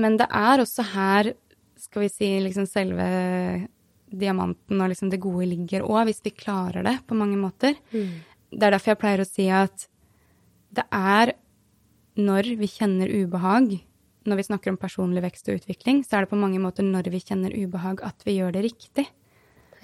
men 0.00 0.16
det 0.16 0.30
er 0.32 0.62
også 0.64 0.86
her, 0.94 1.34
skal 1.84 2.06
vi 2.06 2.08
si, 2.14 2.30
liksom 2.42 2.64
selve 2.70 3.06
diamanten 4.16 4.80
og 4.80 4.90
liksom 4.94 5.10
det 5.12 5.20
gode 5.22 5.50
ligger 5.50 5.84
òg, 5.84 6.06
hvis 6.08 6.24
vi 6.24 6.32
klarer 6.34 6.86
det 6.86 6.96
på 7.06 7.18
mange 7.18 7.36
måter. 7.36 7.76
Det 8.48 8.64
er 8.64 8.72
derfor 8.72 8.94
jeg 8.94 9.02
pleier 9.04 9.22
å 9.22 9.28
si 9.28 9.50
at 9.52 9.86
det 10.76 10.86
er 10.94 11.34
når 12.16 12.48
vi 12.60 12.68
kjenner 12.70 13.12
ubehag, 13.12 13.76
når 14.26 14.40
vi 14.40 14.46
snakker 14.48 14.72
om 14.72 14.78
personlig 14.80 15.22
vekst 15.24 15.50
og 15.50 15.60
utvikling, 15.60 16.02
så 16.04 16.18
er 16.18 16.24
det 16.24 16.32
på 16.32 16.40
mange 16.40 16.60
måter 16.62 16.86
når 16.86 17.10
vi 17.12 17.22
kjenner 17.22 17.54
ubehag, 17.54 18.02
at 18.06 18.24
vi 18.26 18.38
gjør 18.38 18.56
det 18.56 18.64
riktig. 18.66 19.06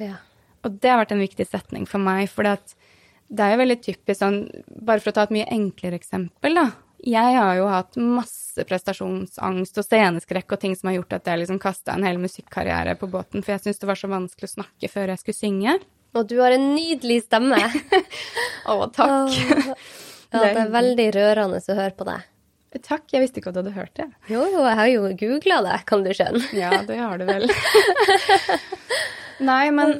Ja. 0.01 0.16
Og 0.62 0.78
det 0.82 0.90
har 0.90 1.03
vært 1.03 1.14
en 1.14 1.22
viktig 1.22 1.47
setning 1.49 1.86
for 1.90 2.03
meg, 2.03 2.30
for 2.32 2.47
det 2.47 3.45
er 3.45 3.55
jo 3.55 3.61
veldig 3.62 3.78
typisk 3.82 4.18
sånn 4.20 4.43
Bare 4.84 5.03
for 5.03 5.12
å 5.12 5.16
ta 5.16 5.26
et 5.26 5.34
mye 5.34 5.49
enklere 5.53 5.99
eksempel, 5.99 6.57
da. 6.59 6.66
Jeg 7.03 7.34
har 7.34 7.57
jo 7.59 7.64
hatt 7.66 7.97
masse 7.99 8.62
prestasjonsangst 8.68 9.80
og 9.80 9.86
sceneskrekk 9.86 10.55
og 10.55 10.61
ting 10.62 10.76
som 10.78 10.90
har 10.90 11.01
gjort 11.01 11.16
at 11.16 11.32
jeg 11.32 11.40
liksom 11.40 11.59
kasta 11.62 11.97
en 11.97 12.07
hel 12.07 12.20
musikkarriere 12.22 12.95
på 13.01 13.09
båten, 13.11 13.43
for 13.43 13.57
jeg 13.57 13.64
syntes 13.64 13.82
det 13.82 13.90
var 13.90 13.99
så 13.99 14.11
vanskelig 14.12 14.51
å 14.53 14.55
snakke 14.61 14.90
før 14.93 15.11
jeg 15.11 15.22
skulle 15.22 15.40
synge. 15.40 15.74
Og 16.14 16.28
du 16.30 16.36
har 16.38 16.55
en 16.55 16.68
nydelig 16.76 17.22
stemme. 17.24 17.59
Å, 18.70 18.86
takk. 18.95 19.80
Ja, 20.33 20.41
det 20.53 20.62
er 20.66 20.70
veldig 20.72 21.09
rørende 21.16 21.61
å 21.62 21.74
høre 21.78 21.97
på 21.97 22.07
deg. 22.09 22.28
Takk, 22.83 23.03
jeg 23.12 23.20
visste 23.20 23.41
ikke 23.43 23.51
at 23.53 23.57
du 23.59 23.61
hadde 23.61 23.74
hørt 23.76 23.93
det. 24.01 24.07
Jo, 24.33 24.47
jo, 24.49 24.62
jeg 24.64 24.76
har 24.78 24.87
jo 24.89 25.03
googla 25.20 25.59
det, 25.66 25.74
kan 25.91 26.05
du 26.07 26.09
skjønne. 26.16 26.41
Ja, 26.57 26.70
det 26.89 26.97
har 26.97 27.20
du 27.20 27.26
vel. 27.28 27.45
Nei, 29.43 29.66
men, 29.74 29.99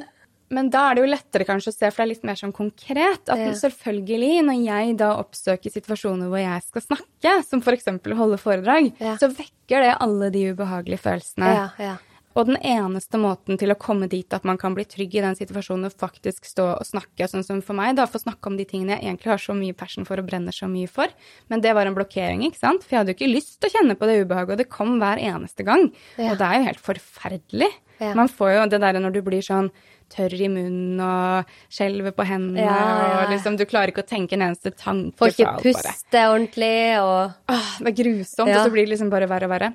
men 0.53 0.69
da 0.73 0.87
er 0.89 0.97
det 0.97 1.03
jo 1.03 1.09
lettere 1.11 1.45
kanskje 1.47 1.69
å 1.73 1.75
se, 1.75 1.89
for 1.91 2.01
det 2.01 2.05
er 2.07 2.11
litt 2.13 2.25
mer 2.27 2.39
sånn 2.39 2.53
konkret. 2.55 3.29
At 3.29 3.41
Ja. 3.43 3.51
selvfølgelig, 3.59 4.31
når 4.47 4.57
jeg 4.65 4.95
da 5.03 5.11
oppsøker 5.21 5.73
situasjoner 5.73 6.31
hvor 6.31 6.41
jeg 6.41 6.65
skal 6.65 6.85
snakke, 6.87 7.35
som 7.45 7.61
f.eks. 7.61 7.87
å 7.93 8.17
holde 8.23 8.39
foredrag, 8.41 8.89
Ja. 8.99 9.17
så 9.21 9.29
vekker 9.29 9.85
det 9.85 9.93
alle 9.99 10.31
de 10.33 10.47
ubehagelige 10.53 11.03
følelsene. 11.05 11.53
Ja, 11.53 11.67
ja. 11.77 11.95
Og 12.33 12.47
den 12.49 12.57
eneste 12.65 13.19
måten 13.21 13.59
til 13.61 13.73
å 13.73 13.77
komme 13.79 14.07
dit 14.09 14.33
at 14.33 14.45
man 14.47 14.57
kan 14.61 14.73
bli 14.73 14.85
trygg 14.89 15.13
i 15.19 15.23
den 15.23 15.37
situasjonen 15.37 15.89
og 15.89 15.97
faktisk 16.01 16.47
stå 16.49 16.65
og 16.79 16.87
snakke, 16.87 17.27
sånn 17.29 17.45
som 17.45 17.61
for 17.65 17.77
meg, 17.77 17.93
da, 17.99 18.07
få 18.09 18.23
snakke 18.23 18.49
om 18.49 18.57
de 18.57 18.65
tingene 18.69 18.95
jeg 18.97 19.05
egentlig 19.05 19.33
har 19.35 19.43
så 19.43 19.55
mye 19.57 19.77
passion 19.77 20.07
for 20.07 20.21
og 20.21 20.27
brenner 20.29 20.55
så 20.55 20.69
mye 20.71 20.89
for. 20.89 21.13
Men 21.53 21.63
det 21.63 21.75
var 21.77 21.89
en 21.89 21.97
blokkering, 21.97 22.45
ikke 22.49 22.61
sant? 22.61 22.85
For 22.85 22.95
jeg 22.95 23.03
hadde 23.03 23.13
jo 23.13 23.19
ikke 23.19 23.33
lyst 23.35 23.59
til 23.59 23.69
å 23.69 23.75
kjenne 23.77 23.97
på 23.99 24.09
det 24.09 24.19
ubehaget, 24.23 24.55
og 24.55 24.63
det 24.63 24.69
kom 24.73 24.97
hver 25.01 25.21
eneste 25.21 25.65
gang. 25.67 25.91
Ja. 26.17 26.33
Og 26.33 26.41
det 26.41 26.49
er 26.49 26.59
jo 26.59 26.69
helt 26.71 26.85
forferdelig. 26.89 27.71
Ja. 28.01 28.13
Man 28.17 28.31
får 28.31 28.55
jo 28.55 28.63
det 28.73 28.81
derre 28.81 29.01
når 29.03 29.13
du 29.13 29.21
blir 29.25 29.45
sånn 29.45 29.69
tørr 30.13 30.33
i 30.35 30.49
munnen 30.51 30.99
og 31.01 31.53
skjelver 31.73 32.13
på 32.15 32.25
hendene, 32.27 32.65
Ja, 32.65 32.73
ja, 32.73 33.13
og 33.21 33.31
liksom 33.33 33.55
du 33.57 33.65
klarer 33.69 33.93
ikke 33.93 34.03
å 34.03 34.09
tenke 34.09 34.37
en 34.37 34.45
eneste 34.49 34.73
tanke. 34.75 35.15
Får 35.21 35.33
ikke 35.33 35.53
puste 35.63 36.25
ordentlig 36.29 36.75
og 36.99 37.53
Åh, 37.53 37.71
det 37.79 37.93
er 37.93 37.97
grusomt, 38.01 38.49
og 38.49 38.59
så 38.59 38.73
blir 38.73 38.85
det 38.85 38.93
liksom 38.95 39.13
bare 39.13 39.29
verre 39.31 39.49
og 39.49 39.55
verre. 39.55 39.71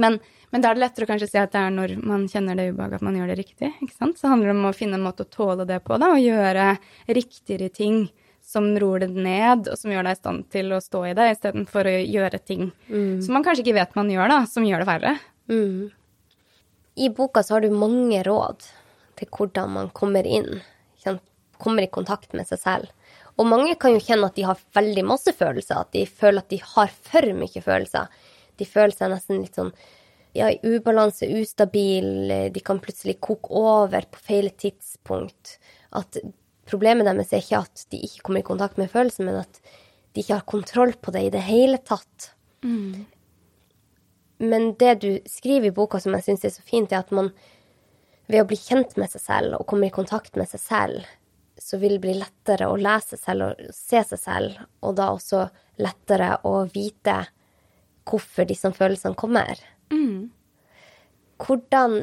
Men, 0.00 0.20
men 0.52 0.60
da 0.60 0.70
er 0.70 0.76
det 0.76 0.82
lettere 0.82 1.06
å 1.06 1.08
kanskje 1.08 1.30
si 1.30 1.38
at 1.40 1.52
det 1.54 1.60
er 1.64 1.70
når 1.72 1.94
man 2.04 2.26
kjenner 2.28 2.58
det 2.58 2.66
ubehaget 2.74 3.00
at 3.00 3.04
man 3.06 3.14
gjør 3.16 3.30
det 3.32 3.38
riktig. 3.38 3.70
ikke 3.80 3.94
sant? 3.96 4.18
Så 4.20 4.28
handler 4.28 4.50
det 4.50 4.56
om 4.58 4.66
å 4.68 4.74
finne 4.76 4.98
en 4.98 5.06
måte 5.06 5.24
å 5.24 5.30
tåle 5.32 5.64
det 5.68 5.78
på, 5.86 5.96
da, 5.96 6.10
og 6.12 6.20
gjøre 6.20 6.66
riktigere 7.08 7.70
ting 7.72 8.02
som 8.44 8.66
roer 8.76 9.06
det 9.06 9.14
ned, 9.14 9.68
og 9.70 9.78
som 9.78 9.92
gjør 9.94 10.04
deg 10.08 10.16
i 10.16 10.20
stand 10.20 10.44
til 10.52 10.74
å 10.76 10.80
stå 10.82 11.04
i 11.08 11.14
det, 11.16 11.28
istedenfor 11.36 11.88
å 11.88 11.94
gjøre 12.02 12.40
ting 12.42 12.66
som 13.22 13.36
man 13.36 13.44
kanskje 13.46 13.64
ikke 13.64 13.78
vet 13.78 13.94
man 13.96 14.10
gjør, 14.12 14.28
da, 14.28 14.38
som 14.50 14.66
gjør 14.66 14.82
det 14.82 14.88
verre. 14.90 15.12
I 17.00 17.08
boka 17.16 17.40
så 17.46 17.54
har 17.56 17.64
du 17.64 17.70
mange 17.72 18.20
råd 18.26 18.66
til 19.16 19.30
hvordan 19.32 19.70
man 19.78 19.88
kommer 19.96 20.26
inn, 20.28 20.60
kommer 21.62 21.86
i 21.86 21.92
kontakt 21.94 22.34
med 22.36 22.44
seg 22.50 22.58
selv. 22.60 22.92
Og 23.38 23.46
mange 23.48 23.78
kan 23.80 23.94
jo 23.94 24.02
kjenne 24.02 24.28
at 24.28 24.36
de 24.36 24.44
har 24.44 24.60
veldig 24.76 25.06
masse 25.08 25.32
følelser, 25.32 25.78
at 25.86 25.92
de 25.94 26.02
føler 26.04 26.42
at 26.42 26.50
de 26.52 26.58
har 26.74 26.90
for 26.92 27.32
mye 27.38 27.62
følelser. 27.64 28.10
De 28.60 28.66
føler 28.68 28.92
seg 28.92 29.14
nesten 29.14 29.40
litt 29.40 29.56
sånn 29.56 29.70
ja, 30.32 30.50
i 30.50 30.58
ubalanse, 30.62 31.28
ustabil, 31.40 32.28
de 32.52 32.60
kan 32.64 32.80
plutselig 32.80 33.18
koke 33.20 33.52
over 33.52 34.06
på 34.10 34.22
feil 34.24 34.50
tidspunkt. 34.56 35.58
At 35.92 36.16
problemet 36.68 37.08
deres 37.08 37.32
er 37.34 37.42
ikke 37.44 37.62
at 37.66 37.86
de 37.92 38.00
ikke 38.06 38.26
kommer 38.26 38.40
i 38.42 38.46
kontakt 38.46 38.78
med 38.80 38.90
følelsen, 38.92 39.28
men 39.28 39.42
at 39.42 39.60
de 40.12 40.22
ikke 40.22 40.38
har 40.38 40.48
kontroll 40.48 40.94
på 41.00 41.12
det 41.14 41.26
i 41.26 41.32
det 41.34 41.42
hele 41.46 41.80
tatt. 41.84 42.32
Men 44.42 44.72
det 44.80 44.94
du 45.04 45.10
skriver 45.28 45.68
i 45.70 45.74
boka 45.74 46.00
som 46.02 46.16
jeg 46.16 46.26
syns 46.26 46.46
er 46.48 46.54
så 46.54 46.64
fint, 46.66 46.92
er 46.92 47.04
at 47.04 47.12
man 47.14 47.30
ved 48.26 48.42
å 48.42 48.48
bli 48.48 48.56
kjent 48.56 48.96
med 49.00 49.12
seg 49.12 49.22
selv 49.22 49.58
og 49.58 49.66
komme 49.68 49.90
i 49.90 49.94
kontakt 49.94 50.38
med 50.40 50.48
seg 50.48 50.62
selv, 50.62 51.10
så 51.60 51.78
vil 51.78 51.98
det 51.98 52.02
bli 52.06 52.14
lettere 52.16 52.70
å 52.70 52.78
lese 52.80 53.18
seg 53.18 53.22
selv 53.22 53.44
og 53.44 53.76
se 53.76 54.00
seg 54.08 54.18
selv, 54.18 54.56
og 54.82 54.96
da 54.98 55.10
også 55.12 55.44
lettere 55.82 56.34
å 56.48 56.62
vite 56.72 57.20
hvorfor 58.08 58.48
disse 58.48 58.70
følelsene 58.74 59.18
kommer. 59.18 59.60
Hvordan 61.42 62.02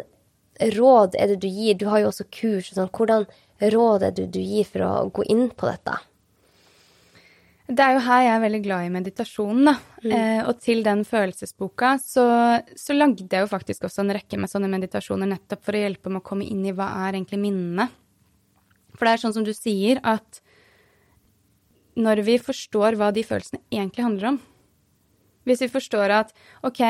råd 0.75 1.15
er 1.15 1.33
det 1.33 1.39
du 1.43 1.47
gir? 1.47 1.77
Du 1.79 1.87
har 1.91 2.03
jo 2.03 2.11
også 2.11 2.27
kurs. 2.33 2.71
Sånn. 2.75 2.91
Hvordan 2.91 3.27
råd 3.59 4.05
er 4.09 4.15
det 4.15 4.29
du 4.35 4.39
gir 4.41 4.67
for 4.67 4.85
å 4.85 4.93
gå 5.13 5.25
inn 5.31 5.47
på 5.55 5.69
dette? 5.69 5.97
Det 7.69 7.85
er 7.85 7.93
jo 7.93 8.01
her 8.01 8.23
jeg 8.25 8.33
er 8.33 8.41
veldig 8.41 8.59
glad 8.65 8.85
i 8.87 8.91
meditasjonen, 8.93 9.67
da. 9.67 9.75
Eh, 10.01 10.39
og 10.41 10.57
til 10.63 10.79
den 10.81 11.03
følelsesboka 11.05 11.91
så, 12.01 12.25
så 12.73 12.95
lagde 12.95 13.27
jeg 13.29 13.45
jo 13.45 13.51
faktisk 13.51 13.85
også 13.85 14.01
en 14.01 14.13
rekke 14.17 14.39
med 14.41 14.49
sånne 14.49 14.71
meditasjoner 14.71 15.29
nettopp 15.29 15.67
for 15.67 15.77
å 15.77 15.83
hjelpe 15.83 16.09
med 16.09 16.23
å 16.23 16.25
komme 16.31 16.47
inn 16.49 16.63
i 16.65 16.73
hva 16.73 16.87
er 17.05 17.19
egentlig 17.19 17.37
minnene. 17.43 17.85
For 18.95 19.05
det 19.05 19.13
er 19.13 19.21
sånn 19.21 19.35
som 19.37 19.45
du 19.45 19.53
sier, 19.53 20.01
at 20.01 20.41
når 21.99 22.23
vi 22.25 22.39
forstår 22.41 22.97
hva 22.97 23.11
de 23.13 23.25
følelsene 23.27 23.61
egentlig 23.73 24.05
handler 24.05 24.31
om 24.31 24.37
Hvis 25.47 25.63
vi 25.65 25.69
forstår 25.71 26.11
at 26.13 26.33
OK, 26.67 26.81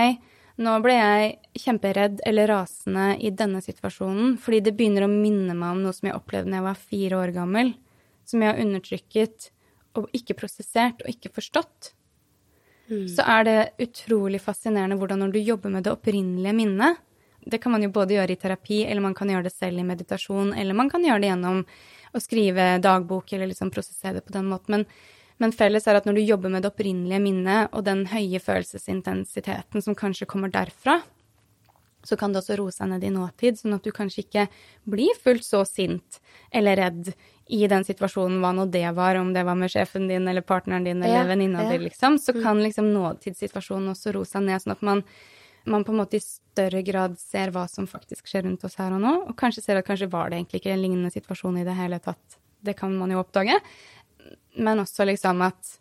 nå 0.60 0.74
ble 0.84 0.95
jeg 0.95 1.36
kjemperedd 1.64 2.24
eller 2.28 2.51
rasende 2.51 3.14
i 3.24 3.32
denne 3.32 3.62
situasjonen 3.64 4.36
fordi 4.41 4.60
det 4.66 4.76
begynner 4.78 5.05
å 5.05 5.12
minne 5.12 5.55
meg 5.55 5.76
om 5.76 5.86
noe 5.86 5.95
som 5.95 6.10
jeg 6.10 6.18
opplevde 6.18 6.51
da 6.51 6.60
jeg 6.60 6.68
var 6.68 6.82
fire 6.91 7.22
år 7.22 7.32
gammel, 7.36 7.72
som 8.28 8.43
jeg 8.43 8.51
har 8.51 8.60
undertrykket 8.64 9.49
og 9.99 10.12
ikke 10.16 10.36
prosessert 10.38 11.01
og 11.03 11.12
ikke 11.12 11.32
forstått, 11.34 11.93
så 12.89 13.26
er 13.38 13.45
det 13.45 13.57
utrolig 13.86 14.39
fascinerende 14.41 14.97
hvordan 14.97 15.22
når 15.22 15.34
du 15.36 15.39
jobber 15.39 15.70
med 15.74 15.86
det 15.86 15.93
opprinnelige 15.93 16.55
minnet 16.57 16.97
Det 17.39 17.60
kan 17.62 17.72
man 17.72 17.84
jo 17.84 17.89
både 17.93 18.16
gjøre 18.16 18.34
i 18.34 18.39
terapi, 18.39 18.80
eller 18.86 19.01
man 19.01 19.14
kan 19.16 19.30
gjøre 19.30 19.45
det 19.47 19.53
selv 19.53 19.80
i 19.80 19.86
meditasjon, 19.88 20.51
eller 20.53 20.76
man 20.76 20.89
kan 20.89 21.05
gjøre 21.05 21.22
det 21.24 21.30
gjennom 21.30 21.62
å 22.14 22.20
skrive 22.20 22.66
dagbok 22.84 23.32
eller 23.34 23.47
liksom 23.47 23.72
prosessere 23.72 24.18
det 24.18 24.26
på 24.26 24.34
den 24.36 24.49
måten. 24.49 24.76
Men, 24.76 24.86
men 25.39 25.53
felles 25.55 25.87
er 25.87 25.99
at 25.99 26.07
når 26.07 26.19
du 26.19 26.25
jobber 26.27 26.51
med 26.51 26.65
det 26.65 26.71
opprinnelige 26.73 27.21
minnet 27.23 27.71
og 27.71 27.85
den 27.87 28.05
høye 28.11 28.41
følelsesintensiteten 28.43 29.83
som 29.85 29.95
kanskje 29.97 30.27
kommer 30.29 30.51
derfra, 30.51 30.99
så 32.03 32.15
kan 32.19 32.31
det 32.31 32.41
også 32.41 32.55
roe 32.59 32.71
seg 32.71 32.91
ned 32.91 33.03
i 33.03 33.11
nåtid, 33.11 33.59
sånn 33.59 33.75
at 33.75 33.83
du 33.83 33.91
kanskje 33.95 34.23
ikke 34.23 34.45
blir 34.89 35.17
fullt 35.19 35.43
så 35.43 35.65
sint 35.67 36.19
eller 36.55 36.79
redd 36.79 37.11
i 37.49 37.65
den 37.67 37.83
situasjonen, 37.83 38.39
hva 38.43 38.53
nå 38.55 38.67
det 38.71 38.85
var, 38.95 39.17
om 39.19 39.33
det 39.35 39.43
var 39.47 39.57
med 39.59 39.71
sjefen 39.73 40.07
din 40.09 40.27
eller 40.29 40.45
partneren 40.45 40.85
din 40.85 41.01
eller 41.01 41.23
Ja, 41.23 41.27
venninna 41.27 41.65
ja. 41.65 41.73
di, 41.73 41.81
liksom. 41.87 42.19
Så 42.21 42.35
kan 42.37 42.61
liksom 42.63 42.91
nåtidssituasjonen 42.93 43.91
også 43.95 44.13
roe 44.15 44.27
seg 44.27 44.45
ned, 44.45 44.61
sånn 44.63 44.75
at 44.77 44.85
man, 44.85 45.03
man 45.65 45.85
på 45.87 45.95
en 45.95 46.01
måte 46.03 46.19
i 46.19 46.23
større 46.23 46.83
grad 46.85 47.17
ser 47.19 47.51
hva 47.55 47.65
som 47.67 47.89
faktisk 47.89 48.29
skjer 48.29 48.45
rundt 48.45 48.63
oss 48.67 48.77
her 48.79 48.93
og 48.95 49.01
nå, 49.03 49.15
og 49.31 49.35
kanskje 49.39 49.65
ser 49.65 49.81
at 49.81 49.87
kanskje 49.87 50.11
var 50.13 50.29
det 50.29 50.39
egentlig 50.39 50.61
ikke 50.61 50.75
en 50.75 50.83
lignende 50.85 51.11
situasjon 51.13 51.59
i 51.59 51.65
det 51.67 51.75
hele 51.79 51.99
tatt. 52.03 52.39
Det 52.61 52.75
kan 52.77 52.93
man 52.95 53.11
jo 53.11 53.21
oppdage. 53.21 53.55
Men 54.60 54.82
også 54.84 55.05
liksom 55.07 55.41
at 55.47 55.76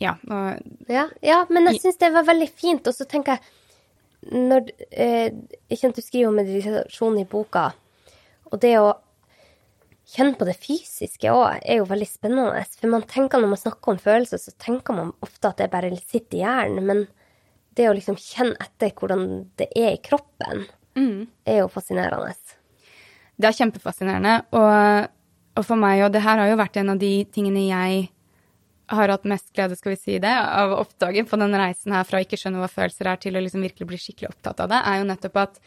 Ja. 0.00 0.16
Og 0.28 0.88
Ja, 0.88 1.08
ja 1.22 1.42
men 1.50 1.68
jeg 1.68 1.82
syns 1.82 1.98
det 2.00 2.12
var 2.14 2.24
veldig 2.28 2.48
fint. 2.50 2.86
Og 2.88 2.96
så 2.96 3.06
tenker 3.08 3.36
jeg 3.36 3.40
når, 4.32 4.66
eh, 4.92 5.30
Jeg 5.70 5.78
kjente 5.80 6.00
du 6.00 6.02
skriver 6.04 6.28
om 6.28 6.36
meditasjon 6.36 7.20
i 7.20 7.24
boka, 7.24 7.70
og 8.52 8.60
det 8.60 8.74
å 8.76 8.90
kjenne 10.10 10.36
på 10.36 10.44
det 10.44 10.56
fysiske 10.60 11.30
òg 11.30 11.60
er 11.64 11.78
jo 11.78 11.86
veldig 11.86 12.08
spennende. 12.08 12.64
For 12.76 12.88
man 12.90 13.02
tenker 13.08 13.40
når 13.40 13.52
man 13.52 13.60
snakker 13.62 13.92
om 13.94 13.98
følelser, 14.02 14.42
så 14.42 14.52
tenker 14.58 14.92
man 14.96 15.12
ofte 15.22 15.48
at 15.48 15.56
det 15.62 15.70
bare 15.70 15.90
sitter 15.96 16.36
i 16.36 16.42
hjernen. 16.42 16.84
Men 16.84 17.06
det 17.78 17.86
å 17.88 17.94
liksom 17.94 18.16
kjenne 18.18 18.56
etter 18.60 18.90
hvordan 18.90 19.46
det 19.56 19.68
er 19.76 19.92
i 19.94 20.02
kroppen, 20.02 20.66
Mm. 20.96 21.28
er 21.46 21.58
jo 21.60 21.68
fascinerende. 21.68 22.34
Det 23.38 23.46
er 23.48 23.52
kjempefascinerende. 23.64 24.44
Og, 24.52 25.08
og 25.58 25.66
for 25.66 25.80
meg, 25.80 26.04
og 26.06 26.14
det 26.14 26.22
her 26.24 26.40
har 26.40 26.50
jo 26.50 26.58
vært 26.60 26.78
en 26.80 26.94
av 26.94 27.00
de 27.00 27.12
tingene 27.34 27.66
jeg 27.66 28.08
har 28.90 29.12
hatt 29.12 29.28
mest 29.28 29.52
glede, 29.54 29.76
skal 29.78 29.94
vi 29.94 30.00
si 30.00 30.16
det, 30.22 30.30
av 30.30 30.72
å 30.74 30.80
oppdage 30.82 31.22
på 31.26 31.38
den 31.38 31.54
reisen 31.58 31.94
her 31.94 32.06
fra 32.06 32.18
å 32.18 32.24
ikke 32.24 32.38
skjønne 32.40 32.62
hva 32.62 32.70
følelser 32.70 33.10
er, 33.10 33.20
til 33.22 33.38
å 33.38 33.42
liksom 33.44 33.62
virkelig 33.62 33.88
bli 33.90 34.00
skikkelig 34.02 34.32
opptatt 34.32 34.64
av 34.64 34.72
det, 34.72 34.80
er 34.86 35.00
jo 35.00 35.08
nettopp 35.10 35.40
at 35.44 35.62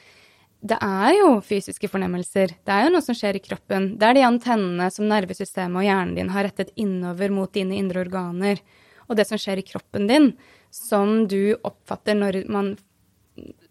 det 0.64 0.78
er 0.80 1.10
jo 1.18 1.30
fysiske 1.44 1.90
fornemmelser. 1.92 2.54
Det 2.64 2.72
er 2.72 2.86
jo 2.86 2.94
noe 2.94 3.04
som 3.04 3.16
skjer 3.18 3.36
i 3.36 3.44
kroppen. 3.44 3.90
Det 4.00 4.08
er 4.08 4.16
de 4.16 4.24
antennene 4.24 4.88
som 4.96 5.10
nervesystemet 5.10 5.82
og 5.82 5.84
hjernen 5.84 6.14
din 6.16 6.32
har 6.32 6.48
rettet 6.48 6.72
innover 6.80 7.34
mot 7.36 7.52
dine 7.52 7.76
indre 7.76 8.06
organer. 8.06 8.62
Og 9.10 9.20
det 9.20 9.26
som 9.28 9.40
skjer 9.40 9.60
i 9.60 9.66
kroppen 9.68 10.08
din, 10.08 10.30
som 10.72 11.26
du 11.28 11.58
oppfatter 11.68 12.16
når 12.16 12.46
man 12.48 12.72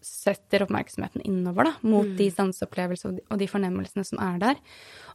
setter 0.02 0.64
oppmerksomheten 0.66 1.22
innover 1.26 1.64
da, 1.68 1.72
mot 1.86 2.08
de 2.18 2.26
sanseopplevelsene 2.30 3.12
og 3.12 3.16
de- 3.18 3.24
og 3.30 3.38
de 3.38 3.48
fornemmelsene 3.50 4.04
som 4.04 4.18
er 4.22 4.38
der. 4.42 4.56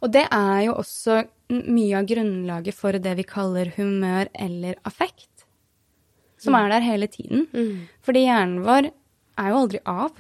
Og 0.02 0.12
det 0.12 0.26
er 0.32 0.62
jo 0.68 0.74
også 0.80 1.22
mye 1.52 1.98
av 2.00 2.08
grunnlaget 2.10 2.74
for 2.76 2.92
det 2.98 3.16
vi 3.20 3.24
kaller 3.28 3.74
humør 3.78 4.28
eller 4.34 4.76
affekt, 4.86 5.46
som 6.38 6.56
er 6.56 6.70
der 6.70 6.82
hele 6.86 7.08
tiden. 7.08 7.48
Fordi 8.06 8.26
hjernen 8.28 8.64
vår 8.66 8.92
er 9.38 9.50
jo 9.52 9.62
aldri 9.64 9.80
av. 9.86 10.12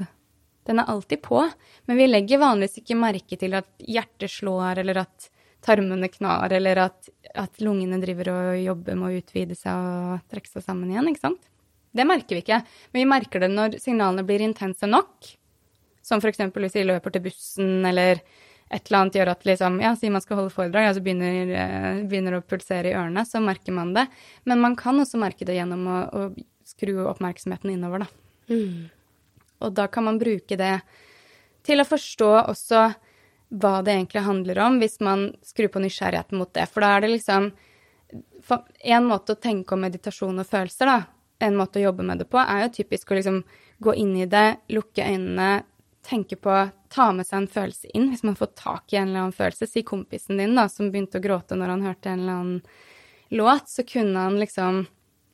Den 0.67 0.79
er 0.79 0.89
alltid 0.91 1.21
på. 1.21 1.41
Men 1.87 1.97
vi 1.97 2.07
legger 2.07 2.39
vanligvis 2.41 2.79
ikke 2.81 2.97
merke 2.99 3.37
til 3.39 3.53
at 3.53 3.67
hjertet 3.79 4.29
slår, 4.29 4.79
eller 4.83 4.97
at 5.05 5.29
tarmene 5.63 6.07
knar, 6.11 6.51
eller 6.53 6.77
at, 6.77 7.09
at 7.35 7.61
lungene 7.63 7.99
driver 8.01 8.29
og 8.33 8.59
jobber 8.61 8.95
med 8.95 9.07
å 9.09 9.21
utvide 9.21 9.55
seg 9.57 9.73
og 9.73 10.25
trekke 10.31 10.51
seg 10.51 10.63
sammen 10.65 10.91
igjen, 10.91 11.07
ikke 11.11 11.23
sant? 11.23 11.47
Det 11.97 12.05
merker 12.07 12.37
vi 12.37 12.43
ikke. 12.45 12.61
Men 12.91 13.01
vi 13.01 13.07
merker 13.09 13.43
det 13.43 13.51
når 13.53 13.79
signalene 13.83 14.25
blir 14.27 14.43
intense 14.45 14.89
nok. 14.89 15.31
Som 16.05 16.21
f.eks. 16.23 16.45
hvis 16.53 16.77
vi 16.77 16.85
løper 16.87 17.13
til 17.13 17.25
bussen, 17.25 17.81
eller 17.85 18.21
et 18.67 18.89
eller 18.89 18.99
annet 18.99 19.17
gjør 19.19 19.31
at 19.31 19.45
liksom, 19.47 19.79
ja, 19.83 19.93
sier 19.95 20.11
man 20.11 20.23
skal 20.23 20.41
holde 20.41 20.53
foredrag, 20.55 20.87
ja, 20.87 20.93
så 20.95 21.03
begynner, 21.03 21.51
eh, 21.55 22.03
begynner 22.07 22.37
å 22.37 22.43
pulsere 22.43 22.91
i 22.91 22.95
ørene, 22.95 23.23
så 23.27 23.39
merker 23.43 23.75
man 23.75 23.93
det. 23.95 24.07
Men 24.47 24.63
man 24.63 24.75
kan 24.79 24.99
også 24.99 25.19
merke 25.21 25.47
det 25.47 25.55
gjennom 25.55 25.87
å, 25.87 25.99
å 26.11 26.67
skru 26.67 27.05
oppmerksomheten 27.07 27.71
innover, 27.73 28.05
da. 28.05 28.09
Og 29.63 29.73
da 29.75 29.87
kan 29.91 30.05
man 30.07 30.19
bruke 30.21 30.57
det 30.59 30.75
til 31.67 31.81
å 31.81 31.87
forstå 31.87 32.31
også 32.43 32.83
hva 33.47 33.77
det 33.83 33.95
egentlig 33.95 34.25
handler 34.27 34.59
om, 34.65 34.79
hvis 34.81 34.99
man 35.03 35.29
skrur 35.47 35.71
på 35.71 35.81
nysgjerrigheten 35.83 36.39
mot 36.39 36.51
det. 36.55 36.67
For 36.71 36.83
da 36.83 36.95
er 36.95 37.05
det 37.05 37.13
liksom 37.15 37.51
for 38.47 38.63
En 38.79 39.03
måte 39.03 39.33
å 39.35 39.39
tenke 39.39 39.75
om 39.75 39.81
meditasjon 39.83 40.39
og 40.39 40.47
følelser, 40.47 40.87
da, 40.87 40.99
en 41.39 41.57
måte 41.57 41.79
å 41.79 41.87
jobbe 41.87 42.05
med 42.05 42.21
det 42.21 42.29
på, 42.31 42.39
er 42.41 42.65
jo 42.65 42.73
typisk 42.79 43.11
å 43.11 43.17
liksom 43.17 43.41
gå 43.83 43.93
inn 44.01 44.15
i 44.17 44.27
det, 44.29 44.57
lukke 44.73 45.05
øynene, 45.05 45.63
tenke 46.07 46.39
på 46.39 46.65
Ta 46.87 47.09
med 47.11 47.27
seg 47.27 47.41
en 47.41 47.49
følelse 47.51 47.89
inn. 47.99 48.05
Hvis 48.13 48.21
man 48.23 48.37
får 48.39 48.53
tak 48.55 48.93
i 48.93 48.95
en 48.95 49.09
eller 49.09 49.25
annen 49.25 49.35
følelse, 49.35 49.67
si 49.67 49.81
kompisen 49.83 50.39
din 50.39 50.53
da, 50.55 50.69
som 50.71 50.87
begynte 50.87 51.19
å 51.19 51.23
gråte 51.25 51.57
når 51.59 51.73
han 51.73 51.81
hørte 51.83 52.13
en 52.13 52.21
eller 52.21 52.37
annen 52.37 52.61
låt, 53.35 53.67
så 53.67 53.83
kunne 53.83 54.21
han 54.23 54.37
liksom 54.39 54.85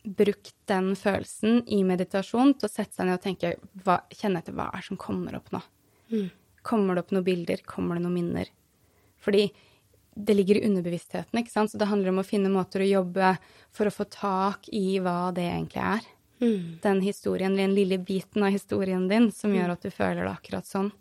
brukt 0.04 0.56
den 0.68 0.96
følelsen 0.98 1.62
i 1.70 1.84
meditasjon 1.86 2.56
til 2.58 2.68
å 2.68 2.72
sette 2.74 2.98
seg 2.98 3.06
ned 3.06 3.20
og 3.20 3.22
tenke, 3.24 3.54
hva, 3.86 4.00
kjenne 4.10 4.42
etter 4.42 4.56
hva 4.58 4.72
er 4.74 4.88
som 4.88 4.98
kommer 4.98 5.38
opp 5.38 5.54
nå. 5.54 5.62
Kommer 6.66 6.98
det 6.98 7.06
opp 7.06 7.14
noen 7.14 7.28
bilder? 7.28 7.62
Kommer 7.70 8.00
det 8.00 8.08
noen 8.08 8.18
minner? 8.18 8.50
Fordi 9.24 9.46
det 10.16 10.34
ligger 10.38 10.60
i 10.60 10.66
underbevisstheten, 10.68 11.40
ikke 11.40 11.52
sant? 11.52 11.72
Så 11.72 11.78
det 11.82 11.88
handler 11.90 12.10
om 12.14 12.20
å 12.22 12.28
finne 12.28 12.52
måter 12.54 12.84
å 12.84 12.90
jobbe 12.90 13.36
for 13.74 13.90
å 13.90 13.94
få 13.94 14.06
tak 14.12 14.68
i 14.70 15.00
hva 15.02 15.32
det 15.34 15.46
egentlig 15.50 15.82
er. 15.82 16.10
Den 16.84 17.00
historien, 17.02 17.56
den 17.56 17.74
lille 17.74 17.98
biten 17.98 18.44
av 18.44 18.52
historien 18.52 19.08
din 19.08 19.32
som 19.32 19.54
gjør 19.56 19.74
at 19.78 19.82
du 19.86 19.90
føler 19.90 20.26
det 20.26 20.34
akkurat 20.34 20.68
sånn. 20.68 20.92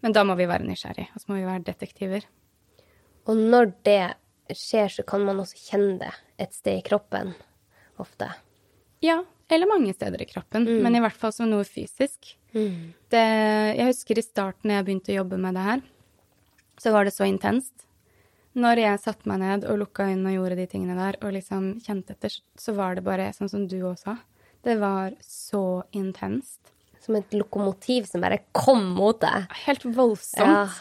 Men 0.00 0.12
da 0.16 0.24
må 0.24 0.34
vi 0.38 0.46
være 0.48 0.64
nysgjerrige, 0.64 1.10
og 1.12 1.20
så 1.20 1.28
må 1.28 1.36
vi 1.36 1.44
være 1.44 1.66
detektiver. 1.66 2.24
Og 3.28 3.36
når 3.36 3.72
det 3.84 4.14
skjer, 4.56 4.88
så 4.88 5.02
kan 5.06 5.22
man 5.26 5.38
også 5.42 5.58
kjenne 5.68 5.98
det 6.00 6.12
et 6.40 6.54
sted 6.56 6.80
i 6.80 6.86
kroppen 6.86 7.34
ofte. 8.00 8.30
Ja, 9.04 9.20
eller 9.50 9.68
mange 9.68 9.92
steder 9.94 10.22
i 10.22 10.28
kroppen, 10.30 10.64
men 10.82 10.96
i 10.96 11.00
hvert 11.04 11.18
fall 11.20 11.32
som 11.36 11.50
noe 11.50 11.64
fysisk. 11.68 12.36
Det, 13.12 13.26
jeg 13.76 13.86
husker 13.86 14.18
i 14.18 14.24
starten 14.24 14.70
da 14.70 14.78
jeg 14.80 14.86
begynte 14.88 15.12
å 15.12 15.20
jobbe 15.20 15.36
med 15.38 15.54
det 15.54 15.66
her, 15.68 15.82
så 16.80 16.92
var 16.94 17.04
det 17.04 17.12
så 17.12 17.28
intenst. 17.28 17.84
Når 18.60 18.82
jeg 18.82 19.00
satte 19.02 19.30
meg 19.30 19.40
ned 19.42 19.64
og 19.70 19.78
lukka 19.84 20.08
øynene 20.10 20.32
og 20.32 20.36
gjorde 20.36 20.58
de 20.58 20.66
tingene 20.70 20.98
der, 20.98 21.16
og 21.24 21.32
liksom 21.36 21.72
kjente 21.84 22.16
etter, 22.16 22.34
så 22.58 22.74
var 22.76 22.98
det 22.98 23.06
bare 23.06 23.30
sånn 23.36 23.50
som 23.52 23.66
du 23.70 23.78
også. 23.88 24.16
Det 24.66 24.76
var 24.80 25.14
så 25.24 25.82
intenst. 25.96 26.58
Som 27.00 27.16
et 27.16 27.32
lokomotiv 27.32 28.04
som 28.10 28.20
bare 28.20 28.42
kom 28.52 28.90
mot 28.98 29.16
deg. 29.22 29.46
Helt 29.64 29.86
voldsomt. 29.96 30.74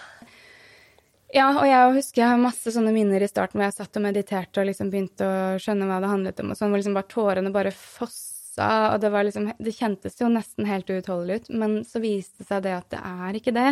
Ja, 1.29 1.45
og 1.53 1.65
jeg 1.69 1.93
husker 1.99 2.23
jeg 2.23 2.31
har 2.31 2.41
masse 2.41 2.71
sånne 2.73 2.91
minner 2.91 3.21
i 3.21 3.29
starten 3.29 3.59
hvor 3.59 3.67
jeg 3.67 3.75
satt 3.77 3.99
og 3.99 4.03
mediterte 4.07 4.63
og 4.63 4.65
liksom 4.67 4.89
begynte 4.89 5.27
å 5.27 5.59
skjønne 5.61 5.85
hva 5.85 5.99
det 6.01 6.09
handlet 6.09 6.41
om, 6.41 6.49
og 6.51 6.57
sånn, 6.57 6.73
hvor 6.73 6.81
liksom 6.81 6.97
bare 6.97 7.11
tårene 7.13 7.51
bare 7.53 7.73
fossa, 7.75 8.69
og 8.95 8.97
det 9.03 9.11
var 9.13 9.27
liksom 9.27 9.51
Det 9.61 9.75
kjentes 9.77 10.17
jo 10.19 10.27
nesten 10.33 10.65
helt 10.67 10.89
uutholdelig 10.89 11.43
ut, 11.43 11.51
men 11.61 11.77
så 11.85 12.01
viste 12.01 12.41
det 12.41 12.49
seg 12.49 12.65
det 12.65 12.73
at 12.79 12.89
det 12.91 13.03
er 13.05 13.37
ikke 13.39 13.53
det. 13.55 13.69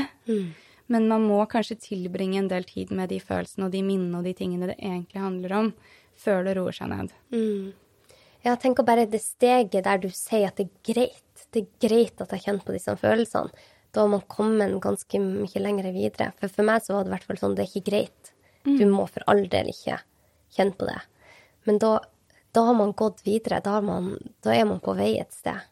Men 0.87 1.07
man 1.11 1.25
må 1.27 1.41
kanskje 1.51 1.79
tilbringe 1.83 2.39
en 2.39 2.49
del 2.51 2.63
tid 2.67 2.93
med 2.95 3.11
de 3.11 3.19
følelsene 3.19 3.67
og 3.67 3.73
de 3.73 3.83
minnene 3.83 4.21
og 4.21 4.27
de 4.27 4.33
tingene 4.37 4.69
det 4.71 4.77
egentlig 4.79 5.19
handler 5.21 5.55
om, 5.57 5.73
før 6.17 6.47
det 6.47 6.55
roer 6.57 6.75
seg 6.75 6.91
ned. 6.93 7.11
Jeg 8.45 8.59
tenker 8.63 8.85
bare 8.87 9.07
det 9.09 9.19
steget 9.21 9.83
der 9.83 9.99
du 9.99 10.07
sier 10.13 10.47
at 10.47 10.59
det 10.59 10.69
er 10.69 10.93
greit. 10.93 11.43
Det 11.51 11.65
er 11.65 11.87
greit 11.87 12.21
at 12.23 12.31
jeg 12.31 12.45
kjenner 12.45 12.63
på 12.63 12.75
disse 12.75 12.95
følelsene. 13.01 13.51
Da 13.91 14.03
har 14.03 14.11
man 14.11 14.23
kommet 14.31 14.75
ganske 14.83 15.19
mye 15.19 15.61
lenger 15.63 15.91
videre. 15.95 16.31
For 16.39 16.51
for 16.51 16.67
meg 16.67 16.83
så 16.85 16.93
var 16.93 17.03
det 17.05 17.11
i 17.11 17.15
hvert 17.15 17.27
fall 17.27 17.39
sånn, 17.41 17.55
det 17.57 17.65
er 17.65 17.71
ikke 17.71 17.89
greit. 17.91 18.33
Du 18.67 18.83
må 18.91 19.05
for 19.07 19.23
all 19.31 19.45
del 19.47 19.71
ikke 19.71 19.95
kjenne 20.55 20.75
på 20.75 20.87
det. 20.89 20.99
Men 21.67 21.79
da, 21.79 21.93
da 22.55 22.63
har 22.67 22.75
man 22.75 22.91
gått 22.99 23.23
videre. 23.25 23.61
Da, 23.63 23.79
man, 23.81 24.17
da 24.43 24.53
er 24.55 24.67
man 24.67 24.81
på 24.83 24.95
vei 24.97 25.13
et 25.21 25.31
sted. 25.35 25.63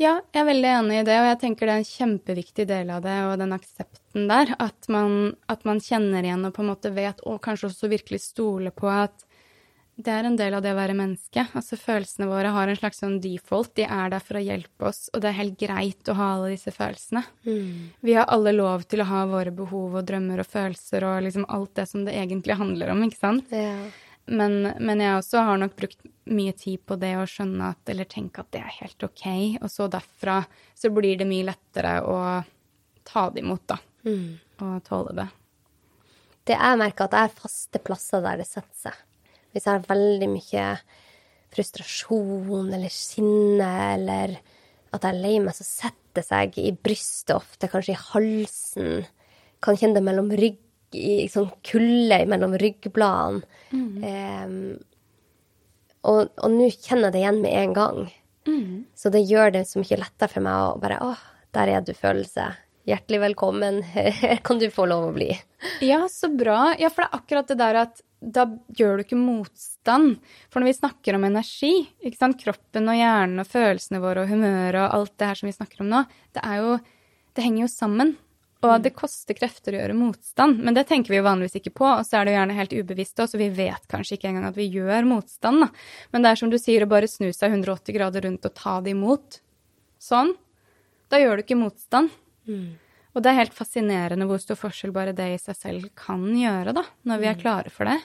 Ja, 0.00 0.14
jeg 0.32 0.40
er 0.40 0.46
veldig 0.48 0.68
enig 0.72 1.00
i 1.02 1.04
det, 1.04 1.16
og 1.20 1.26
jeg 1.28 1.38
tenker 1.42 1.68
det 1.68 1.72
er 1.74 1.82
en 1.82 1.90
kjempeviktig 1.90 2.64
del 2.70 2.92
av 2.94 3.02
det, 3.04 3.16
og 3.28 3.34
den 3.42 3.52
aksepten 3.52 4.30
der, 4.30 4.54
at 4.56 4.88
man, 4.88 5.34
at 5.52 5.66
man 5.68 5.82
kjenner 5.84 6.24
igjen 6.24 6.46
og 6.48 6.54
på 6.56 6.64
en 6.64 6.70
måte 6.72 6.92
vet, 6.96 7.20
og 7.28 7.42
kanskje 7.44 7.68
også 7.68 7.90
virkelig 7.92 8.22
stoler 8.24 8.72
på 8.72 8.88
at 8.88 9.26
det 10.00 10.12
er 10.14 10.24
en 10.24 10.38
del 10.40 10.54
av 10.56 10.62
det 10.64 10.72
å 10.72 10.78
være 10.78 10.96
menneske. 10.96 11.44
Altså 11.52 11.76
følelsene 11.76 12.30
våre 12.30 12.48
har 12.54 12.70
en 12.72 12.78
slags 12.78 13.02
sånn 13.02 13.18
default, 13.20 13.74
de 13.76 13.84
er 13.84 14.12
der 14.14 14.24
for 14.24 14.40
å 14.40 14.44
hjelpe 14.44 14.88
oss, 14.88 15.08
og 15.12 15.20
det 15.20 15.28
er 15.28 15.36
helt 15.42 15.58
greit 15.60 16.08
å 16.08 16.16
ha 16.16 16.28
alle 16.38 16.54
disse 16.54 16.72
følelsene. 16.72 17.20
Vi 18.00 18.16
har 18.16 18.30
alle 18.32 18.54
lov 18.56 18.88
til 18.88 19.04
å 19.04 19.10
ha 19.10 19.26
våre 19.28 19.52
behov 19.52 20.00
og 20.00 20.06
drømmer 20.08 20.40
og 20.40 20.48
følelser 20.48 21.04
og 21.04 21.26
liksom 21.28 21.44
alt 21.52 21.74
det 21.76 21.90
som 21.92 22.08
det 22.08 22.16
egentlig 22.16 22.56
handler 22.56 22.94
om, 22.94 23.04
ikke 23.04 23.20
sant? 23.20 23.52
Ja. 23.52 23.76
Men, 24.26 24.74
men 24.78 25.00
jeg 25.02 25.16
også 25.16 25.42
har 25.42 25.58
nok 25.58 25.72
brukt 25.78 26.04
mye 26.30 26.52
tid 26.54 26.82
på 26.86 26.96
det 27.00 27.16
å 27.18 27.26
skjønne 27.26 27.72
at, 27.72 27.80
eller 27.90 28.06
tenke 28.06 28.44
at 28.44 28.50
det 28.54 28.60
er 28.62 28.76
helt 28.76 29.02
ok, 29.02 29.26
og 29.58 29.70
så 29.72 29.88
derfra 29.90 30.36
så 30.78 30.90
blir 30.94 31.18
det 31.18 31.26
mye 31.26 31.48
lettere 31.48 31.96
å 32.06 32.18
ta 33.08 33.24
det 33.34 33.42
imot, 33.42 33.64
da. 33.66 33.80
Og 34.60 34.82
tåle 34.86 35.16
det. 35.18 35.28
Det 36.46 36.56
jeg 36.56 36.78
merker 36.80 37.08
at 37.08 37.16
jeg 37.16 37.28
har 37.28 37.40
faste 37.42 37.82
plasser 37.82 38.22
der 38.24 38.40
det 38.40 38.46
setter 38.48 38.76
seg. 38.90 39.00
Hvis 39.50 39.66
jeg 39.66 39.74
har 39.74 39.88
veldig 39.90 40.28
mye 40.30 40.66
frustrasjon 41.50 42.70
eller 42.70 42.92
sinne, 42.94 43.70
eller 43.96 44.36
at 44.94 45.02
jeg 45.02 45.10
er 45.10 45.20
lei 45.22 45.36
meg, 45.42 45.54
så 45.56 45.66
setter 45.66 46.20
det 46.20 46.26
seg 46.26 46.56
i 46.58 46.70
brystet 46.74 47.34
ofte, 47.36 47.68
kanskje 47.70 47.94
i 47.94 48.00
halsen. 48.00 49.08
Kan 49.62 49.78
kjenne 49.78 49.98
det 49.98 50.06
mellom 50.06 50.30
i 50.96 51.26
sånn 51.30 51.50
kulde 51.66 52.22
mellom 52.30 52.56
ryggbladene. 52.60 53.44
Em, 54.06 54.56
og 56.00 56.30
og 56.40 56.50
nå 56.50 56.70
kjenner 56.72 57.10
jeg 57.10 57.14
det 57.14 57.22
igjen 57.22 57.42
med 57.44 57.58
en 57.60 57.76
gang. 57.76 58.00
Så 58.96 59.12
det 59.12 59.22
gjør 59.28 59.52
det 59.54 59.66
så 59.68 59.80
mye 59.82 60.00
lettere 60.00 60.32
for 60.32 60.44
meg 60.44 60.66
å 60.66 60.76
bare 60.80 60.98
Å, 61.04 61.14
der 61.54 61.72
er 61.76 61.84
du, 61.84 61.92
følelse. 61.96 62.50
Hjertelig 62.88 63.20
velkommen. 63.22 63.82
Her 63.84 64.40
kan 64.46 64.60
du 64.60 64.70
få 64.72 64.86
lov 64.90 65.10
å 65.10 65.16
bli. 65.16 65.28
Ja, 65.84 66.06
så 66.10 66.30
bra. 66.32 66.72
Ja, 66.80 66.90
for 66.92 67.04
det 67.04 67.10
er 67.10 67.18
akkurat 67.20 67.50
det 67.52 67.58
der 67.60 67.80
at 67.84 68.00
da 68.20 68.44
gjør 68.76 68.98
du 68.98 69.04
ikke 69.04 69.18
motstand. 69.20 70.18
For 70.52 70.60
når 70.60 70.70
vi 70.70 70.78
snakker 70.78 71.16
om 71.16 71.24
energi, 71.28 71.72
kroppen 72.40 72.90
og 72.92 72.98
hjernen 72.98 73.40
og 73.40 73.48
følelsene 73.48 74.00
våre 74.02 74.24
og 74.24 74.32
humøret 74.32 74.82
og 74.82 74.96
alt 74.98 75.14
det 75.20 75.30
her 75.30 75.40
som 75.40 75.48
vi 75.48 75.56
snakker 75.56 75.84
om 75.84 75.92
nå, 75.92 76.02
det 76.36 76.44
er 76.44 76.64
jo 76.64 76.80
Det 77.30 77.44
henger 77.44 77.62
jo 77.62 77.70
sammen. 77.70 78.08
Og 78.60 78.82
det 78.84 78.92
koster 78.92 79.36
krefter 79.38 79.72
å 79.72 79.78
gjøre 79.80 79.96
motstand, 79.96 80.58
men 80.60 80.76
det 80.76 80.84
tenker 80.90 81.14
vi 81.14 81.16
jo 81.16 81.24
vanligvis 81.24 81.56
ikke 81.62 81.72
på. 81.80 81.86
Og 81.88 82.02
så 82.04 82.18
er 82.18 82.26
det 82.26 82.34
jo 82.34 82.38
gjerne 82.40 82.56
helt 82.58 82.74
ubevisst 82.76 83.22
også, 83.24 83.40
vi 83.40 83.48
vet 83.56 83.86
kanskje 83.88 84.18
ikke 84.18 84.28
engang 84.28 84.50
at 84.50 84.58
vi 84.58 84.66
gjør 84.68 85.08
motstand. 85.08 85.64
Da. 85.64 85.70
Men 86.12 86.26
det 86.26 86.32
er 86.32 86.40
som 86.42 86.52
du 86.52 86.58
sier, 86.60 86.84
å 86.84 86.90
bare 86.90 87.08
snu 87.08 87.30
seg 87.32 87.56
180 87.56 87.96
grader 87.96 88.26
rundt 88.28 88.44
og 88.44 88.56
ta 88.58 88.76
det 88.84 88.92
imot. 88.92 89.40
Sånn. 90.00 90.34
Da 91.10 91.22
gjør 91.22 91.40
du 91.40 91.44
ikke 91.46 91.58
motstand. 91.62 92.12
Og 93.10 93.24
det 93.24 93.32
er 93.32 93.40
helt 93.40 93.56
fascinerende 93.56 94.28
hvor 94.28 94.38
stor 94.42 94.60
forskjell 94.60 94.92
bare 94.94 95.16
det 95.16 95.32
i 95.32 95.40
seg 95.40 95.56
selv 95.56 95.88
kan 95.98 96.28
gjøre, 96.36 96.76
da, 96.76 96.84
når 97.08 97.24
vi 97.24 97.30
er 97.32 97.40
klare 97.40 97.72
for 97.74 97.88
det. 97.90 97.96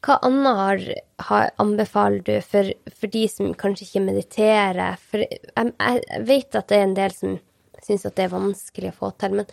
Hva 0.00 0.16
annet 0.24 0.56
har, 0.62 0.86
har, 1.28 1.50
anbefaler 1.60 2.22
du 2.24 2.32
for, 2.40 2.70
for 2.96 3.12
de 3.12 3.26
som 3.28 3.50
kanskje 3.52 3.88
ikke 3.88 4.06
mediterer? 4.06 4.96
For 5.10 5.20
jeg, 5.26 5.74
jeg 5.74 6.24
vet 6.30 6.56
at 6.56 6.70
det 6.70 6.78
er 6.78 6.86
en 6.86 6.96
del 6.96 7.12
som 7.18 7.36
syns 7.84 8.06
at 8.08 8.16
det 8.18 8.26
er 8.26 8.34
vanskelig 8.34 8.92
å 8.92 8.98
få 9.02 9.12
til, 9.20 9.40
men 9.40 9.50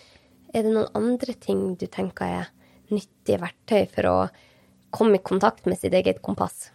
er 0.56 0.64
det 0.66 0.74
noen 0.74 0.96
andre 0.98 1.36
ting 1.42 1.76
du 1.80 1.86
tenker 1.92 2.42
er 2.42 2.50
nyttige 2.94 3.42
verktøy 3.42 3.88
for 3.92 4.10
å 4.10 4.18
komme 4.96 5.20
i 5.20 5.24
kontakt 5.24 5.68
med 5.68 5.80
sitt 5.80 5.96
eget 5.98 6.22
kompass? 6.26 6.70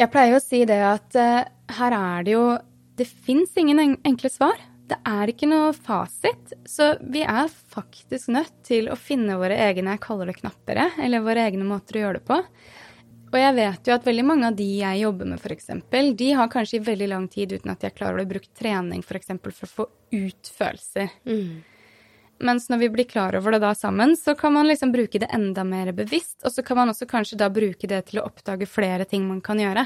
Jeg 0.00 0.08
pleier 0.12 0.38
å 0.38 0.42
si 0.42 0.62
det 0.68 0.80
at 0.80 1.16
uh, 1.18 1.44
her 1.76 1.96
er 1.96 2.26
det 2.26 2.36
jo 2.36 2.44
Det 2.96 3.06
fins 3.08 3.54
ingen 3.56 3.96
enkle 4.04 4.28
svar. 4.28 4.58
Det 4.90 4.98
er 5.08 5.30
ikke 5.32 5.46
noe 5.48 5.70
fasit. 5.72 6.52
Så 6.68 6.90
vi 7.00 7.22
er 7.24 7.48
faktisk 7.48 8.28
nødt 8.34 8.52
til 8.66 8.90
å 8.92 8.98
finne 8.98 9.38
våre 9.40 9.56
egne 9.56 9.94
jeg 9.94 10.02
kaller 10.04 10.28
det 10.28 10.36
knappere, 10.42 10.90
eller 11.00 11.24
våre 11.24 11.46
egne 11.48 11.64
måter 11.64 11.96
å 11.96 12.02
gjøre 12.02 12.18
det 12.18 12.26
på. 12.28 12.36
Og 13.30 13.38
jeg 13.38 13.54
vet 13.54 13.86
jo 13.86 13.94
at 13.94 14.06
veldig 14.06 14.24
mange 14.26 14.48
av 14.50 14.56
de 14.58 14.66
jeg 14.80 15.02
jobber 15.04 15.28
med, 15.30 15.38
f.eks., 15.38 15.68
de 16.18 16.30
har 16.34 16.50
kanskje 16.50 16.80
i 16.80 16.84
veldig 16.86 17.08
lang 17.12 17.28
tid 17.30 17.52
uten 17.54 17.70
at 17.70 17.82
de 17.82 17.86
er 17.86 17.94
klar 17.94 18.10
over 18.10 18.24
det, 18.24 18.30
brukt 18.32 18.50
trening 18.58 19.04
f.eks. 19.06 19.30
For, 19.36 19.54
for 19.54 19.68
å 19.68 19.74
få 19.76 19.86
ut 20.16 20.50
følelser. 20.56 21.12
Mm. 21.28 21.60
Mens 22.40 22.66
når 22.72 22.82
vi 22.82 22.88
blir 22.96 23.06
klar 23.06 23.36
over 23.36 23.54
det 23.54 23.60
da 23.62 23.70
sammen, 23.76 24.16
så 24.16 24.34
kan 24.34 24.54
man 24.56 24.66
liksom 24.66 24.90
bruke 24.92 25.20
det 25.22 25.28
enda 25.36 25.62
mer 25.64 25.92
bevisst. 25.92 26.40
Og 26.42 26.54
så 26.54 26.64
kan 26.66 26.80
man 26.80 26.90
også 26.90 27.06
kanskje 27.06 27.38
da 27.38 27.50
bruke 27.52 27.86
det 27.86 28.00
til 28.08 28.22
å 28.22 28.26
oppdage 28.26 28.66
flere 28.66 29.06
ting 29.06 29.28
man 29.28 29.42
kan 29.44 29.60
gjøre. 29.60 29.84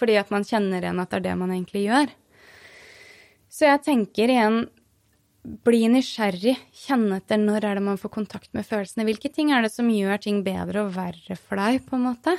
Fordi 0.00 0.16
at 0.18 0.32
man 0.34 0.46
kjenner 0.48 0.82
igjen 0.82 1.02
at 1.02 1.12
det 1.12 1.20
er 1.20 1.26
det 1.28 1.34
man 1.38 1.52
egentlig 1.54 1.84
gjør. 1.84 2.14
Så 3.52 3.68
jeg 3.68 3.84
tenker 3.86 4.32
igjen 4.32 4.64
bli 5.44 5.84
nysgjerrig, 5.92 6.56
kjenne 6.86 7.20
etter 7.20 7.40
når 7.40 7.68
er 7.68 7.78
det 7.78 7.84
man 7.84 8.00
får 8.00 8.12
kontakt 8.16 8.50
med 8.56 8.66
følelsene. 8.66 9.06
Hvilke 9.08 9.30
ting 9.32 9.52
er 9.52 9.64
det 9.64 9.72
som 9.74 9.90
gjør 9.92 10.22
ting 10.24 10.42
bedre 10.46 10.86
og 10.86 10.94
verre 10.96 11.36
for 11.38 11.60
deg, 11.60 11.82
på 11.86 11.98
en 11.98 12.06
måte? 12.08 12.36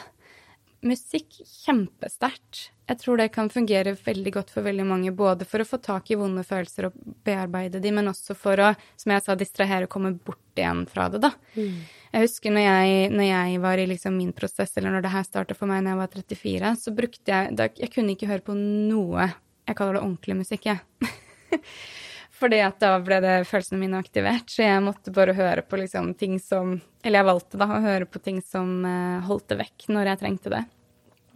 Musikk, 0.86 1.40
kjempesterkt. 1.66 2.70
Jeg 2.86 3.00
tror 3.02 3.18
det 3.18 3.32
kan 3.34 3.50
fungere 3.50 3.96
veldig 3.98 4.34
godt 4.36 4.52
for 4.54 4.66
veldig 4.66 4.86
mange, 4.86 5.14
både 5.16 5.48
for 5.50 5.64
å 5.64 5.68
få 5.70 5.80
tak 5.82 6.12
i 6.14 6.18
vonde 6.20 6.44
følelser 6.46 6.90
og 6.90 6.98
bearbeide 7.26 7.82
de, 7.82 7.94
men 7.94 8.12
også 8.12 8.36
for 8.38 8.62
å, 8.62 8.74
som 9.02 9.14
jeg 9.16 9.26
sa, 9.26 9.38
distrahere 9.38 9.88
og 9.88 9.94
komme 9.96 10.14
bort 10.18 10.60
igjen 10.60 10.84
fra 10.90 11.08
det, 11.10 11.24
da. 11.26 11.32
Mm. 11.58 11.80
Jeg 12.16 12.28
husker 12.28 12.54
når 12.54 12.68
jeg, 12.68 13.08
når 13.16 13.28
jeg, 13.28 13.64
var 13.66 13.82
i 13.82 13.88
liksom 13.90 14.18
min 14.18 14.36
prosess, 14.38 14.78
eller 14.78 14.94
når 14.94 15.08
det 15.08 15.16
her 15.16 15.26
starta 15.26 15.58
for 15.58 15.70
meg 15.70 15.82
når 15.84 15.96
jeg 15.96 16.02
var 16.04 16.14
34, 16.22 16.76
så 16.84 16.94
brukte 16.96 17.34
jeg 17.34 17.58
da, 17.58 17.68
Jeg 17.82 17.92
kunne 17.94 18.14
ikke 18.14 18.30
høre 18.30 18.46
på 18.46 18.56
noe 18.58 19.34
jeg 19.66 19.78
kaller 19.78 19.98
det 19.98 20.06
ordentlig 20.06 20.36
musikk, 20.44 20.68
jeg. 20.70 21.10
Fordi 22.36 22.60
at 22.66 22.80
da 22.84 22.98
ble 23.00 23.22
det 23.24 23.36
følelsene 23.48 23.80
mine 23.80 24.00
aktivert, 24.02 24.50
så 24.52 24.66
jeg 24.66 24.84
måtte 24.84 25.14
bare 25.16 25.36
høre 25.38 25.64
på 25.64 25.80
liksom 25.80 26.14
ting 26.20 26.36
som 26.44 26.80
Eller 27.04 27.22
jeg 27.22 27.30
valgte 27.30 27.60
da 27.62 27.68
å 27.72 27.84
høre 27.84 28.08
på 28.10 28.20
ting 28.20 28.42
som 28.44 28.82
uh, 28.84 29.22
holdt 29.28 29.48
det 29.54 29.60
vekk 29.62 29.88
når 29.94 30.12
jeg 30.12 30.22
trengte 30.24 30.52
det. 30.52 30.66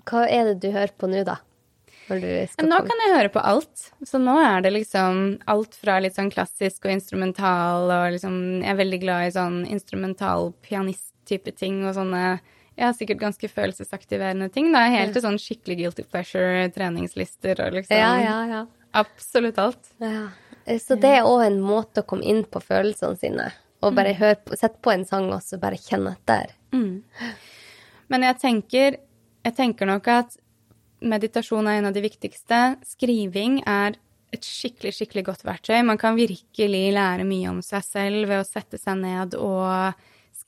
Hva 0.09 0.25
er 0.27 0.51
det 0.51 0.59
du 0.63 0.73
hører 0.73 0.95
på 0.97 1.07
nå, 1.07 1.23
da? 1.27 1.37
nå 2.65 2.79
kan 2.87 3.03
jeg 3.03 3.13
høre 3.13 3.29
på 3.29 3.41
alt. 3.45 3.89
Så 4.01 4.17
nå 4.21 4.33
er 4.41 4.63
det 4.65 4.71
liksom 4.73 5.19
alt 5.53 5.77
fra 5.77 5.99
litt 6.01 6.17
sånn 6.17 6.31
klassisk 6.33 6.87
og 6.87 6.95
instrumental, 6.95 7.85
og 7.85 8.15
liksom 8.15 8.39
Jeg 8.63 8.71
er 8.73 8.79
veldig 8.79 9.01
glad 9.03 9.27
i 9.27 9.35
sånn 9.35 9.59
instrumental 9.69 10.49
pianist-type 10.65 11.53
ting 11.53 11.83
og 11.85 11.93
sånne 11.99 12.39
jeg 12.79 12.87
har 12.87 12.93
sikkert 12.95 13.19
ganske 13.19 13.47
følelsesaktiverende 13.51 14.47
ting. 14.55 14.69
Da. 14.71 14.85
Helt 14.87 15.11
til 15.11 15.23
sånn 15.25 15.39
skikkelig 15.41 15.81
guilty 15.81 16.05
pleasure, 16.07 16.69
treningslister 16.71 17.59
og 17.65 17.75
liksom 17.75 17.99
ja, 17.99 18.13
ja, 18.23 18.37
ja. 18.47 18.61
Absolutt 18.95 19.59
alt. 19.59 19.91
Ja. 19.99 20.29
Så 20.78 20.97
det 21.01 21.11
er 21.17 21.28
òg 21.28 21.45
en 21.47 21.61
måte 21.63 22.03
å 22.03 22.07
komme 22.09 22.28
inn 22.30 22.43
på 22.45 22.61
følelsene 22.61 23.17
sine. 23.17 23.47
Og 23.80 23.95
bare 23.95 24.13
mm. 24.13 24.20
høre 24.20 24.38
på, 24.43 24.57
sette 24.59 24.82
på 24.84 24.91
en 24.93 25.05
sang 25.07 25.30
og 25.32 25.41
så 25.41 25.57
bare 25.61 25.80
kjenne 25.80 26.13
etter. 26.17 26.51
Mm. 26.76 26.99
Men 28.11 28.26
jeg 28.28 28.39
tenker, 28.41 28.99
jeg 29.47 29.55
tenker 29.57 29.89
nok 29.89 30.09
at 30.13 30.38
meditasjon 30.99 31.67
er 31.70 31.80
en 31.80 31.89
av 31.89 31.95
de 31.95 32.03
viktigste. 32.03 32.59
Skriving 32.86 33.61
er 33.63 33.97
et 34.36 34.45
skikkelig, 34.45 34.93
skikkelig 34.97 35.26
godt 35.32 35.45
verktøy. 35.47 35.80
Man 35.86 35.97
kan 36.01 36.17
virkelig 36.20 36.84
lære 36.93 37.26
mye 37.28 37.49
om 37.49 37.63
seg 37.65 37.86
selv 37.86 38.30
ved 38.30 38.43
å 38.43 38.47
sette 38.47 38.78
seg 38.82 38.99
ned 39.01 39.38
og 39.39 39.95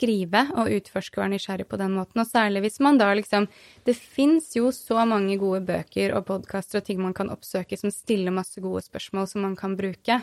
skrive 0.02 0.48
og 0.58 0.72
utforske 0.74 1.20
og 1.20 1.26
være 1.26 1.34
nysgjerrig 1.36 1.68
på 1.70 1.78
den 1.78 1.94
måten. 1.94 2.24
Og 2.24 2.30
særlig 2.30 2.64
hvis 2.66 2.80
man 2.82 2.98
da 2.98 3.12
liksom 3.14 3.48
Det 3.86 3.96
fins 3.96 4.56
jo 4.56 4.72
så 4.72 5.06
mange 5.06 5.38
gode 5.38 5.62
bøker 5.66 6.16
og 6.18 6.26
podkaster 6.26 6.82
og 6.82 6.86
ting 6.86 7.02
man 7.02 7.14
kan 7.14 7.30
oppsøke 7.30 7.78
som 7.78 7.92
stiller 7.92 8.34
masse 8.34 8.62
gode 8.62 8.82
spørsmål 8.82 9.28
som 9.28 9.42
man 9.42 9.56
kan 9.56 9.78
bruke. 9.78 10.22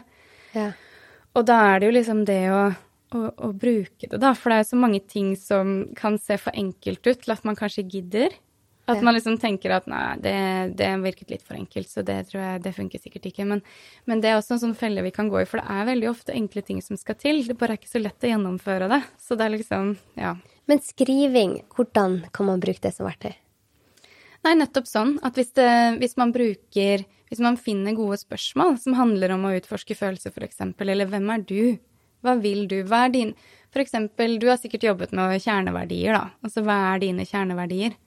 Ja. 0.55 0.73
Og 1.35 1.47
da 1.47 1.59
er 1.75 1.81
det 1.81 1.89
jo 1.89 1.97
liksom 1.97 2.25
det 2.27 2.43
å, 2.51 2.63
å, 3.15 3.25
å 3.37 3.53
bruke 3.53 4.09
det, 4.09 4.19
da. 4.19 4.35
For 4.35 4.51
det 4.51 4.59
er 4.59 4.65
jo 4.65 4.71
så 4.73 4.81
mange 4.81 5.01
ting 5.01 5.35
som 5.37 5.89
kan 5.97 6.19
se 6.19 6.39
for 6.41 6.55
enkelt 6.57 7.07
ut 7.07 7.23
til 7.23 7.35
at 7.35 7.45
man 7.45 7.59
kanskje 7.59 7.87
gidder. 7.87 8.35
At 8.89 9.03
man 9.05 9.13
liksom 9.13 9.37
tenker 9.41 9.75
at 9.77 9.89
nei, 9.91 10.05
det, 10.25 10.37
det, 10.79 10.89
virket 11.03 11.33
litt 11.35 11.43
for 11.45 11.59
enkelt, 11.59 11.91
så 11.93 12.05
det 12.07 12.23
tror 12.31 12.41
jeg 12.41 12.63
det 12.65 12.73
funker 12.77 13.03
sikkert 13.03 13.27
ikke. 13.29 13.45
Men, 13.49 13.61
men, 14.09 14.23
det 14.25 14.31
er 14.31 14.39
også 14.39 14.57
en 14.57 14.63
sånn 14.63 14.79
felle 14.79 15.05
vi 15.05 15.13
kan 15.13 15.29
gå 15.29 15.43
i, 15.43 15.49
for 15.49 15.61
det 15.61 15.75
er 15.75 15.91
veldig 15.91 16.09
ofte 16.09 16.37
enkle 16.37 16.65
ting 16.65 16.81
som 16.85 16.97
skal 17.01 17.19
til. 17.21 17.43
Det 17.45 17.59
bare 17.61 17.77
er 17.77 17.83
ikke 17.83 17.93
så 17.93 18.01
lett 18.01 18.25
å 18.25 18.31
gjennomføre 18.33 18.89
det. 18.89 19.03
Så 19.21 19.37
det 19.37 19.45
er 19.45 19.55
liksom, 19.59 19.93
ja. 20.17 20.33
Men 20.69 20.81
skriving, 20.85 21.59
hvordan 21.77 22.23
kan 22.33 22.49
man 22.49 22.65
bruke 22.65 22.83
det 22.85 22.95
som 22.97 23.09
verktøy? 23.09 23.37
Nei, 24.47 24.55
nettopp 24.57 24.89
sånn 24.89 25.17
at 25.27 25.37
hvis, 25.37 25.51
det, 25.59 25.69
hvis 25.99 26.15
man 26.17 26.31
bruker 26.33 27.03
Hvis 27.29 27.41
man 27.45 27.59
finner 27.61 27.93
gode 27.93 28.17
spørsmål 28.21 28.79
som 28.81 28.95
handler 28.97 29.35
om 29.35 29.43
å 29.45 29.53
utforske 29.59 29.97
følelser, 29.99 30.33
f.eks., 30.33 30.63
eller 30.81 31.11
hvem 31.11 31.29
er 31.35 31.43
du? 31.45 31.63
Hva 32.25 32.39
vil 32.41 32.65
du? 32.71 32.79
Hva 32.89 33.05
er 33.05 33.13
din 33.13 33.33
For 33.69 33.83
eksempel, 33.83 34.39
du 34.41 34.49
har 34.49 34.57
sikkert 34.57 34.87
jobbet 34.87 35.13
med 35.13 35.37
kjerneverdier, 35.45 36.17
da. 36.17 36.31
Altså 36.41 36.65
hva 36.65 36.79
er 36.95 37.03
dine 37.03 37.27
kjerneverdier? 37.29 37.99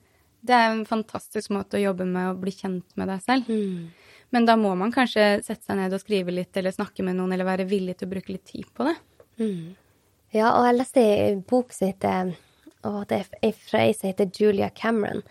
Det 0.42 0.54
er 0.54 0.72
en 0.72 0.86
fantastisk 0.88 1.52
måte 1.54 1.78
å 1.78 1.84
jobbe 1.84 2.06
med 2.08 2.32
å 2.32 2.38
bli 2.38 2.52
kjent 2.54 2.96
med 2.98 3.10
deg 3.12 3.22
selv. 3.22 3.50
Mm. 3.50 3.92
Men 4.34 4.48
da 4.48 4.56
må 4.58 4.72
man 4.78 4.94
kanskje 4.94 5.42
sette 5.44 5.66
seg 5.66 5.78
ned 5.78 5.92
og 5.94 6.02
skrive 6.02 6.34
litt, 6.34 6.56
eller 6.56 6.74
snakke 6.74 7.04
med 7.06 7.18
noen, 7.18 7.34
eller 7.34 7.46
være 7.46 7.68
villig 7.70 7.98
til 7.98 8.08
å 8.08 8.14
bruke 8.14 8.34
litt 8.34 8.48
tid 8.48 8.70
på 8.74 8.88
det. 8.88 8.96
Mm. 9.42 9.74
Ja, 10.32 10.54
og 10.56 10.66
jeg 10.66 10.78
leste 10.78 11.04
en 11.04 11.44
bok 11.46 11.74
som 11.76 11.90
heter 11.92 12.32
og 12.88 13.06
det 13.10 13.22
er 13.42 13.54
fra 13.54 13.84
ei 13.86 13.94
som 13.94 14.10
heter 14.10 14.30
Julia 14.34 14.68
Cameron. 14.74 15.22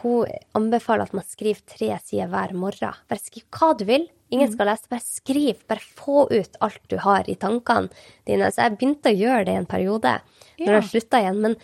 Hun 0.00 0.28
anbefaler 0.58 1.06
at 1.06 1.14
man 1.16 1.26
skriver 1.26 1.62
tre 1.70 1.94
sider 2.02 2.30
hver 2.32 2.52
morgen. 2.58 2.96
Bare 3.08 3.22
skriv 3.22 3.46
hva 3.54 3.72
du 3.78 3.86
vil. 3.88 4.08
Ingen 4.34 4.50
mm. 4.50 4.54
skal 4.56 4.70
lese. 4.72 4.90
Bare 4.90 5.06
skriv. 5.06 5.62
Bare 5.70 5.84
få 6.00 6.26
ut 6.32 6.58
alt 6.64 6.82
du 6.90 6.98
har 7.04 7.30
i 7.30 7.38
tankene 7.40 7.92
dine. 8.28 8.50
Så 8.52 8.66
jeg 8.66 8.76
begynte 8.76 9.14
å 9.14 9.20
gjøre 9.20 9.46
det 9.48 9.54
i 9.54 9.60
en 9.62 9.70
periode, 9.70 10.16
når 10.58 10.80
jeg 10.80 10.88
slutta 10.90 11.22
igjen. 11.22 11.40
Men 11.46 11.56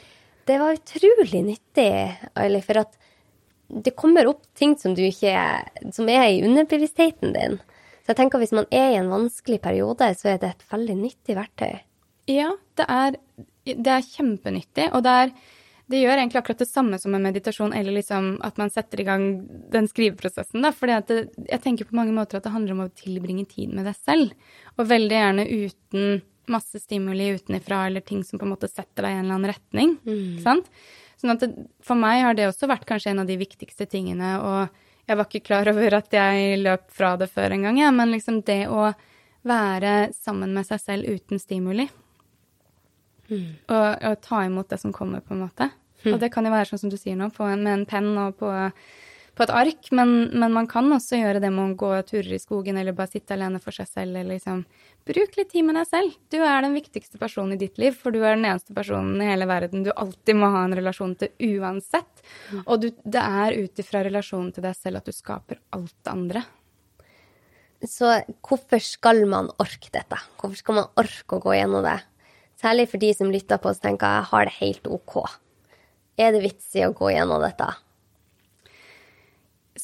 det 0.47 0.59
var 0.61 0.77
utrolig 0.77 1.41
nyttig, 1.45 1.91
Aili, 2.35 2.61
for 2.65 2.83
at 2.85 2.99
det 3.85 3.95
kommer 3.97 4.29
opp 4.29 4.43
ting 4.59 4.77
som, 4.79 4.93
ikke, 4.93 5.39
som 5.95 6.09
er 6.13 6.29
i 6.29 6.43
underbevisstheten 6.45 7.33
din. 7.35 7.59
Så 8.05 8.13
jeg 8.13 8.19
tenker 8.21 8.39
at 8.39 8.45
hvis 8.45 8.57
man 8.57 8.69
er 8.75 8.93
i 8.93 9.01
en 9.01 9.11
vanskelig 9.13 9.63
periode, 9.65 10.11
så 10.19 10.35
er 10.35 10.41
det 10.43 10.53
et 10.53 10.65
veldig 10.71 10.97
nyttig 10.99 11.37
verktøy. 11.39 11.79
Ja, 12.29 12.51
det 12.77 12.87
er, 12.93 13.17
det 13.65 13.93
er 13.95 14.05
kjempenyttig. 14.05 14.91
Og 14.93 15.05
det, 15.07 15.15
er, 15.23 15.33
det, 15.89 16.03
gjør 16.03 16.19
egentlig 16.19 16.43
akkurat 16.43 16.61
det 16.61 16.69
samme 16.69 17.01
som 17.01 17.17
en 17.17 17.25
meditasjon, 17.25 17.73
eller 17.77 17.97
liksom 17.97 18.35
at 18.45 18.61
man 18.61 18.73
setter 18.73 19.01
i 19.01 19.09
gang 19.09 19.27
den 19.73 19.89
skriveprosessen. 19.89 20.69
Fordi 20.77 20.99
jeg 21.49 21.63
tenker 21.65 21.89
på 21.89 21.97
mange 21.97 22.13
måter 22.17 22.39
at 22.39 22.45
det 22.45 22.53
handler 22.53 22.77
om 22.77 22.85
å 22.85 22.93
tilbringe 22.93 23.49
tid 23.49 23.73
med 23.73 23.89
deg 23.89 23.97
selv. 23.97 24.37
Og 24.77 24.93
veldig 24.93 25.21
gjerne 25.21 25.49
uten 25.49 26.23
masse 26.53 26.81
stimuli 26.83 27.31
utenifra 27.37 27.87
eller 27.87 28.05
ting 28.05 28.25
som 28.25 28.39
på 28.41 28.47
en 28.47 28.53
måte 28.55 28.71
setter 28.71 29.07
deg 29.07 29.15
i 29.15 29.19
en 29.19 29.25
eller 29.25 29.39
annen 29.39 29.53
retning. 29.53 29.97
Mm. 30.07 30.39
Sant? 30.45 30.71
Sånn 31.21 31.35
at 31.35 31.45
det, 31.45 31.67
for 31.85 31.99
meg 31.99 32.23
har 32.25 32.37
det 32.37 32.49
også 32.49 32.69
vært 32.71 32.87
kanskje 32.89 33.13
en 33.15 33.23
av 33.23 33.31
de 33.31 33.39
viktigste 33.41 33.87
tingene, 33.91 34.35
og 34.43 35.09
jeg 35.09 35.19
var 35.21 35.29
ikke 35.29 35.45
klar 35.47 35.71
over 35.73 35.99
at 36.01 36.17
jeg 36.17 36.59
løp 36.63 36.89
fra 36.93 37.15
det 37.21 37.29
før 37.33 37.55
engang, 37.57 37.79
ja, 37.81 37.93
men 37.95 38.13
liksom 38.15 38.41
det 38.49 38.65
å 38.73 38.91
være 39.45 40.11
sammen 40.17 40.55
med 40.57 40.67
seg 40.69 40.81
selv 40.81 41.09
uten 41.09 41.41
stimuli. 41.41 41.87
Mm. 43.29 43.49
Og, 43.69 43.89
og, 44.11 44.21
ta 44.25 44.43
imot 44.45 44.69
det 44.73 44.81
som 44.81 44.93
kommer, 44.93 45.25
på 45.25 45.37
en 45.37 45.45
måte. 45.47 45.71
Mm. 46.05 46.15
Og 46.15 46.21
det 46.21 46.33
kan 46.33 46.45
jo 46.45 46.53
være 46.53 46.71
sånn 46.73 46.85
som 46.85 46.93
du 46.93 46.99
sier 47.01 47.17
nå, 47.17 47.31
en, 47.31 47.65
med 47.65 47.73
en 47.73 47.89
penn 47.89 48.13
og 48.21 48.39
på 48.41 48.53
på 49.35 49.43
et 49.43 49.51
ark, 49.51 49.89
men, 49.91 50.13
men, 50.31 50.53
man 50.55 50.67
kan 50.71 50.87
også 50.95 51.19
gjøre 51.19 51.41
det 51.43 51.51
med 51.51 51.73
å 51.73 51.79
gå 51.79 51.91
turer 52.07 52.37
i 52.37 52.43
skogen 52.43 52.79
eller 52.79 52.95
bare 52.95 53.11
sitte 53.11 53.35
alene 53.35 53.61
for 53.63 53.75
seg 53.75 53.89
selv. 53.91 54.17
eller 54.17 54.37
liksom 54.37 54.63
Bruk 55.05 55.37
litt 55.37 55.51
tid 55.53 55.67
med 55.67 55.77
deg 55.77 55.89
selv. 55.91 56.17
Du 56.33 56.39
er 56.41 56.65
den 56.65 56.73
viktigste 56.77 57.19
personen 57.21 57.59
i 57.59 57.61
ditt 57.61 57.77
liv, 57.81 57.93
for 57.99 58.15
du 58.15 58.23
er 58.23 58.39
den 58.39 58.47
eneste 58.49 58.73
personen 58.77 59.21
i 59.21 59.29
hele 59.29 59.45
verden 59.51 59.85
du 59.85 59.91
alltid 59.93 60.39
må 60.41 60.49
ha 60.55 60.63
en 60.65 60.77
relasjon 60.79 61.13
til 61.21 61.59
uansett. 61.61 62.25
Mm. 62.55 62.63
Og 62.65 62.81
du, 62.81 62.89
det 63.05 63.25
er 63.45 63.59
ut 63.61 63.83
ifra 63.85 64.01
relasjonen 64.07 64.55
til 64.57 64.65
deg 64.65 64.79
selv 64.79 65.03
at 65.03 65.11
du 65.11 65.13
skaper 65.13 65.61
alt 65.77 65.93
det 66.01 66.15
andre. 66.15 66.45
Så 67.85 68.17
hvorfor 68.49 68.81
skal 68.81 69.27
man 69.29 69.53
orke 69.61 69.93
dette? 69.93 70.19
Hvorfor 70.41 70.57
skal 70.57 70.81
man 70.81 70.93
orke 71.01 71.37
å 71.37 71.45
gå 71.45 71.57
gjennom 71.59 71.85
det? 71.85 71.99
Særlig 72.61 72.89
for 72.89 73.03
de 73.03 73.13
som 73.13 73.33
lytter 73.33 73.61
på 73.61 73.75
og 73.75 73.81
tenker 73.83 74.09
jeg 74.09 74.29
har 74.31 74.49
det 74.49 74.57
helt 74.63 74.89
OK. 74.89 75.19
Er 76.17 76.33
det 76.33 76.45
vits 76.47 76.73
i 76.79 76.87
å 76.87 76.95
gå 76.97 77.13
gjennom 77.13 77.45
dette? 77.45 77.69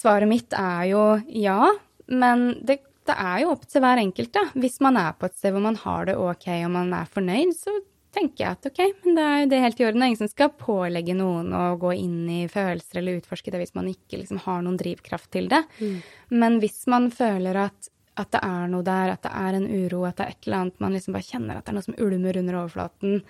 Svaret 0.00 0.30
mitt 0.30 0.56
er 0.56 0.86
jo 0.94 1.02
ja. 1.28 1.74
Men 2.08 2.54
det 2.64 2.80
det 3.08 3.16
er 3.16 3.38
jo 3.42 3.52
opp 3.54 3.62
til 3.68 3.82
hver 3.82 4.00
enkelt, 4.02 4.32
da. 4.34 4.42
Hvis 4.60 4.80
man 4.84 4.98
er 5.00 5.14
på 5.16 5.28
et 5.28 5.38
sted 5.38 5.54
hvor 5.54 5.64
man 5.64 5.78
har 5.80 6.10
det 6.10 6.18
ok 6.20 6.48
og 6.58 6.72
man 6.74 6.92
er 6.96 7.08
fornøyd, 7.10 7.54
så 7.56 7.78
tenker 8.14 8.44
jeg 8.44 8.56
at 8.56 8.68
ok, 8.70 8.80
men 9.04 9.16
det 9.16 9.24
er 9.24 9.38
jo 9.38 9.48
det 9.52 9.60
helt 9.64 9.80
i 9.80 9.86
orden. 9.86 10.04
Ingen 10.06 10.20
som 10.20 10.30
skal 10.30 10.52
pålegge 10.58 11.14
noen 11.16 11.54
å 11.54 11.64
gå 11.80 11.94
inn 11.98 12.24
i 12.32 12.40
følelser 12.50 13.00
eller 13.00 13.20
utforske 13.20 13.52
det 13.54 13.62
hvis 13.62 13.76
man 13.78 13.88
ikke 13.90 14.20
liksom 14.20 14.42
har 14.46 14.64
noen 14.66 14.78
drivkraft 14.80 15.30
til 15.36 15.48
det. 15.52 15.62
Mm. 15.78 15.96
Men 16.42 16.58
hvis 16.62 16.82
man 16.90 17.08
føler 17.14 17.62
at, 17.66 17.90
at, 18.16 18.32
det 18.34 18.42
er 18.42 18.68
noe 18.72 18.86
der, 18.86 19.14
at 19.14 19.24
det 19.26 19.32
er 19.44 19.58
en 19.58 19.68
uro, 19.70 20.04
at 20.08 20.18
det 20.18 20.26
er 20.26 20.34
et 20.34 20.48
eller 20.48 20.64
annet 20.64 20.84
man 20.84 20.98
liksom 20.98 21.16
bare 21.16 21.28
kjenner 21.30 21.58
at 21.58 21.66
det 21.66 21.72
er 21.72 21.78
noe 21.78 21.88
som 21.88 21.98
ulmer 22.02 22.40
under 22.42 22.60
overflaten, 22.64 23.22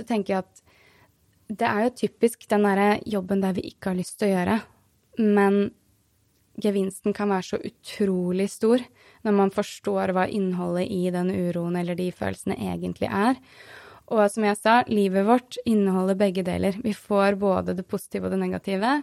så 0.00 0.08
tenker 0.08 0.34
jeg 0.34 0.46
at 0.46 0.66
det 1.52 1.68
er 1.68 1.84
jo 1.84 1.96
typisk 2.06 2.48
den 2.48 2.64
derre 2.64 2.90
jobben 3.04 3.42
der 3.44 3.54
vi 3.56 3.66
ikke 3.68 3.92
har 3.92 3.98
lyst 3.98 4.16
til 4.18 4.30
å 4.30 4.34
gjøre, 4.36 4.58
men 5.20 5.58
gevinsten 6.62 7.14
kan 7.16 7.32
være 7.32 7.48
så 7.50 7.58
utrolig 7.64 8.48
stor 8.52 8.80
når 9.22 9.36
man 9.38 9.52
forstår 9.54 10.12
hva 10.14 10.26
innholdet 10.30 10.90
i 10.90 11.06
den 11.14 11.30
uroen 11.30 11.78
eller 11.78 11.98
de 11.98 12.08
følelsene 12.14 12.58
egentlig 12.58 13.10
er. 13.10 13.38
Og 14.12 14.24
som 14.28 14.44
jeg 14.44 14.58
sa, 14.58 14.80
livet 14.90 15.26
vårt 15.26 15.58
inneholder 15.68 16.18
begge 16.18 16.44
deler. 16.44 16.76
Vi 16.82 16.92
får 16.96 17.38
både 17.40 17.76
det 17.78 17.86
positive 17.88 18.28
og 18.28 18.34
det 18.34 18.42
negative. 18.42 18.96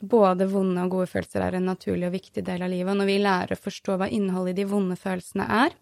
Både 0.00 0.48
vonde 0.48 0.84
og 0.84 0.94
gode 0.94 1.10
følelser 1.10 1.44
er 1.44 1.56
en 1.58 1.68
naturlig 1.68 2.08
og 2.08 2.14
viktig 2.16 2.44
del 2.46 2.64
av 2.64 2.72
livet. 2.72 2.92
Og 2.92 3.00
når 3.00 3.10
vi 3.10 3.18
lærer 3.24 3.56
å 3.56 3.64
forstå 3.64 3.98
hva 4.00 4.08
innholdet 4.12 4.54
i 4.54 4.60
de 4.62 4.68
vonde 4.70 4.96
følelsene 5.00 5.48
er, 5.64 5.76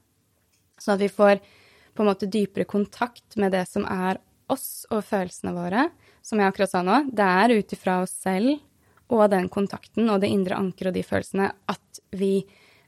sånn 0.80 0.97
at 0.97 1.05
vi 1.05 1.12
får 1.12 1.43
på 1.95 2.03
en 2.03 2.11
måte 2.11 2.30
dypere 2.30 2.66
kontakt 2.66 3.37
med 3.39 3.55
det 3.55 3.62
som 3.70 3.87
er 3.87 4.18
oss 4.51 4.85
og 4.91 5.05
følelsene 5.07 5.55
våre, 5.55 5.89
som 6.24 6.41
jeg 6.41 6.51
akkurat 6.51 6.72
sa 6.72 6.82
nå, 6.85 7.05
det 7.12 7.26
er 7.45 7.55
ut 7.55 7.74
ifra 7.76 8.01
oss 8.03 8.14
selv 8.24 8.57
og 9.12 9.28
den 9.30 9.51
kontakten 9.53 10.09
og 10.11 10.22
det 10.22 10.32
indre 10.32 10.59
anker 10.59 10.91
og 10.91 10.97
de 10.97 11.05
følelsene 11.07 11.51
at 11.70 12.01
vi 12.16 12.39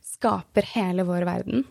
skaper 0.06 0.68
hele 0.74 1.06
vår 1.08 1.26
verden. 1.28 1.66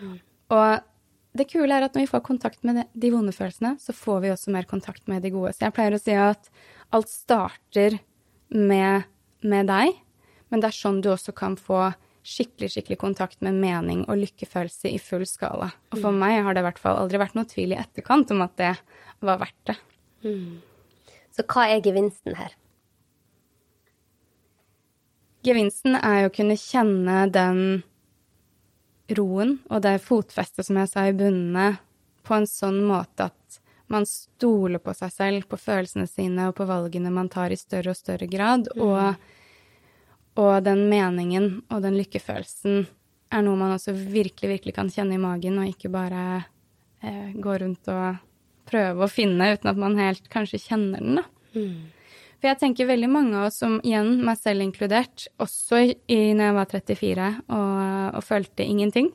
Mm. 0.00 0.18
Og 0.54 1.34
det 1.34 1.48
kule 1.50 1.74
er 1.74 1.86
at 1.86 1.96
når 1.96 2.06
vi 2.06 2.12
får 2.12 2.22
kontakt 2.26 2.62
med 2.66 2.84
de 2.92 3.10
vonde 3.10 3.34
følelsene, 3.34 3.74
så 3.82 3.94
får 3.96 4.22
vi 4.22 4.32
også 4.34 4.54
mer 4.54 4.68
kontakt 4.70 5.08
med 5.10 5.24
de 5.24 5.32
gode. 5.34 5.52
Så 5.54 5.66
jeg 5.66 5.74
pleier 5.74 5.96
å 5.96 6.02
si 6.02 6.14
at 6.14 6.50
alt 6.94 7.10
starter 7.10 7.98
med, 8.54 9.08
med 9.42 9.70
deg, 9.70 9.98
men 10.52 10.62
det 10.62 10.70
er 10.70 10.78
sånn 10.78 11.02
du 11.02 11.10
også 11.10 11.34
kan 11.34 11.58
få 11.58 11.88
skikkelig 12.24 12.70
skikkelig 12.72 12.96
kontakt 13.02 13.42
med 13.44 13.58
mening 13.60 14.04
og 14.08 14.16
lykkefølelse 14.22 14.88
i 14.94 15.00
full 15.02 15.26
skala. 15.28 15.68
Og 15.92 15.98
for 15.98 16.14
mm. 16.14 16.20
meg 16.22 16.38
har 16.46 16.56
det 16.56 16.62
i 16.62 16.68
hvert 16.70 16.80
fall 16.80 16.96
aldri 17.02 17.20
vært 17.20 17.36
noe 17.36 17.48
tvil 17.50 17.74
i 17.74 17.80
etterkant 17.80 18.32
om 18.32 18.44
at 18.46 18.54
det 18.60 18.72
var 19.24 19.42
verdt 19.42 19.72
det. 19.72 19.76
Mm. 20.24 20.62
Så 21.34 21.44
hva 21.50 21.66
er 21.68 21.84
gevinsten 21.84 22.38
her? 22.38 22.54
Gevinsten 25.44 25.98
er 25.98 26.22
jo 26.22 26.30
å 26.30 26.34
kunne 26.34 26.56
kjenne 26.56 27.24
den 27.32 27.82
roen 29.12 29.58
og 29.68 29.82
det 29.84 29.98
fotfestet, 30.04 30.64
som 30.66 30.78
jeg 30.80 30.90
sa, 30.90 31.06
i 31.08 31.16
bunnene, 31.16 31.76
på 32.24 32.38
en 32.38 32.48
sånn 32.48 32.80
måte 32.88 33.28
at 33.28 33.58
man 33.92 34.06
stoler 34.08 34.80
på 34.80 34.94
seg 34.96 35.12
selv, 35.12 35.46
på 35.48 35.58
følelsene 35.60 36.06
sine 36.08 36.48
og 36.48 36.56
på 36.56 36.66
valgene 36.68 37.12
man 37.12 37.28
tar 37.32 37.52
i 37.52 37.60
større 37.60 37.92
og 37.92 37.98
større 37.98 38.28
grad. 38.30 38.70
Mm. 38.72 38.84
Og, 38.86 39.26
og, 40.40 40.54
den 40.64 40.86
meningen 40.88 41.50
og 41.68 41.84
den 41.84 41.98
lykkefølelsen 42.00 42.86
er 43.34 43.44
noe 43.44 43.60
man 43.60 43.74
også 43.76 43.92
virkelig, 43.92 44.54
virkelig 44.56 44.76
kan 44.76 44.92
kjenne 44.92 45.18
i 45.18 45.20
magen, 45.20 45.58
og 45.60 45.68
ikke 45.68 45.92
bare 45.92 46.24
eh, 47.04 47.34
gå 47.36 47.58
rundt 47.60 47.92
og 47.92 48.22
prøve 48.64 49.04
å 49.04 49.12
finne 49.12 49.52
uten 49.52 49.68
at 49.74 49.80
man 49.80 49.98
helt 50.00 50.30
kanskje 50.32 50.62
kjenner 50.62 51.04
den, 51.04 51.20
da. 51.20 51.28
Mm. 51.54 52.03
For 52.44 52.50
jeg 52.50 52.60
tenker 52.60 52.84
veldig 52.90 53.08
mange 53.08 53.38
av 53.40 53.46
oss 53.48 53.62
som, 53.62 53.78
igjen, 53.80 54.18
meg 54.20 54.36
selv 54.36 54.60
inkludert, 54.60 55.22
også 55.40 55.78
i, 55.80 56.18
når 56.36 56.42
jeg 56.42 56.54
var 56.58 56.66
34 56.74 57.28
og, 57.40 57.78
og 58.18 58.26
følte 58.26 58.66
ingenting, 58.68 59.08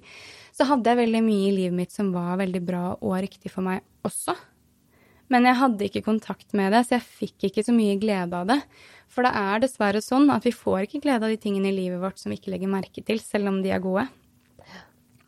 så 0.50 0.66
hadde 0.66 0.90
jeg 0.90 0.98
veldig 0.98 1.22
mye 1.28 1.44
i 1.52 1.52
livet 1.54 1.78
mitt 1.78 1.94
som 1.94 2.10
var 2.10 2.40
veldig 2.42 2.64
bra 2.66 2.82
og 2.96 3.14
riktig 3.22 3.52
for 3.54 3.62
meg 3.68 3.86
også. 4.02 4.34
Men 5.30 5.46
jeg 5.46 5.60
hadde 5.62 5.86
ikke 5.86 6.04
kontakt 6.10 6.58
med 6.58 6.74
det, 6.74 6.82
så 6.88 6.98
jeg 6.98 7.06
fikk 7.22 7.48
ikke 7.52 7.68
så 7.70 7.78
mye 7.78 8.02
glede 8.02 8.34
av 8.34 8.50
det. 8.50 8.58
For 9.14 9.22
det 9.22 9.36
er 9.46 9.62
dessverre 9.62 10.02
sånn 10.02 10.26
at 10.34 10.50
vi 10.50 10.58
får 10.66 10.88
ikke 10.88 11.06
glede 11.06 11.30
av 11.30 11.30
de 11.30 11.38
tingene 11.46 11.70
i 11.70 11.78
livet 11.84 12.02
vårt 12.02 12.18
som 12.18 12.34
vi 12.34 12.42
ikke 12.42 12.58
legger 12.58 12.74
merke 12.74 13.06
til, 13.06 13.22
selv 13.22 13.54
om 13.54 13.62
de 13.62 13.78
er 13.78 13.86
gode. 13.86 14.10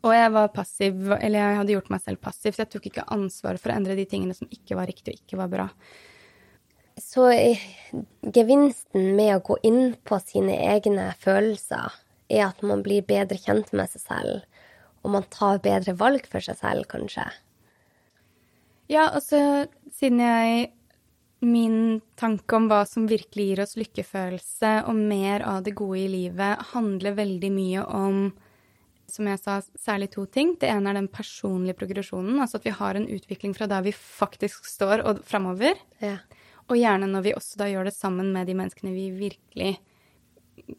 Og 0.02 0.16
jeg 0.18 0.34
var 0.42 0.56
passiv, 0.58 1.06
eller 1.22 1.38
jeg 1.38 1.62
hadde 1.62 1.78
gjort 1.78 1.94
meg 1.94 2.02
selv 2.02 2.26
passiv, 2.26 2.58
så 2.58 2.66
jeg 2.66 2.74
tok 2.80 2.90
ikke 2.90 3.12
ansvar 3.14 3.62
for 3.62 3.70
å 3.70 3.78
endre 3.78 3.94
de 3.94 4.10
tingene 4.10 4.34
som 4.34 4.50
ikke 4.50 4.82
var 4.82 4.90
riktig 4.90 5.14
og 5.14 5.22
ikke 5.22 5.46
var 5.46 5.54
bra. 5.54 5.74
Så 7.02 7.28
gevinsten 8.22 9.16
med 9.18 9.36
å 9.36 9.44
gå 9.46 9.58
inn 9.68 9.96
på 10.06 10.20
sine 10.22 10.54
egne 10.70 11.10
følelser 11.20 11.96
er 12.32 12.46
at 12.48 12.62
man 12.64 12.84
blir 12.86 13.06
bedre 13.08 13.40
kjent 13.42 13.74
med 13.76 13.90
seg 13.92 14.04
selv, 14.06 14.44
og 15.02 15.16
man 15.16 15.26
tar 15.34 15.64
bedre 15.64 15.96
valg 15.98 16.28
for 16.30 16.44
seg 16.46 16.60
selv, 16.60 16.86
kanskje. 16.92 17.26
Ja, 18.92 19.10
altså, 19.10 19.66
siden 19.98 20.22
jeg 20.24 20.70
Min 21.42 22.04
tanke 22.22 22.54
om 22.54 22.68
hva 22.70 22.84
som 22.86 23.08
virkelig 23.10 23.46
gir 23.48 23.60
oss 23.64 23.72
lykkefølelse 23.74 24.84
og 24.86 24.94
mer 24.94 25.42
av 25.42 25.64
det 25.66 25.72
gode 25.74 26.04
i 26.04 26.12
livet, 26.12 26.68
handler 26.70 27.16
veldig 27.18 27.50
mye 27.56 27.86
om 27.98 28.20
som 29.10 29.26
jeg 29.26 29.42
sa, 29.42 29.56
særlig 29.82 30.12
to 30.14 30.28
ting. 30.30 30.54
Det 30.62 30.70
ene 30.70 30.92
er 30.92 31.00
den 31.00 31.10
personlige 31.12 31.80
progresjonen, 31.80 32.38
altså 32.44 32.60
at 32.62 32.68
vi 32.70 32.76
har 32.78 33.00
en 33.00 33.10
utvikling 33.10 33.56
fra 33.58 33.66
der 33.68 33.82
vi 33.88 33.96
faktisk 33.96 34.70
står, 34.70 35.02
og 35.02 35.24
framover. 35.26 35.82
Ja. 35.98 36.20
Og 36.72 36.80
gjerne 36.80 37.10
når 37.12 37.26
vi 37.26 37.36
også 37.36 37.60
da 37.60 37.68
gjør 37.68 37.90
det 37.90 37.96
sammen 37.98 38.32
med 38.32 38.48
de 38.48 38.56
menneskene 38.56 38.94
vi 38.96 39.10
virkelig 39.12 39.74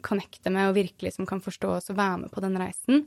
connecter 0.05 0.53
med, 0.55 0.70
og 0.70 0.78
virkelig 0.78 1.14
som 1.18 1.28
kan 1.28 1.43
forstå 1.45 1.76
oss 1.76 1.93
og 1.93 1.99
være 1.99 2.24
med 2.24 2.32
på 2.32 2.40
den 2.45 2.57
reisen, 2.61 3.05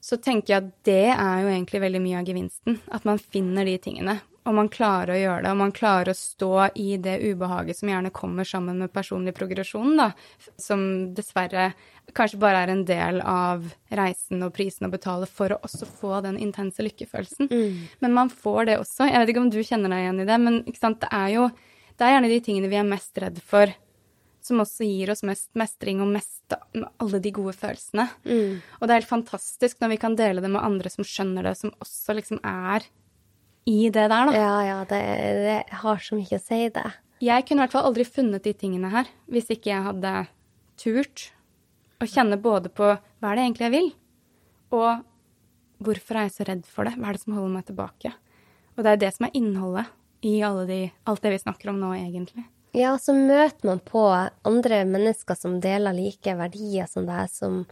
så 0.00 0.16
tenker 0.16 0.54
jeg 0.54 0.64
at 0.64 0.72
det 0.88 1.12
er 1.12 1.44
jo 1.44 1.52
egentlig 1.52 1.82
veldig 1.82 2.00
mye 2.02 2.18
av 2.22 2.28
gevinsten. 2.28 2.80
At 2.90 3.06
man 3.06 3.20
finner 3.20 3.68
de 3.68 3.76
tingene. 3.84 4.16
Og 4.48 4.54
man 4.56 4.70
klarer 4.72 5.12
å 5.12 5.18
gjøre 5.20 5.42
det, 5.44 5.50
og 5.52 5.58
man 5.60 5.74
klarer 5.76 6.10
å 6.10 6.16
stå 6.16 6.52
i 6.80 6.94
det 7.02 7.18
ubehaget 7.20 7.76
som 7.76 7.90
gjerne 7.92 8.12
kommer 8.16 8.48
sammen 8.48 8.80
med 8.80 8.92
personlig 8.94 9.34
progresjon, 9.36 9.92
da. 10.00 10.08
Som 10.56 10.80
dessverre 11.14 11.74
kanskje 12.16 12.40
bare 12.40 12.64
er 12.64 12.72
en 12.72 12.86
del 12.88 13.20
av 13.20 13.68
reisen 13.94 14.40
og 14.42 14.54
prisen 14.56 14.88
å 14.88 14.90
betale 14.90 15.28
for 15.28 15.52
å 15.52 15.60
også 15.68 15.86
få 16.00 16.22
den 16.24 16.40
intense 16.40 16.82
lykkefølelsen. 16.82 17.52
Mm. 17.52 17.82
Men 18.00 18.16
man 18.16 18.32
får 18.32 18.70
det 18.70 18.78
også. 18.80 19.10
Jeg 19.10 19.20
vet 19.20 19.34
ikke 19.34 19.44
om 19.44 19.52
du 19.52 19.60
kjenner 19.60 19.92
deg 19.92 20.06
igjen 20.06 20.24
i 20.24 20.30
det, 20.32 20.40
men 20.40 20.62
det 20.64 21.12
er 21.12 21.28
jo 21.36 21.50
det 22.00 22.06
er 22.06 22.14
gjerne 22.16 22.32
de 22.32 22.40
tingene 22.44 22.70
vi 22.72 22.78
er 22.80 22.86
mest 22.88 23.18
redd 23.20 23.38
for, 23.44 23.72
som 24.40 24.62
også 24.62 24.86
gir 24.88 25.10
oss 25.12 25.20
mest 25.28 25.50
mestring 25.58 26.00
og 26.00 26.08
mest 26.08 26.54
alle 26.72 27.20
de 27.20 27.32
gode 27.36 27.52
følelsene. 27.60 28.06
Mm. 28.24 28.54
Og 28.78 28.86
det 28.86 28.94
er 28.94 29.02
helt 29.02 29.10
fantastisk 29.10 29.82
når 29.82 29.92
vi 29.92 29.98
kan 30.00 30.16
dele 30.16 30.40
det 30.40 30.48
med 30.48 30.64
andre 30.64 30.92
som 30.92 31.04
skjønner 31.04 31.44
det, 31.50 31.58
som 31.60 31.74
også 31.76 32.16
liksom 32.16 32.40
er 32.40 32.88
i 33.68 33.90
det 33.92 34.06
der, 34.08 34.30
da. 34.30 34.32
Ja, 34.32 34.54
ja, 34.64 34.78
det, 34.88 35.02
det 35.44 35.58
har 35.82 36.00
så 36.00 36.16
mye 36.16 36.40
å 36.40 36.42
si, 36.42 36.62
det. 36.72 36.86
Jeg 37.20 37.44
kunne 37.44 37.60
i 37.60 37.64
hvert 37.66 37.76
fall 37.76 37.90
aldri 37.90 38.08
funnet 38.08 38.48
de 38.48 38.56
tingene 38.56 38.88
her 38.88 39.12
hvis 39.28 39.52
ikke 39.52 39.74
jeg 39.74 39.84
hadde 39.84 40.14
turt 40.80 41.28
å 42.00 42.08
kjenne 42.08 42.40
både 42.40 42.72
på 42.72 42.94
hva 42.96 43.28
er 43.28 43.36
det 43.36 43.44
egentlig 43.44 43.66
jeg 43.66 43.74
vil, 43.76 43.90
og 44.72 45.04
hvorfor 45.84 46.16
er 46.16 46.28
jeg 46.30 46.36
så 46.38 46.48
redd 46.48 46.64
for 46.64 46.88
det? 46.88 46.96
Hva 46.96 47.10
er 47.10 47.16
det 47.18 47.24
som 47.26 47.36
holder 47.36 47.56
meg 47.58 47.66
tilbake? 47.68 48.14
Og 48.76 48.86
det 48.86 48.94
er 48.94 49.02
det 49.02 49.10
som 49.12 49.26
er 49.28 49.36
innholdet 49.36 49.92
i 50.20 50.38
de, 50.68 50.80
alt 51.08 51.22
det 51.22 51.34
vi 51.34 51.42
snakker 51.42 51.72
om 51.72 51.80
nå, 51.80 51.92
egentlig. 51.96 52.44
Ja, 52.76 52.94
så 53.02 53.14
møter 53.16 53.66
man 53.66 53.80
på 53.82 54.04
andre 54.46 54.84
mennesker 54.86 55.34
som 55.34 55.58
deler 55.62 55.96
like 55.96 56.36
verdier 56.38 56.86
som 56.86 57.08
deg, 57.08 57.26
som 57.32 57.64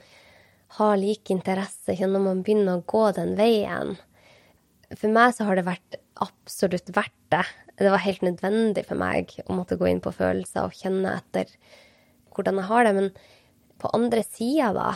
har 0.79 0.99
like 1.01 1.33
interesse 1.33 1.95
når 2.03 2.25
man 2.25 2.43
begynner 2.45 2.81
å 2.81 2.87
gå 2.89 3.05
den 3.17 3.37
veien. 3.39 3.95
For 4.97 5.13
meg 5.13 5.37
så 5.37 5.47
har 5.47 5.59
det 5.59 5.69
vært 5.69 5.99
absolutt 6.19 6.91
verdt 6.97 7.15
det. 7.31 7.45
Det 7.79 7.93
var 7.93 8.03
helt 8.03 8.25
nødvendig 8.27 8.85
for 8.89 8.99
meg 8.99 9.37
å 9.47 9.55
måtte 9.55 9.79
gå 9.79 9.87
inn 9.87 10.03
på 10.03 10.15
følelser 10.17 10.67
og 10.67 10.75
kjenne 10.75 11.15
etter 11.21 11.53
hvordan 12.35 12.59
jeg 12.59 12.71
har 12.73 12.89
det. 12.89 12.95
Men 12.97 13.11
på 13.79 13.93
andre 13.95 14.25
sida, 14.27 14.73
da, 14.75 14.91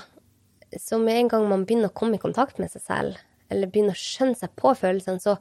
så 0.81 0.99
med 0.99 1.21
en 1.21 1.31
gang 1.31 1.49
man 1.51 1.67
begynner 1.69 1.93
å 1.93 1.97
komme 1.97 2.19
i 2.19 2.23
kontakt 2.23 2.59
med 2.59 2.73
seg 2.73 2.83
selv, 2.83 3.23
eller 3.53 3.71
begynner 3.71 3.95
å 3.95 4.03
skjønne 4.03 4.39
seg 4.41 4.55
på 4.59 4.75
følelsene, 4.79 5.23
så 5.23 5.37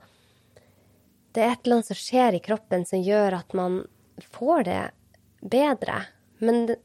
det 1.35 1.43
er 1.43 1.53
et 1.53 1.65
eller 1.65 1.79
annet 1.79 1.91
som 1.91 1.99
skjer 1.99 2.37
i 2.37 2.43
kroppen 2.43 2.85
som 2.87 3.01
gjør 3.03 3.37
at 3.39 3.55
man 3.57 3.81
får 4.35 4.65
det 4.67 4.81
bedre. 5.41 6.03
Men 6.43 6.75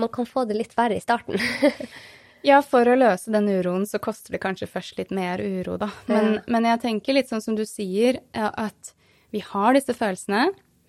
man 0.00 0.10
kan 0.12 0.26
få 0.26 0.44
det 0.48 0.56
litt 0.58 0.74
verre 0.78 0.96
i 0.96 1.02
starten. 1.02 1.38
ja, 2.48 2.60
for 2.62 2.88
å 2.88 2.96
løse 2.98 3.32
den 3.34 3.50
uroen 3.50 3.86
så 3.86 4.00
koster 4.02 4.34
det 4.34 4.42
kanskje 4.42 4.70
først 4.70 4.98
litt 5.00 5.12
mer 5.14 5.42
uro, 5.42 5.76
da. 5.80 5.90
Men, 6.10 6.38
ja. 6.38 6.46
men 6.56 6.70
jeg 6.72 6.82
tenker 6.86 7.18
litt 7.18 7.30
sånn 7.30 7.44
som 7.44 7.58
du 7.58 7.64
sier, 7.68 8.22
at 8.32 8.94
vi 9.34 9.42
har 9.44 9.76
disse 9.76 9.94
følelsene. 9.96 10.48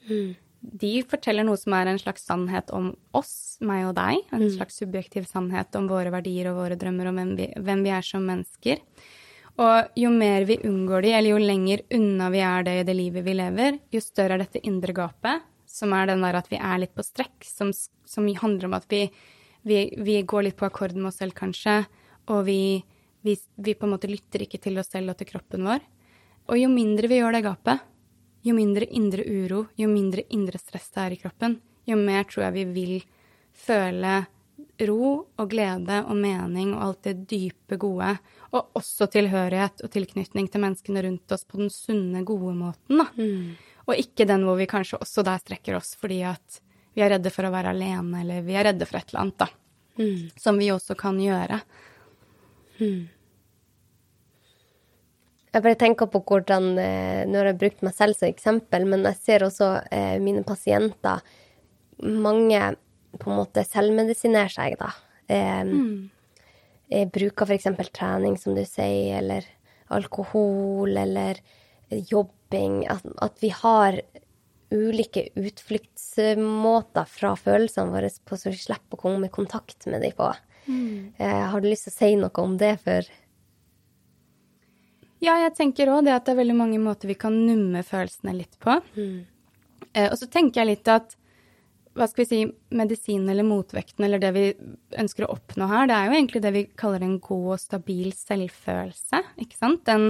Mm. 0.10 0.36
De 0.66 0.94
forteller 1.06 1.46
noe 1.46 1.60
som 1.62 1.76
er 1.78 1.92
en 1.92 2.02
slags 2.02 2.26
sannhet 2.26 2.72
om 2.74 2.94
oss, 3.18 3.58
meg 3.62 3.86
og 3.90 3.96
deg. 4.00 4.24
En 4.32 4.48
mm. 4.48 4.56
slags 4.58 4.80
subjektiv 4.82 5.28
sannhet 5.30 5.76
om 5.78 5.90
våre 5.90 6.14
verdier 6.14 6.50
og 6.52 6.64
våre 6.64 6.80
drømmer, 6.80 7.12
og 7.12 7.20
hvem 7.20 7.36
vi, 7.38 7.52
hvem 7.68 7.86
vi 7.86 7.94
er 7.94 8.06
som 8.06 8.26
mennesker. 8.26 8.82
Og 9.62 9.96
jo 9.96 10.10
mer 10.12 10.44
vi 10.50 10.58
unngår 10.68 11.06
de, 11.06 11.12
eller 11.16 11.32
jo 11.32 11.40
lenger 11.40 11.86
unna 11.96 12.28
vi 12.34 12.42
er 12.44 12.66
det 12.68 12.80
i 12.80 12.88
det 12.88 12.96
livet 12.98 13.24
vi 13.24 13.36
lever, 13.38 13.78
jo 13.94 14.02
større 14.04 14.36
er 14.36 14.44
dette 14.44 14.64
indre 14.68 14.96
gapet, 14.96 15.46
som 15.66 15.94
er 15.96 16.10
den 16.10 16.24
der 16.26 16.36
at 16.40 16.50
vi 16.52 16.60
er 16.60 16.82
litt 16.82 16.96
på 16.96 17.06
strekk, 17.06 17.38
som, 17.48 17.72
som 17.72 18.28
handler 18.42 18.68
om 18.68 18.76
at 18.76 18.88
vi, 18.92 19.06
vi, 19.64 19.80
vi, 19.96 20.20
går 20.28 20.50
litt 20.50 20.60
på 20.60 20.68
akkord 20.68 20.98
med 20.98 21.10
oss 21.12 21.22
selv, 21.24 21.36
kanskje, 21.38 21.86
og 22.28 22.44
vi 22.50 22.84
vi, 23.26 23.74
på 23.74 23.86
en 23.86 23.94
måte 23.96 24.10
lytter 24.10 24.46
ikke 24.46 24.62
til 24.62 24.78
oss 24.78 24.92
selv 24.94 25.14
og 25.14 25.20
til 25.20 25.30
kroppen 25.32 25.66
vår. 25.66 25.84
Og 26.52 26.60
jo 26.60 26.70
mindre 26.70 27.10
vi 27.10 27.18
gjør 27.18 27.34
det 27.34 27.46
gapet, 27.48 27.82
jo 28.46 28.54
mindre 28.54 28.86
indre 28.94 29.26
uro, 29.26 29.66
jo 29.80 29.90
mindre 29.90 30.28
indre 30.36 30.62
stress 30.62 30.92
det 30.94 31.02
er 31.02 31.16
i 31.16 31.20
kroppen, 31.24 31.58
jo 31.90 31.98
mer 31.98 32.28
tror 32.30 32.48
jeg 32.48 32.56
vi 32.60 32.66
vil 32.76 32.96
føle 33.66 34.20
ro 34.88 35.12
og 35.40 35.50
glede 35.52 36.02
og 36.04 36.18
mening 36.20 36.74
og 36.76 36.84
alt 36.90 37.08
det 37.08 37.16
dype, 37.30 37.78
gode. 37.80 38.12
Og 38.52 38.78
også 38.80 39.08
tilhørighet 39.12 39.84
og 39.86 39.92
tilknytning 39.94 40.50
til 40.52 40.64
menneskene 40.64 41.06
rundt 41.06 41.36
oss 41.36 41.46
på 41.48 41.62
den 41.62 41.72
sunne, 41.74 42.24
gode 42.28 42.54
måten. 42.58 43.02
da. 43.02 43.08
Mm. 43.16 43.56
Og 43.86 44.00
ikke 44.02 44.26
den 44.28 44.46
hvor 44.48 44.58
vi 44.58 44.68
kanskje 44.70 45.00
også 45.02 45.24
der 45.26 45.42
strekker 45.44 45.78
oss 45.78 45.94
fordi 46.00 46.24
at 46.26 46.62
vi 46.96 47.04
er 47.04 47.12
redde 47.12 47.32
for 47.34 47.46
å 47.46 47.52
være 47.54 47.74
alene, 47.76 48.22
eller 48.22 48.46
vi 48.46 48.56
er 48.56 48.70
redde 48.70 48.88
for 48.88 48.98
et 48.98 49.12
eller 49.12 49.26
annet, 49.26 49.44
da. 49.44 49.50
Mm. 50.00 50.22
Som 50.40 50.58
vi 50.60 50.72
også 50.72 50.96
kan 51.00 51.20
gjøre. 51.20 51.60
Jeg 55.56 55.64
bare 55.64 55.80
tenker 55.80 56.10
på 56.12 56.20
hvordan 56.28 56.74
eh, 56.82 57.22
Nå 57.30 57.40
har 57.40 57.48
jeg 57.54 57.60
brukt 57.62 57.84
meg 57.86 57.96
selv 57.96 58.18
som 58.18 58.28
eksempel, 58.28 58.88
men 58.92 59.06
jeg 59.08 59.22
ser 59.24 59.46
også 59.46 59.70
eh, 59.88 60.18
mine 60.24 60.44
pasienter 60.48 61.24
Mange 62.04 62.74
på 63.22 63.32
en 63.32 63.40
måte 63.42 63.66
selvmedisinere 63.68 64.52
seg, 64.54 64.78
da. 64.82 64.92
Eh, 65.28 65.64
eh, 66.90 67.08
bruker 67.10 67.50
f.eks. 67.50 67.70
trening, 67.96 68.38
som 68.42 68.58
du 68.58 68.64
sier, 68.68 69.20
eller 69.20 69.48
alkohol, 69.94 70.98
eller 70.98 71.42
jobbing. 71.90 72.86
At, 72.92 73.06
at 73.22 73.42
vi 73.44 73.52
har 73.54 74.02
ulike 74.74 75.28
utfluktsmåter 75.36 77.06
fra 77.10 77.36
følelsene 77.38 77.94
våre 77.94 78.10
på 78.26 78.38
så 78.40 78.52
vi 78.52 78.60
slipper 78.60 78.98
å 78.98 79.04
komme 79.04 79.30
i 79.30 79.34
kontakt 79.34 79.86
med 79.90 80.02
dem 80.02 80.16
på. 80.18 80.32
Eh, 81.22 81.44
har 81.52 81.62
du 81.62 81.70
lyst 81.70 81.86
til 81.88 81.94
å 81.94 82.00
si 82.00 82.16
noe 82.18 82.42
om 82.42 82.58
det 82.58 82.72
før 82.82 83.06
Ja, 85.22 85.36
jeg 85.44 85.54
tenker 85.58 85.92
òg 85.94 86.08
det 86.08 86.14
at 86.16 86.26
det 86.26 86.34
er 86.34 86.42
veldig 86.42 86.58
mange 86.58 86.80
måter 86.82 87.10
vi 87.10 87.16
kan 87.18 87.36
numme 87.46 87.84
følelsene 87.86 88.34
litt 88.36 88.58
på. 88.62 88.80
Eh, 89.94 90.10
og 90.10 90.18
så 90.20 90.28
tenker 90.30 90.62
jeg 90.62 90.74
litt 90.74 90.90
at 90.92 91.16
hva 91.96 92.08
skal 92.12 92.26
vi 92.26 92.28
si, 92.28 92.40
medisinen 92.76 93.30
eller 93.32 93.48
motvekten 93.48 94.06
eller 94.06 94.20
det 94.20 94.32
vi 94.36 94.46
ønsker 95.00 95.26
å 95.26 95.36
oppnå 95.38 95.68
her, 95.72 95.88
det 95.88 95.96
er 95.96 96.10
jo 96.10 96.18
egentlig 96.18 96.42
det 96.44 96.52
vi 96.56 96.64
kaller 96.78 97.06
en 97.06 97.20
god 97.24 97.54
og 97.56 97.62
stabil 97.62 98.10
selvfølelse, 98.16 99.22
ikke 99.46 99.60
sant? 99.60 99.92
En, 99.92 100.10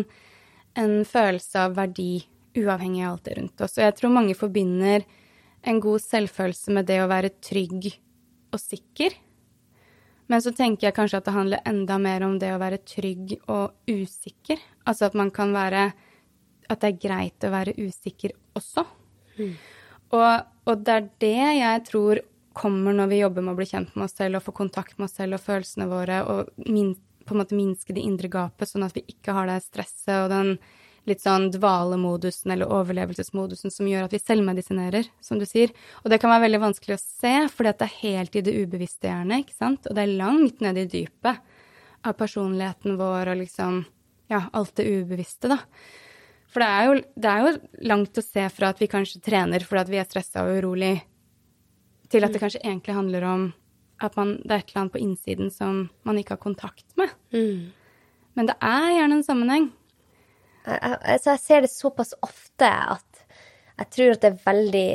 en 0.81 0.95
følelse 1.05 1.67
av 1.67 1.77
verdi 1.77 2.25
uavhengig 2.55 3.03
av 3.05 3.13
alt 3.13 3.27
det 3.27 3.36
rundt 3.39 3.61
oss. 3.61 3.77
Og 3.77 3.86
jeg 3.86 3.97
tror 3.99 4.15
mange 4.15 4.36
forbinder 4.38 5.05
en 5.65 5.81
god 5.83 6.03
selvfølelse 6.03 6.73
med 6.75 6.89
det 6.89 6.99
å 7.03 7.11
være 7.11 7.33
trygg 7.43 7.89
og 8.53 8.61
sikker. 8.61 9.15
Men 10.31 10.41
så 10.41 10.53
tenker 10.57 10.88
jeg 10.88 10.97
kanskje 10.97 11.19
at 11.21 11.27
det 11.27 11.36
handler 11.36 11.65
enda 11.69 11.99
mer 12.01 12.25
om 12.25 12.39
det 12.41 12.49
å 12.53 12.61
være 12.61 12.81
trygg 12.88 13.36
og 13.51 13.75
usikker. 13.89 14.61
Altså 14.89 15.09
at 15.09 15.17
man 15.17 15.31
kan 15.33 15.53
være 15.53 15.91
At 16.65 16.81
det 16.81 16.88
er 16.88 16.97
greit 16.97 17.45
å 17.45 17.51
være 17.53 17.75
usikker 17.77 18.31
også. 18.57 18.81
Og, 20.17 20.45
og 20.66 20.86
det 20.86 20.95
er 20.95 21.09
det 21.24 21.49
jeg 21.59 21.84
tror 21.89 22.22
kommer 22.55 22.95
når 22.95 23.11
vi 23.11 23.20
jobber 23.20 23.43
med 23.43 23.55
å 23.55 23.59
bli 23.59 23.68
kjent 23.68 23.91
med 23.95 24.07
oss 24.07 24.16
selv 24.16 24.39
og 24.39 24.45
få 24.45 24.55
kontakt 24.55 24.97
med 24.97 25.09
oss 25.09 25.18
selv 25.20 25.38
og 25.38 25.43
følelsene 25.43 25.89
våre, 25.91 26.22
og 26.24 26.70
min, 26.70 26.93
på 27.28 27.36
en 27.36 27.41
måte 27.43 27.57
minske 27.57 27.95
det 27.95 28.05
indre 28.05 28.32
gapet, 28.32 28.70
sånn 28.72 28.86
at 28.88 28.95
vi 28.95 29.03
ikke 29.11 29.36
har 29.36 29.49
det 29.51 29.59
stresset 29.66 30.16
og 30.24 30.32
den 30.32 30.55
litt 31.05 31.22
sånn 31.22 31.51
dvalemodusen 31.53 32.53
eller 32.55 32.72
overlevelsesmodusen 32.74 33.74
som 33.74 33.89
gjør 33.89 34.07
at 34.07 34.16
vi 34.16 34.22
selvmedisinerer, 34.22 35.09
som 35.22 35.38
du 35.38 35.45
sier. 35.45 35.74
Og 36.01 36.09
det 36.09 36.18
kan 36.22 36.32
være 36.34 36.47
veldig 36.47 36.61
vanskelig 36.63 36.97
å 36.97 37.03
se, 37.03 37.34
fordi 37.53 37.72
at 37.72 37.82
det 37.82 37.89
er 37.89 37.99
helt 37.99 38.39
i 38.39 38.43
det 38.47 38.55
ubevisste 38.57 39.11
gjerne, 39.11 39.43
ikke 39.43 39.57
sant? 39.57 39.86
Og 39.86 39.97
det 39.97 40.05
er 40.05 40.16
langt 40.18 40.63
ned 40.66 40.80
i 40.82 40.88
dypet 40.89 41.43
av 42.05 42.18
personligheten 42.18 42.97
vår 42.97 43.34
og 43.34 43.39
liksom, 43.43 43.84
ja, 44.34 44.47
alt 44.57 44.74
det 44.80 44.88
ubevisste, 44.89 45.53
da. 45.53 45.59
For 46.55 46.63
det 46.63 46.71
er, 46.71 46.85
jo, 46.87 46.99
det 47.19 47.27
er 47.27 47.41
jo 47.43 47.87
langt 47.91 48.15
å 48.15 48.23
se 48.23 48.45
fra 48.55 48.69
at 48.71 48.79
vi 48.79 48.87
kanskje 48.87 49.19
trener 49.25 49.63
fordi 49.67 49.81
at 49.81 49.89
vi 49.91 49.97
er 49.99 50.05
stressa 50.07 50.45
og 50.47 50.61
urolig, 50.61 50.93
til 52.07 52.23
at 52.23 52.31
det 52.31 52.39
kanskje 52.39 52.61
egentlig 52.63 52.95
handler 52.95 53.25
om 53.27 53.43
at 54.05 54.15
man, 54.15 54.37
det 54.39 54.53
er 54.53 54.61
et 54.61 54.69
eller 54.69 54.85
annet 54.85 54.93
på 54.93 55.01
innsiden 55.03 55.51
som 55.51 55.81
man 56.07 56.21
ikke 56.21 56.37
har 56.37 56.43
kontakt 56.45 56.85
med. 56.95 57.11
Men 58.39 58.47
det 58.47 58.55
er 58.63 58.87
gjerne 59.01 59.19
en 59.19 59.27
sammenheng. 59.27 59.67
jeg, 60.63 60.79
jeg, 60.79 60.97
altså 61.17 61.33
jeg 61.33 61.43
ser 61.43 61.65
det 61.65 61.73
såpass 61.73 62.15
ofte 62.23 62.71
at 62.71 63.23
jeg 63.75 63.91
tror 63.91 64.15
at 64.15 64.23
det 64.23 64.31
er 64.31 64.43
veldig 64.45 64.89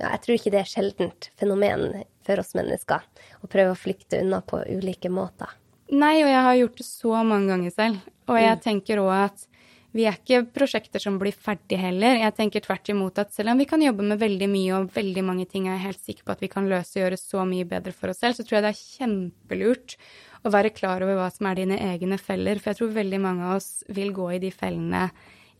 ja, 0.00 0.08
Jeg 0.08 0.20
tror 0.24 0.38
ikke 0.38 0.54
det 0.56 0.60
er 0.62 0.72
sjeldent 0.72 1.30
fenomen 1.36 1.88
for 2.24 2.40
oss 2.40 2.56
mennesker 2.56 3.04
å 3.44 3.52
prøve 3.52 3.76
å 3.76 3.78
flykte 3.78 4.24
unna 4.24 4.40
på 4.40 4.64
ulike 4.72 5.12
måter. 5.12 5.52
Nei, 5.92 6.22
og 6.24 6.32
jeg 6.32 6.44
har 6.48 6.60
gjort 6.62 6.80
det 6.80 6.88
så 6.88 7.20
mange 7.20 7.52
ganger 7.52 7.74
selv. 7.76 8.12
Og 8.32 8.38
jeg 8.40 8.60
tenker 8.64 9.02
òg 9.02 9.12
at 9.28 9.44
vi 9.92 10.06
er 10.08 10.16
ikke 10.16 10.46
prosjekter 10.56 11.02
som 11.02 11.18
blir 11.20 11.36
ferdig 11.36 11.76
heller. 11.76 12.16
Jeg 12.22 12.34
tenker 12.38 12.64
tvert 12.64 12.88
imot 12.88 13.18
at 13.20 13.34
selv 13.34 13.52
om 13.52 13.60
vi 13.60 13.66
kan 13.68 13.82
jobbe 13.84 14.06
med 14.06 14.20
veldig 14.22 14.48
mye 14.48 14.78
og 14.78 14.90
veldig 14.94 15.24
mange 15.26 15.44
ting 15.50 15.68
jeg 15.68 15.76
er 15.76 15.84
helt 15.84 16.00
sikker 16.00 16.24
på 16.24 16.32
at 16.32 16.44
vi 16.44 16.50
kan 16.52 16.68
løse 16.70 16.96
og 16.96 17.04
gjøre 17.04 17.20
så 17.20 17.44
mye 17.48 17.68
bedre 17.68 17.92
for 17.96 18.12
oss 18.12 18.22
selv, 18.24 18.38
så 18.38 18.46
tror 18.46 18.58
jeg 18.58 18.64
det 18.64 18.72
er 18.72 18.80
kjempelurt 18.80 19.96
å 20.42 20.52
være 20.54 20.72
klar 20.74 21.04
over 21.04 21.20
hva 21.20 21.28
som 21.30 21.46
er 21.50 21.60
dine 21.60 21.78
egne 21.92 22.18
feller. 22.18 22.58
For 22.58 22.72
jeg 22.72 22.80
tror 22.80 22.96
veldig 22.96 23.20
mange 23.22 23.46
av 23.50 23.60
oss 23.60 23.70
vil 23.92 24.14
gå 24.16 24.30
i 24.32 24.40
de 24.42 24.50
fellene 24.54 25.06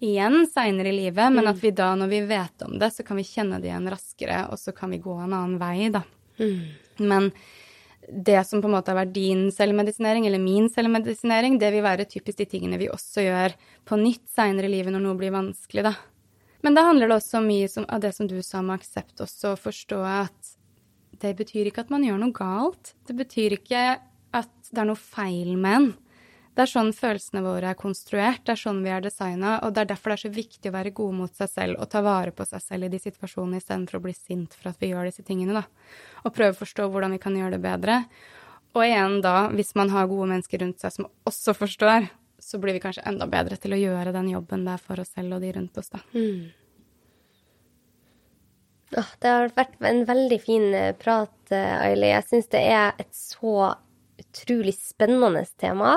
igjen 0.03 0.49
seinere 0.51 0.91
i 0.91 0.97
livet, 0.97 1.28
men 1.30 1.47
at 1.47 1.61
vi 1.62 1.70
da, 1.76 1.93
når 1.95 2.09
vi 2.11 2.22
vet 2.33 2.64
om 2.66 2.78
det, 2.80 2.89
så 2.91 3.05
kan 3.07 3.20
vi 3.20 3.26
kjenne 3.28 3.61
det 3.62 3.68
igjen 3.68 3.91
raskere, 3.93 4.47
og 4.51 4.59
så 4.59 4.74
kan 4.74 4.91
vi 4.91 4.99
gå 5.05 5.14
en 5.14 5.37
annen 5.37 5.61
vei, 5.61 5.93
da. 5.95 6.03
Men 6.99 7.28
det 8.12 8.44
som 8.44 8.60
på 8.60 8.68
en 8.68 8.74
måte 8.76 8.92
har 8.92 9.00
vært 9.00 9.14
din 9.16 9.46
selvmedisinering, 9.54 10.26
eller 10.28 10.42
min 10.42 10.68
selvmedisinering, 10.72 11.58
det 11.60 11.72
vil 11.72 11.84
være 11.84 12.08
typisk 12.10 12.42
de 12.42 12.46
tingene 12.50 12.80
vi 12.80 12.90
også 12.92 13.24
gjør 13.24 13.56
på 13.88 13.98
nytt 14.00 14.26
seinere 14.32 14.68
i 14.68 14.74
livet 14.74 14.92
når 14.92 15.04
noe 15.06 15.18
blir 15.20 15.32
vanskelig, 15.34 15.86
da. 15.88 15.94
Men 16.62 16.76
da 16.76 16.84
handler 16.86 17.10
det 17.10 17.18
også 17.18 17.40
mye 17.42 17.70
som, 17.70 17.86
av 17.90 18.02
det 18.04 18.12
som 18.14 18.28
du 18.30 18.36
sa 18.44 18.60
med 18.62 18.78
aksept, 18.78 19.16
også 19.24 19.54
å 19.54 19.60
forstå 19.60 20.00
at 20.06 20.52
det 21.22 21.34
betyr 21.38 21.70
ikke 21.70 21.86
at 21.86 21.92
man 21.94 22.04
gjør 22.06 22.20
noe 22.20 22.34
galt. 22.36 22.94
Det 23.06 23.16
betyr 23.18 23.56
ikke 23.58 23.82
at 24.32 24.52
det 24.70 24.80
er 24.82 24.88
noe 24.88 24.98
feil 24.98 25.56
med 25.60 25.78
en. 25.78 25.88
Det 26.53 26.66
er 26.66 26.68
sånn 26.68 26.90
følelsene 26.92 27.40
våre 27.46 27.70
er 27.72 27.78
konstruert, 27.80 28.42
det 28.44 28.53
er 28.53 28.61
sånn 28.61 28.82
vi 28.84 28.90
er 28.92 29.00
designa, 29.00 29.55
og 29.64 29.72
det 29.72 29.86
er 29.86 29.90
derfor 29.94 30.12
det 30.12 30.18
er 30.18 30.22
så 30.26 30.30
viktig 30.34 30.68
å 30.68 30.74
være 30.74 30.92
god 30.98 31.14
mot 31.16 31.38
seg 31.38 31.48
selv 31.48 31.80
og 31.80 31.88
ta 31.94 32.03
vare 32.05 32.34
på 32.36 32.44
seg 32.44 32.61
selv 32.61 32.88
i 32.88 32.92
de 32.92 33.00
situasjonene 33.00 33.61
istedenfor 33.62 33.96
å 33.96 34.05
bli 34.05 34.12
sint 34.16 34.53
for 34.59 34.68
at 34.68 34.82
vi 34.82 34.90
gjør 34.90 35.09
disse 35.09 35.24
tingene, 35.24 35.62
da. 35.62 35.64
Og 36.26 36.34
prøve 36.36 36.53
å 36.53 36.61
forstå 36.61 36.90
hvordan 36.92 37.16
vi 37.16 37.22
kan 37.22 37.38
gjøre 37.38 37.57
det 37.57 37.62
bedre. 37.64 38.03
Og 38.76 38.84
igjen 38.84 39.20
da, 39.24 39.36
hvis 39.53 39.72
man 39.80 39.92
har 39.92 40.11
gode 40.11 40.28
mennesker 40.34 40.61
rundt 40.61 40.84
seg 40.84 40.92
som 40.92 41.09
også 41.28 41.57
forstår, 41.57 42.11
så 42.42 42.61
blir 42.61 42.76
vi 42.76 42.82
kanskje 42.84 43.05
enda 43.09 43.28
bedre 43.30 43.57
til 43.61 43.72
å 43.72 43.80
gjøre 43.80 44.12
den 44.12 44.28
jobben 44.34 44.66
der 44.68 44.80
for 44.82 45.00
oss 45.00 45.12
selv 45.16 45.38
og 45.38 45.44
de 45.44 45.53
rundt 45.57 45.78
oss, 45.80 45.88
da. 45.92 46.03
Åh, 48.92 49.12
det 49.24 49.30
har 49.32 49.53
vært 49.57 49.78
en 49.88 50.03
veldig 50.05 50.38
fin 50.42 50.66
eh, 50.76 50.90
prat, 51.00 51.32
eh, 51.48 51.76
Aili. 51.80 52.11
Jeg 52.11 52.26
syns 52.28 52.50
det 52.53 52.61
er 52.74 52.98
et 53.00 53.14
så 53.16 53.70
utrolig 54.20 54.74
spennende 54.76 55.46
tema. 55.57 55.94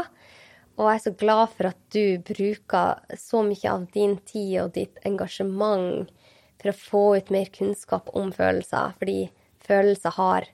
Og 0.76 0.90
jeg 0.90 0.98
er 1.00 1.04
så 1.06 1.14
glad 1.16 1.54
for 1.56 1.70
at 1.72 1.80
du 1.96 2.20
bruker 2.28 3.18
så 3.20 3.42
mye 3.48 3.72
av 3.72 3.88
din 3.96 4.18
tid 4.28 4.58
og 4.66 4.74
ditt 4.76 5.00
engasjement 5.08 6.12
for 6.60 6.72
å 6.72 6.80
få 6.80 7.04
ut 7.20 7.32
mer 7.32 7.48
kunnskap 7.56 8.12
om 8.18 8.34
følelser, 8.36 8.96
fordi 9.00 9.30
følelser 9.64 10.16
har 10.18 10.50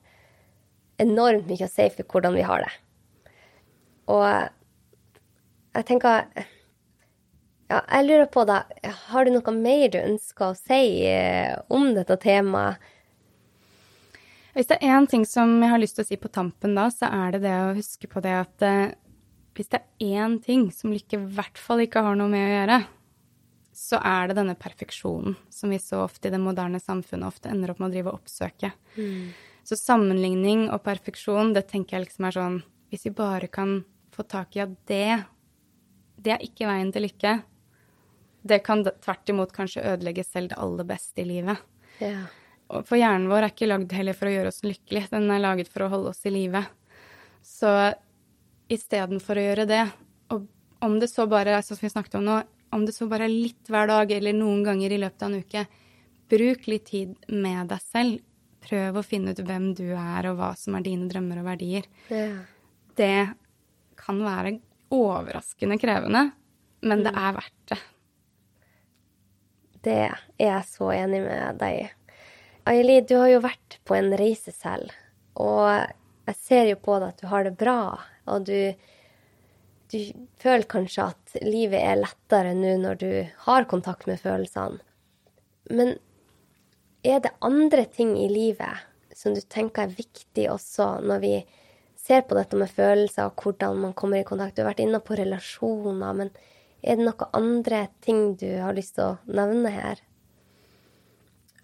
enormt 1.02 1.50
mye 1.50 1.66
å 1.66 1.72
si 1.72 1.90
for 1.96 2.06
hvordan 2.14 2.38
vi 2.38 2.46
har 2.46 2.66
det. 2.66 2.72
Og 4.12 4.28
jeg 5.78 5.88
tenker 5.88 6.28
ja, 7.72 7.80
jeg 7.80 8.04
lurer 8.04 8.28
på 8.28 8.44
da, 8.44 8.66
Har 9.08 9.26
du 9.26 9.32
noe 9.32 9.54
mer 9.56 9.86
du 9.94 10.02
ønsker 10.02 10.52
å 10.52 10.58
si 10.58 11.06
eh, 11.08 11.54
om 11.72 11.94
dette 11.96 12.18
temaet? 12.20 12.82
Hvis 14.52 14.68
det 14.68 14.82
er 14.82 14.98
én 14.98 15.08
ting 15.08 15.24
som 15.24 15.54
jeg 15.64 15.72
har 15.72 15.80
lyst 15.80 15.96
til 15.96 16.04
å 16.04 16.10
si 16.10 16.18
på 16.20 16.28
tampen 16.28 16.76
da, 16.76 16.90
så 16.92 17.08
er 17.08 17.38
det 17.38 17.46
det 17.46 17.54
å 17.56 17.76
huske 17.78 18.10
på 18.12 18.20
det 18.26 18.34
at 18.36 18.66
eh, 18.68 18.92
hvis 19.58 19.72
det 19.72 19.82
er 19.82 20.24
én 20.24 20.38
ting 20.43 20.70
som 20.72 20.93
lykke 20.93 21.18
i 21.18 21.30
hvert 21.36 21.60
fall 21.60 21.84
ikke 21.84 22.04
har 22.06 22.18
noe 22.20 22.32
med 22.32 22.45
å 22.45 22.54
gjøre, 22.56 22.80
så 23.76 23.99
er 24.04 24.30
det 24.30 24.38
denne 24.38 24.56
perfeksjonen 24.60 25.36
som 25.52 25.72
vi 25.72 25.80
så 25.82 26.04
ofte 26.06 26.28
i 26.28 26.34
det 26.34 26.41
moderne 26.43 26.80
samfunnet 26.80 27.28
ofte 27.28 27.52
ender 27.52 27.72
opp 27.72 27.80
med 27.82 27.89
å 27.89 27.93
drive 27.95 28.12
og 28.12 28.20
oppsøke. 28.22 28.72
Så 29.64 29.78
sammenligning 29.80 30.68
og 30.74 30.84
perfeksjon, 30.86 31.54
det 31.56 31.68
tenker 31.70 31.97
jeg 31.97 32.08
liksom 32.08 32.28
er 32.28 32.36
sånn 32.36 32.58
Hvis 32.91 33.06
vi 33.08 33.14
bare 33.16 33.47
kan 33.47 33.84
få 34.12 34.26
tak 34.28 34.58
i 34.58 34.64
at 34.66 34.74
det, 34.89 35.24
det 36.20 36.34
er 36.36 36.43
ikke 36.43 36.68
veien 36.68 36.91
til 36.91 37.06
lykke. 37.08 37.38
Det 38.43 38.60
kan 38.66 38.84
tvert 38.84 39.32
imot 39.32 39.54
kanskje 39.56 39.86
ødelegge 39.93 40.26
selv 40.28 40.52
det 40.52 40.60
aller 40.60 40.88
beste 40.89 41.24
i 41.24 41.28
livet. 41.30 41.62
Ja. 42.02 42.26
For 42.68 42.99
hjernen 42.99 43.30
vår 43.32 43.45
er 43.45 43.54
ikke 43.54 43.70
lagd 43.70 43.95
heller 43.95 44.18
for 44.18 44.28
å 44.28 44.34
gjøre 44.34 44.52
oss 44.52 44.64
lykkelige, 44.66 45.12
den 45.14 45.32
er 45.32 45.43
laget 45.43 45.72
for 45.72 45.86
å 45.86 45.91
holde 45.91 46.12
oss 46.12 46.26
i 46.28 46.34
live. 46.34 46.66
Så 47.43 47.72
istedenfor 48.72 49.40
å 49.40 49.46
gjøre 49.46 49.68
det, 49.70 49.84
og 50.34 50.48
om 50.86 50.98
det 51.02 51.12
så 51.12 51.28
bare 51.30 51.60
som 51.66 51.80
vi 51.80 51.92
snakket 51.92 52.18
om 52.20 52.26
nå, 52.28 52.40
om 52.72 52.86
det 52.88 52.96
så 52.96 53.08
bare 53.12 53.28
er 53.28 53.34
litt 53.34 53.70
hver 53.70 53.90
dag 53.92 54.12
eller 54.16 54.36
noen 54.36 54.64
ganger 54.66 54.94
i 54.94 55.00
løpet 55.02 55.26
av 55.26 55.32
en 55.32 55.44
uke, 55.44 55.66
bruk 56.32 56.68
litt 56.72 56.88
tid 56.88 57.16
med 57.28 57.72
deg 57.74 57.84
selv. 57.84 58.20
Prøv 58.62 59.00
å 59.00 59.04
finne 59.04 59.34
ut 59.34 59.42
hvem 59.42 59.72
du 59.76 59.88
er, 59.90 60.28
og 60.30 60.38
hva 60.38 60.52
som 60.56 60.78
er 60.78 60.86
dine 60.86 61.10
drømmer 61.10 61.42
og 61.42 61.48
verdier. 61.50 61.88
Ja. 62.14 62.44
Det 62.96 63.16
kan 64.00 64.22
være 64.24 64.60
overraskende 64.94 65.80
krevende, 65.82 66.28
men 66.86 67.04
det 67.06 67.14
er 67.16 67.36
verdt 67.38 67.74
det. 67.74 67.80
Det 69.82 69.98
er 70.06 70.22
jeg 70.38 70.68
så 70.70 70.92
enig 70.94 71.24
med 71.26 71.58
deg 71.62 71.80
i. 71.80 71.88
Aili, 72.70 73.00
du 73.02 73.16
har 73.18 73.32
jo 73.32 73.42
vært 73.42 73.80
på 73.90 73.98
en 73.98 74.14
reise 74.20 74.54
selv, 74.54 74.94
og 75.34 75.90
jeg 76.30 76.38
ser 76.38 76.70
jo 76.70 76.78
på 76.82 76.98
deg 77.02 77.14
at 77.14 77.22
du 77.22 77.30
har 77.32 77.46
det 77.48 77.56
bra, 77.60 77.80
og 78.30 78.46
du, 78.48 78.74
du 79.92 79.98
føler 80.42 80.68
kanskje 80.70 81.08
at 81.14 81.42
livet 81.44 81.82
er 81.82 82.02
lettere 82.02 82.54
nå 82.58 82.76
når 82.84 83.02
du 83.02 83.10
har 83.48 83.68
kontakt 83.72 84.08
med 84.10 84.22
følelsene. 84.22 84.82
Men 85.72 85.96
er 87.08 87.22
det 87.24 87.34
andre 87.42 87.86
ting 87.90 88.14
i 88.20 88.30
livet 88.30 88.88
som 89.18 89.34
du 89.36 89.42
tenker 89.42 89.88
er 89.88 89.98
viktig 89.98 90.48
også 90.52 90.94
når 91.06 91.22
vi 91.24 91.34
ser 92.02 92.24
på 92.26 92.38
dette 92.38 92.58
med 92.58 92.72
følelser 92.72 93.30
og 93.30 93.42
hvordan 93.42 93.82
man 93.82 93.98
kommer 93.98 94.22
i 94.22 94.28
kontakt? 94.28 94.56
Du 94.56 94.64
har 94.64 94.72
vært 94.72 94.84
inne 94.84 95.02
på 95.04 95.18
relasjoner, 95.18 96.14
men 96.18 96.32
er 96.82 96.98
det 96.98 97.06
noen 97.06 97.36
andre 97.38 97.86
ting 98.02 98.36
du 98.42 98.50
har 98.62 98.78
lyst 98.78 98.98
til 98.98 99.12
å 99.12 99.20
nevne 99.30 99.74
her? 99.74 100.02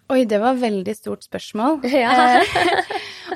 Oi, 0.08 0.22
det 0.24 0.38
var 0.40 0.56
veldig 0.56 0.94
stort 0.96 1.26
spørsmål. 1.26 1.82
Ja. 1.92 2.40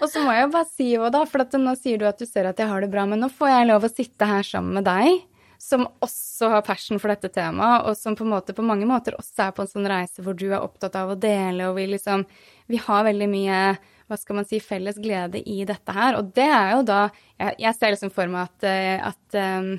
og 0.00 0.06
så 0.08 0.22
må 0.24 0.32
jeg 0.32 0.46
jo 0.46 0.52
bare 0.54 0.68
si 0.70 0.86
jo 0.94 1.10
da, 1.12 1.26
for 1.28 1.44
at 1.44 1.52
nå 1.60 1.74
sier 1.76 2.00
du 2.00 2.06
at 2.08 2.20
du 2.20 2.24
ser 2.24 2.48
at 2.48 2.58
jeg 2.58 2.70
har 2.70 2.80
det 2.80 2.88
bra, 2.92 3.04
men 3.08 3.20
nå 3.20 3.28
får 3.32 3.52
jeg 3.52 3.68
lov 3.68 3.84
å 3.84 3.92
sitte 3.92 4.28
her 4.28 4.46
sammen 4.46 4.78
med 4.80 4.88
deg, 4.88 5.20
som 5.62 5.84
også 6.02 6.48
har 6.54 6.64
passion 6.66 6.98
for 6.98 7.12
dette 7.12 7.28
temaet, 7.34 7.84
og 7.86 7.98
som 7.98 8.16
på, 8.18 8.24
måte, 8.26 8.56
på 8.56 8.64
mange 8.66 8.88
måter 8.88 9.14
også 9.18 9.46
er 9.46 9.52
på 9.54 9.66
en 9.66 9.70
sånn 9.70 9.90
reise 9.92 10.24
hvor 10.24 10.34
du 10.38 10.48
er 10.48 10.62
opptatt 10.62 10.96
av 10.98 11.12
å 11.12 11.18
dele, 11.18 11.68
og 11.68 11.76
vi 11.78 11.90
liksom 11.92 12.24
Vi 12.72 12.80
har 12.80 13.04
veldig 13.04 13.28
mye 13.28 13.62
hva 14.08 14.16
skal 14.16 14.40
man 14.40 14.48
si, 14.48 14.58
felles 14.60 14.96
glede 15.00 15.40
i 15.48 15.62
dette 15.68 15.92
her. 15.92 16.16
Og 16.18 16.32
det 16.36 16.48
er 16.48 16.74
jo 16.76 16.82
da 16.88 17.00
Jeg, 17.38 17.56
jeg 17.58 17.76
ser 17.76 17.94
liksom 17.94 18.12
for 18.14 18.32
meg 18.32 18.48
at, 18.48 18.66
eh, 18.68 18.96
at 19.12 19.38
um, 19.60 19.74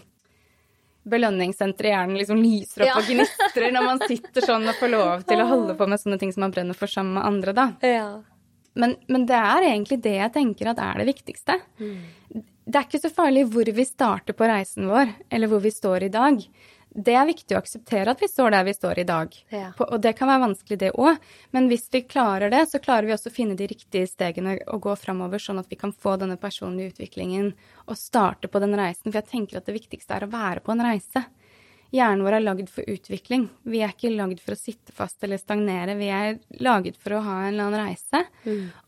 belønningssenteret 1.10 1.90
i 1.90 1.94
hjernen 1.94 2.18
liksom 2.20 2.40
lyser 2.42 2.84
opp 2.86 2.88
Ja. 2.88 2.98
og 3.00 3.08
gnistrer 3.10 3.72
når 3.76 3.84
man 3.88 4.00
sitter 4.08 4.46
sånn 4.46 4.68
og 4.70 4.76
får 4.80 4.92
lov 4.94 5.24
til 5.28 5.42
å 5.44 5.48
holde 5.50 5.76
på 5.80 5.88
med 5.90 6.00
sånne 6.02 6.20
ting 6.22 6.32
som 6.32 6.42
man 6.46 6.54
brenner 6.56 6.78
for 6.78 6.88
sammen 6.88 7.18
med 7.18 7.26
andre, 7.28 7.54
da. 7.58 7.66
Ja. 7.84 8.22
Men, 8.76 8.96
men 9.08 9.26
det 9.30 9.38
er 9.38 9.68
egentlig 9.68 10.00
det 10.02 10.16
jeg 10.18 10.34
tenker 10.34 10.72
at 10.72 10.80
er 10.82 11.04
det 11.04 11.10
viktigste. 11.12 11.60
Det 12.64 12.80
er 12.80 12.86
ikke 12.88 13.02
så 13.04 13.12
farlig 13.14 13.44
hvor 13.52 13.68
vi 13.76 13.86
starter 13.86 14.34
på 14.34 14.48
reisen 14.50 14.88
vår, 14.90 15.12
eller 15.30 15.52
hvor 15.52 15.62
vi 15.62 15.70
står 15.76 16.08
i 16.08 16.14
dag. 16.14 16.40
Det 16.94 17.16
er 17.18 17.26
viktig 17.26 17.56
å 17.56 17.60
akseptere 17.60 18.14
at 18.14 18.22
vi 18.22 18.30
står 18.30 18.54
der 18.54 18.66
vi 18.68 18.74
står 18.78 19.00
i 19.02 19.06
dag. 19.10 19.36
Ja. 19.50 19.72
På, 19.78 19.88
og 19.90 20.02
det 20.04 20.14
kan 20.18 20.30
være 20.30 20.44
vanskelig, 20.46 20.80
det 20.84 20.92
òg. 20.94 21.22
Men 21.56 21.70
hvis 21.72 21.88
vi 21.94 22.04
klarer 22.06 22.54
det, 22.54 22.66
så 22.70 22.82
klarer 22.84 23.10
vi 23.10 23.16
også 23.16 23.32
å 23.32 23.36
finne 23.36 23.58
de 23.58 23.68
riktige 23.70 24.10
stegene 24.10 24.60
og 24.68 24.84
gå 24.86 24.96
framover, 25.02 25.42
sånn 25.42 25.62
at 25.64 25.72
vi 25.72 25.80
kan 25.80 25.94
få 25.94 26.16
denne 26.22 26.38
personlige 26.42 26.94
utviklingen 26.94 27.54
og 27.88 27.98
starte 27.98 28.50
på 28.52 28.62
den 28.62 28.78
reisen. 28.78 29.10
For 29.10 29.22
jeg 29.24 29.32
tenker 29.32 29.58
at 29.60 29.70
det 29.70 29.80
viktigste 29.80 30.20
er 30.20 30.28
å 30.28 30.34
være 30.34 30.62
på 30.62 30.76
en 30.76 30.86
reise. 30.86 31.26
Hjernen 31.94 32.24
vår 32.26 32.40
er 32.40 32.42
lagd 32.42 32.70
for 32.74 32.90
utvikling. 32.90 33.44
Vi 33.70 33.84
er 33.86 33.92
ikke 33.94 34.10
lagd 34.16 34.40
for 34.42 34.56
å 34.56 34.58
sitte 34.58 34.94
fast 34.98 35.22
eller 35.26 35.38
stagnere. 35.38 35.94
Vi 36.00 36.08
er 36.10 36.40
laget 36.66 36.98
for 36.98 37.14
å 37.14 37.22
ha 37.22 37.36
en 37.44 37.52
eller 37.52 37.68
annen 37.68 37.84
reise. 37.92 38.24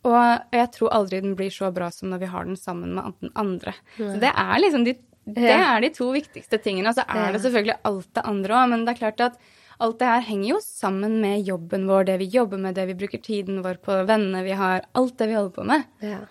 Og 0.10 0.56
jeg 0.58 0.72
tror 0.74 0.96
aldri 0.98 1.20
den 1.22 1.36
blir 1.38 1.54
så 1.54 1.70
bra 1.74 1.92
som 1.94 2.10
når 2.10 2.24
vi 2.24 2.32
har 2.34 2.50
den 2.50 2.58
sammen 2.58 2.96
med 2.98 3.30
andre. 3.38 3.76
Så 3.98 4.18
det 4.24 4.32
er 4.34 4.58
liksom 4.64 4.88
de, 4.90 4.96
det 5.26 5.52
er 5.52 5.82
de 5.82 5.90
to 5.94 6.12
viktigste 6.14 6.60
tingene. 6.62 6.92
Og 6.92 6.98
så 6.98 7.06
er 7.10 7.34
det 7.34 7.42
selvfølgelig 7.42 7.78
alt 7.90 8.10
det 8.14 8.26
andre 8.30 8.58
òg, 8.60 8.72
men 8.72 8.86
det 8.86 8.94
er 8.94 9.02
klart 9.02 9.24
at 9.26 9.40
alt 9.84 9.98
det 10.00 10.08
her 10.08 10.24
henger 10.24 10.50
jo 10.54 10.60
sammen 10.64 11.18
med 11.24 11.44
jobben 11.48 11.88
vår, 11.90 12.06
det 12.08 12.20
vi 12.22 12.30
jobber 12.32 12.62
med, 12.62 12.78
det 12.78 12.86
vi 12.92 12.98
bruker 13.00 13.22
tiden 13.24 13.64
vår 13.66 13.82
på, 13.84 13.98
vennene 14.08 14.44
vi 14.46 14.56
har, 14.56 14.86
alt 14.96 15.18
det 15.20 15.28
vi 15.32 15.38
holder 15.38 15.56
på 15.58 15.68
med. 15.74 15.86
ja. 16.06 16.24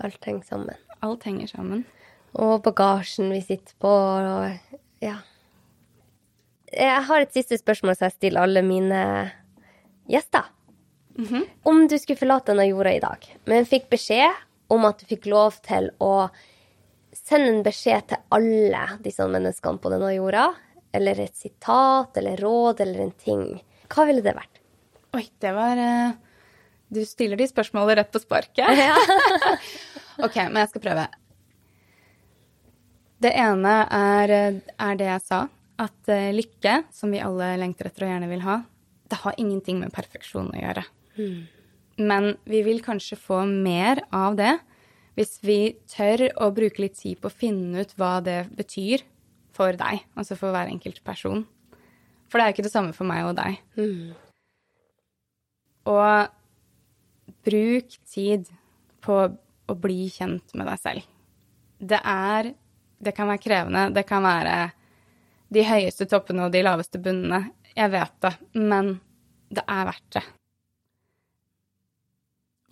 Alt 0.00 0.24
henger 0.24 0.46
sammen. 0.48 0.76
Alt 1.04 1.24
henger 1.28 1.48
sammen. 1.50 1.82
Og 2.40 2.62
bagasjen 2.64 3.28
vi 3.34 3.42
sitter 3.44 3.74
på, 3.76 3.90
og 3.90 4.78
ja. 5.04 5.18
Jeg 6.72 7.02
har 7.04 7.20
et 7.20 7.34
siste 7.34 7.58
spørsmål 7.60 7.98
som 7.98 8.06
jeg 8.06 8.16
stiller 8.16 8.46
alle 8.46 8.62
mine 8.64 9.00
gjester. 10.08 10.48
Om 11.68 11.82
du 11.90 11.98
skulle 12.00 12.16
forlate 12.16 12.54
denne 12.54 12.70
jorda 12.70 12.94
i 12.96 13.02
dag, 13.02 13.26
men 13.50 13.68
fikk 13.68 13.90
beskjed 13.92 14.32
om 14.72 14.86
at 14.88 15.02
du 15.02 15.04
fikk 15.10 15.28
lov 15.28 15.58
til 15.66 15.90
å 16.00 16.30
sende 17.30 17.52
en 17.52 17.62
beskjed 17.66 18.08
til 18.10 18.22
alle 18.34 18.82
disse 19.04 19.26
menneskene 19.30 19.80
på 19.82 19.92
denne 19.92 20.10
jorda, 20.16 20.48
eller 20.96 21.22
et 21.22 21.36
sitat 21.38 22.16
eller 22.18 22.40
råd 22.42 22.82
eller 22.82 23.04
en 23.04 23.14
ting, 23.14 23.44
hva 23.90 24.06
ville 24.08 24.24
det 24.24 24.34
vært? 24.34 24.60
Oi, 25.18 25.24
det 25.42 25.52
var 25.54 25.78
eh, 25.78 26.18
Du 26.90 27.02
stiller 27.06 27.38
de 27.38 27.46
spørsmålene 27.50 28.00
rett 28.00 28.10
på 28.10 28.22
sparket. 28.22 28.66
ok, 30.24 30.36
men 30.48 30.60
jeg 30.62 30.72
skal 30.72 30.84
prøve. 30.84 31.06
Det 33.20 33.32
ene 33.36 33.76
er, 33.84 34.34
eh, 34.34 34.60
er 34.80 34.98
det 34.98 35.08
jeg 35.10 35.24
sa, 35.26 35.44
at 35.80 36.12
eh, 36.12 36.30
lykke, 36.34 36.80
som 36.94 37.14
vi 37.14 37.22
alle 37.22 37.52
lengter 37.62 37.90
etter 37.90 38.06
og 38.06 38.14
gjerne 38.14 38.30
vil 38.30 38.44
ha, 38.46 38.60
det 39.10 39.22
har 39.22 39.38
ingenting 39.42 39.80
med 39.82 39.94
perfeksjon 39.94 40.52
å 40.52 40.60
gjøre. 40.60 40.84
Men 42.00 42.34
vi 42.48 42.62
vil 42.64 42.78
kanskje 42.84 43.18
få 43.18 43.42
mer 43.44 44.00
av 44.14 44.38
det 44.38 44.54
hvis 45.20 45.36
vi 45.44 45.58
tør 45.84 46.30
å 46.40 46.48
bruke 46.56 46.80
litt 46.80 46.96
tid 46.96 47.18
på 47.20 47.28
å 47.28 47.34
finne 47.42 47.82
ut 47.84 47.90
hva 48.00 48.22
det 48.24 48.46
betyr 48.56 49.02
for 49.52 49.76
deg, 49.76 50.06
altså 50.16 50.36
for 50.38 50.54
hver 50.54 50.70
enkelt 50.72 51.02
person. 51.04 51.42
For 52.30 52.40
det 52.40 52.46
er 52.46 52.48
jo 52.48 52.54
ikke 52.56 52.64
det 52.64 52.72
samme 52.72 52.96
for 52.96 53.04
meg 53.10 53.26
og 53.28 53.36
deg. 53.36 53.58
Og 55.92 56.32
bruk 57.44 57.98
tid 58.08 58.48
på 59.04 59.18
å 59.28 59.76
bli 59.76 60.08
kjent 60.14 60.56
med 60.56 60.70
deg 60.70 60.80
selv. 60.80 61.12
Det 61.76 62.00
er 62.00 62.54
Det 63.00 63.14
kan 63.16 63.30
være 63.30 63.40
krevende. 63.40 63.82
Det 63.96 64.02
kan 64.04 64.20
være 64.20 64.74
de 65.48 65.62
høyeste 65.64 66.04
toppene 66.04 66.44
og 66.44 66.52
de 66.52 66.60
laveste 66.60 67.00
bunnene. 67.00 67.46
Jeg 67.72 67.88
vet 67.94 68.12
det. 68.20 68.32
Men 68.60 68.90
det 69.48 69.64
er 69.64 69.86
verdt 69.88 70.18
det. 70.18 70.22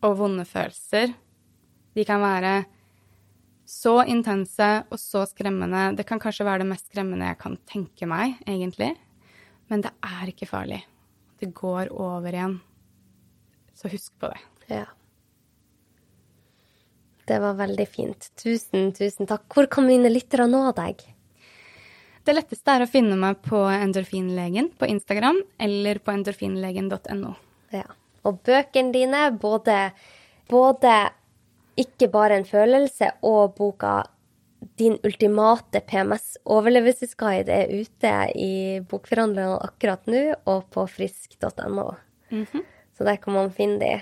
Og 0.04 0.18
vonde 0.20 0.44
følelser, 0.44 1.14
de 1.98 2.04
kan 2.06 2.22
være 2.22 2.52
så 3.68 3.98
intense 4.08 4.68
og 4.88 5.00
så 5.00 5.24
skremmende. 5.28 5.90
Det 5.98 6.06
kan 6.08 6.20
kanskje 6.22 6.46
være 6.46 6.62
det 6.62 6.70
mest 6.70 6.86
skremmende 6.88 7.28
jeg 7.28 7.40
kan 7.42 7.58
tenke 7.68 8.08
meg, 8.08 8.38
egentlig. 8.46 8.94
Men 9.68 9.82
det 9.84 9.92
er 10.06 10.30
ikke 10.30 10.48
farlig. 10.48 10.80
Det 11.38 11.50
går 11.54 11.92
over 11.92 12.32
igjen. 12.32 12.56
Så 13.76 13.90
husk 13.92 14.14
på 14.18 14.30
det. 14.32 14.40
Ja. 14.72 14.86
Det 17.28 17.36
var 17.44 17.58
veldig 17.58 17.86
fint. 17.92 18.30
Tusen, 18.40 18.88
tusen 18.96 19.28
takk. 19.28 19.44
Hvor 19.52 19.68
kan 19.70 19.86
mine 19.86 20.10
lyttere 20.10 20.48
nå 20.48 20.64
deg? 20.78 21.04
Det 22.24 22.34
letteste 22.34 22.72
er 22.72 22.84
å 22.84 22.88
finne 22.88 23.16
meg 23.20 23.38
på 23.44 23.60
Endorfinlegen 23.72 24.72
på 24.80 24.88
Instagram 24.88 25.38
eller 25.60 26.00
på 26.00 26.12
endorfinlegen.no. 26.16 27.34
Ja. 27.72 27.84
Og 28.28 28.40
bøkene 28.44 28.92
dine, 28.96 29.22
både, 29.40 29.76
både 30.50 30.96
ikke 31.78 32.08
bare 32.12 32.38
en 32.38 32.46
følelse 32.48 33.12
og 33.26 33.56
boka 33.58 34.02
Din 34.78 34.96
ultimate 35.06 35.80
PMS-overlevelsesguide 35.86 37.54
er 37.54 37.70
ute 37.70 38.14
i 38.34 38.80
bokforhandlerne 38.90 39.60
akkurat 39.62 40.08
nå 40.10 40.22
og 40.50 40.64
på 40.74 40.82
frisk.no. 40.90 41.84
Så 42.98 43.06
der 43.06 43.20
kan 43.22 43.36
man 43.36 43.52
finne 43.54 43.78
de. 43.78 43.92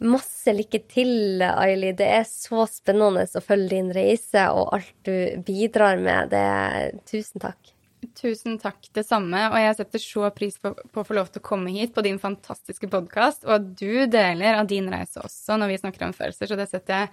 Masse 0.00 0.54
lykke 0.54 0.78
til, 0.88 1.42
Aili. 1.42 1.90
Det 1.98 2.06
er 2.06 2.22
så 2.24 2.68
spennende 2.70 3.26
å 3.26 3.42
følge 3.42 3.74
din 3.74 3.90
reise 3.92 4.46
og 4.54 4.70
alt 4.78 4.94
du 5.04 5.42
bidrar 5.44 5.98
med. 5.98 6.30
Det, 6.30 7.02
tusen 7.10 7.42
takk. 7.42 7.74
Tusen 8.16 8.56
takk, 8.60 8.86
det 8.96 9.04
samme. 9.04 9.42
Og 9.50 9.58
jeg 9.60 9.76
setter 9.76 10.02
så 10.02 10.30
pris 10.32 10.56
på, 10.60 10.72
på 10.72 11.02
å 11.02 11.06
få 11.06 11.16
lov 11.18 11.28
til 11.32 11.42
å 11.42 11.48
komme 11.50 11.72
hit 11.74 11.92
på 11.96 12.04
din 12.06 12.20
fantastiske 12.22 12.88
podkast, 12.92 13.44
og 13.44 13.58
at 13.58 13.68
du 13.76 14.06
deler 14.10 14.56
av 14.62 14.70
din 14.70 14.88
reise 14.92 15.20
også 15.20 15.58
når 15.60 15.74
vi 15.74 15.82
snakker 15.82 16.08
om 16.08 16.16
følelser. 16.16 16.48
Så 16.48 16.58
det 16.58 16.70
setter 16.70 16.96
jeg 16.96 17.12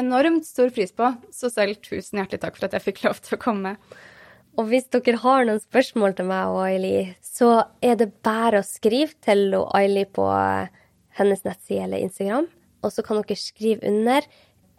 enormt 0.00 0.46
stor 0.46 0.70
pris 0.74 0.94
på. 0.94 1.10
Så 1.34 1.50
selv 1.52 1.82
tusen 1.82 2.22
hjertelig 2.22 2.44
takk 2.44 2.58
for 2.58 2.68
at 2.68 2.78
jeg 2.78 2.86
fikk 2.86 3.04
lov 3.08 3.20
til 3.24 3.36
å 3.36 3.42
komme. 3.42 3.74
Og 4.58 4.66
hvis 4.70 4.88
dere 4.92 5.18
har 5.22 5.46
noen 5.46 5.62
spørsmål 5.62 6.16
til 6.18 6.30
meg 6.30 6.52
og 6.52 6.62
Aili, 6.66 6.94
så 7.24 7.50
er 7.82 7.98
det 7.98 8.12
bare 8.26 8.62
å 8.62 8.66
skrive 8.66 9.14
til 9.24 9.54
Aili 9.56 10.06
på 10.10 10.26
hennes 11.18 11.44
nettside 11.46 11.86
eller 11.86 12.06
Instagram. 12.06 12.48
Og 12.84 12.94
så 12.94 13.04
kan 13.06 13.20
dere 13.20 13.38
skrive 13.38 13.86
under 13.88 14.26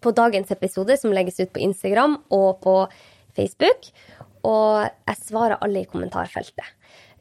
på 0.02 0.14
dagens 0.18 0.52
episode, 0.54 0.98
som 0.98 1.14
legges 1.14 1.40
ut 1.40 1.52
på 1.54 1.62
Instagram 1.62 2.18
og 2.34 2.62
på 2.64 2.76
Facebook. 3.38 3.92
Og 4.48 4.88
jeg 4.88 5.20
svarer 5.22 5.60
alle 5.62 5.84
i 5.84 5.90
kommentarfeltet. 5.90 6.66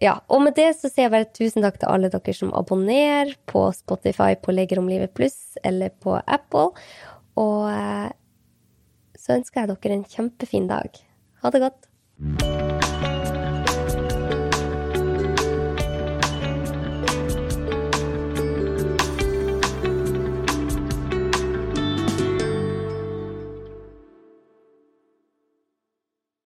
Ja, 0.00 0.20
Og 0.32 0.40
med 0.40 0.56
det 0.56 0.70
så 0.78 0.88
sier 0.88 1.08
jeg 1.08 1.12
bare 1.12 1.28
tusen 1.36 1.64
takk 1.64 1.76
til 1.82 1.90
alle 1.92 2.08
dere 2.12 2.34
som 2.36 2.54
abonnerer 2.56 3.34
på 3.50 3.66
Spotify 3.76 4.32
på 4.40 4.54
Legeromlivet 4.56 5.12
pluss 5.12 5.58
eller 5.64 5.92
på 6.00 6.16
Apple. 6.24 6.72
Og 7.36 7.68
eh, 7.68 8.08
så 9.20 9.36
ønsker 9.36 9.62
jeg 9.66 9.74
dere 9.74 10.00
en 10.00 10.08
kjempefin 10.16 10.72
dag. 10.72 11.04
Ha 11.44 11.52
det 11.52 11.64
godt. 11.68 12.69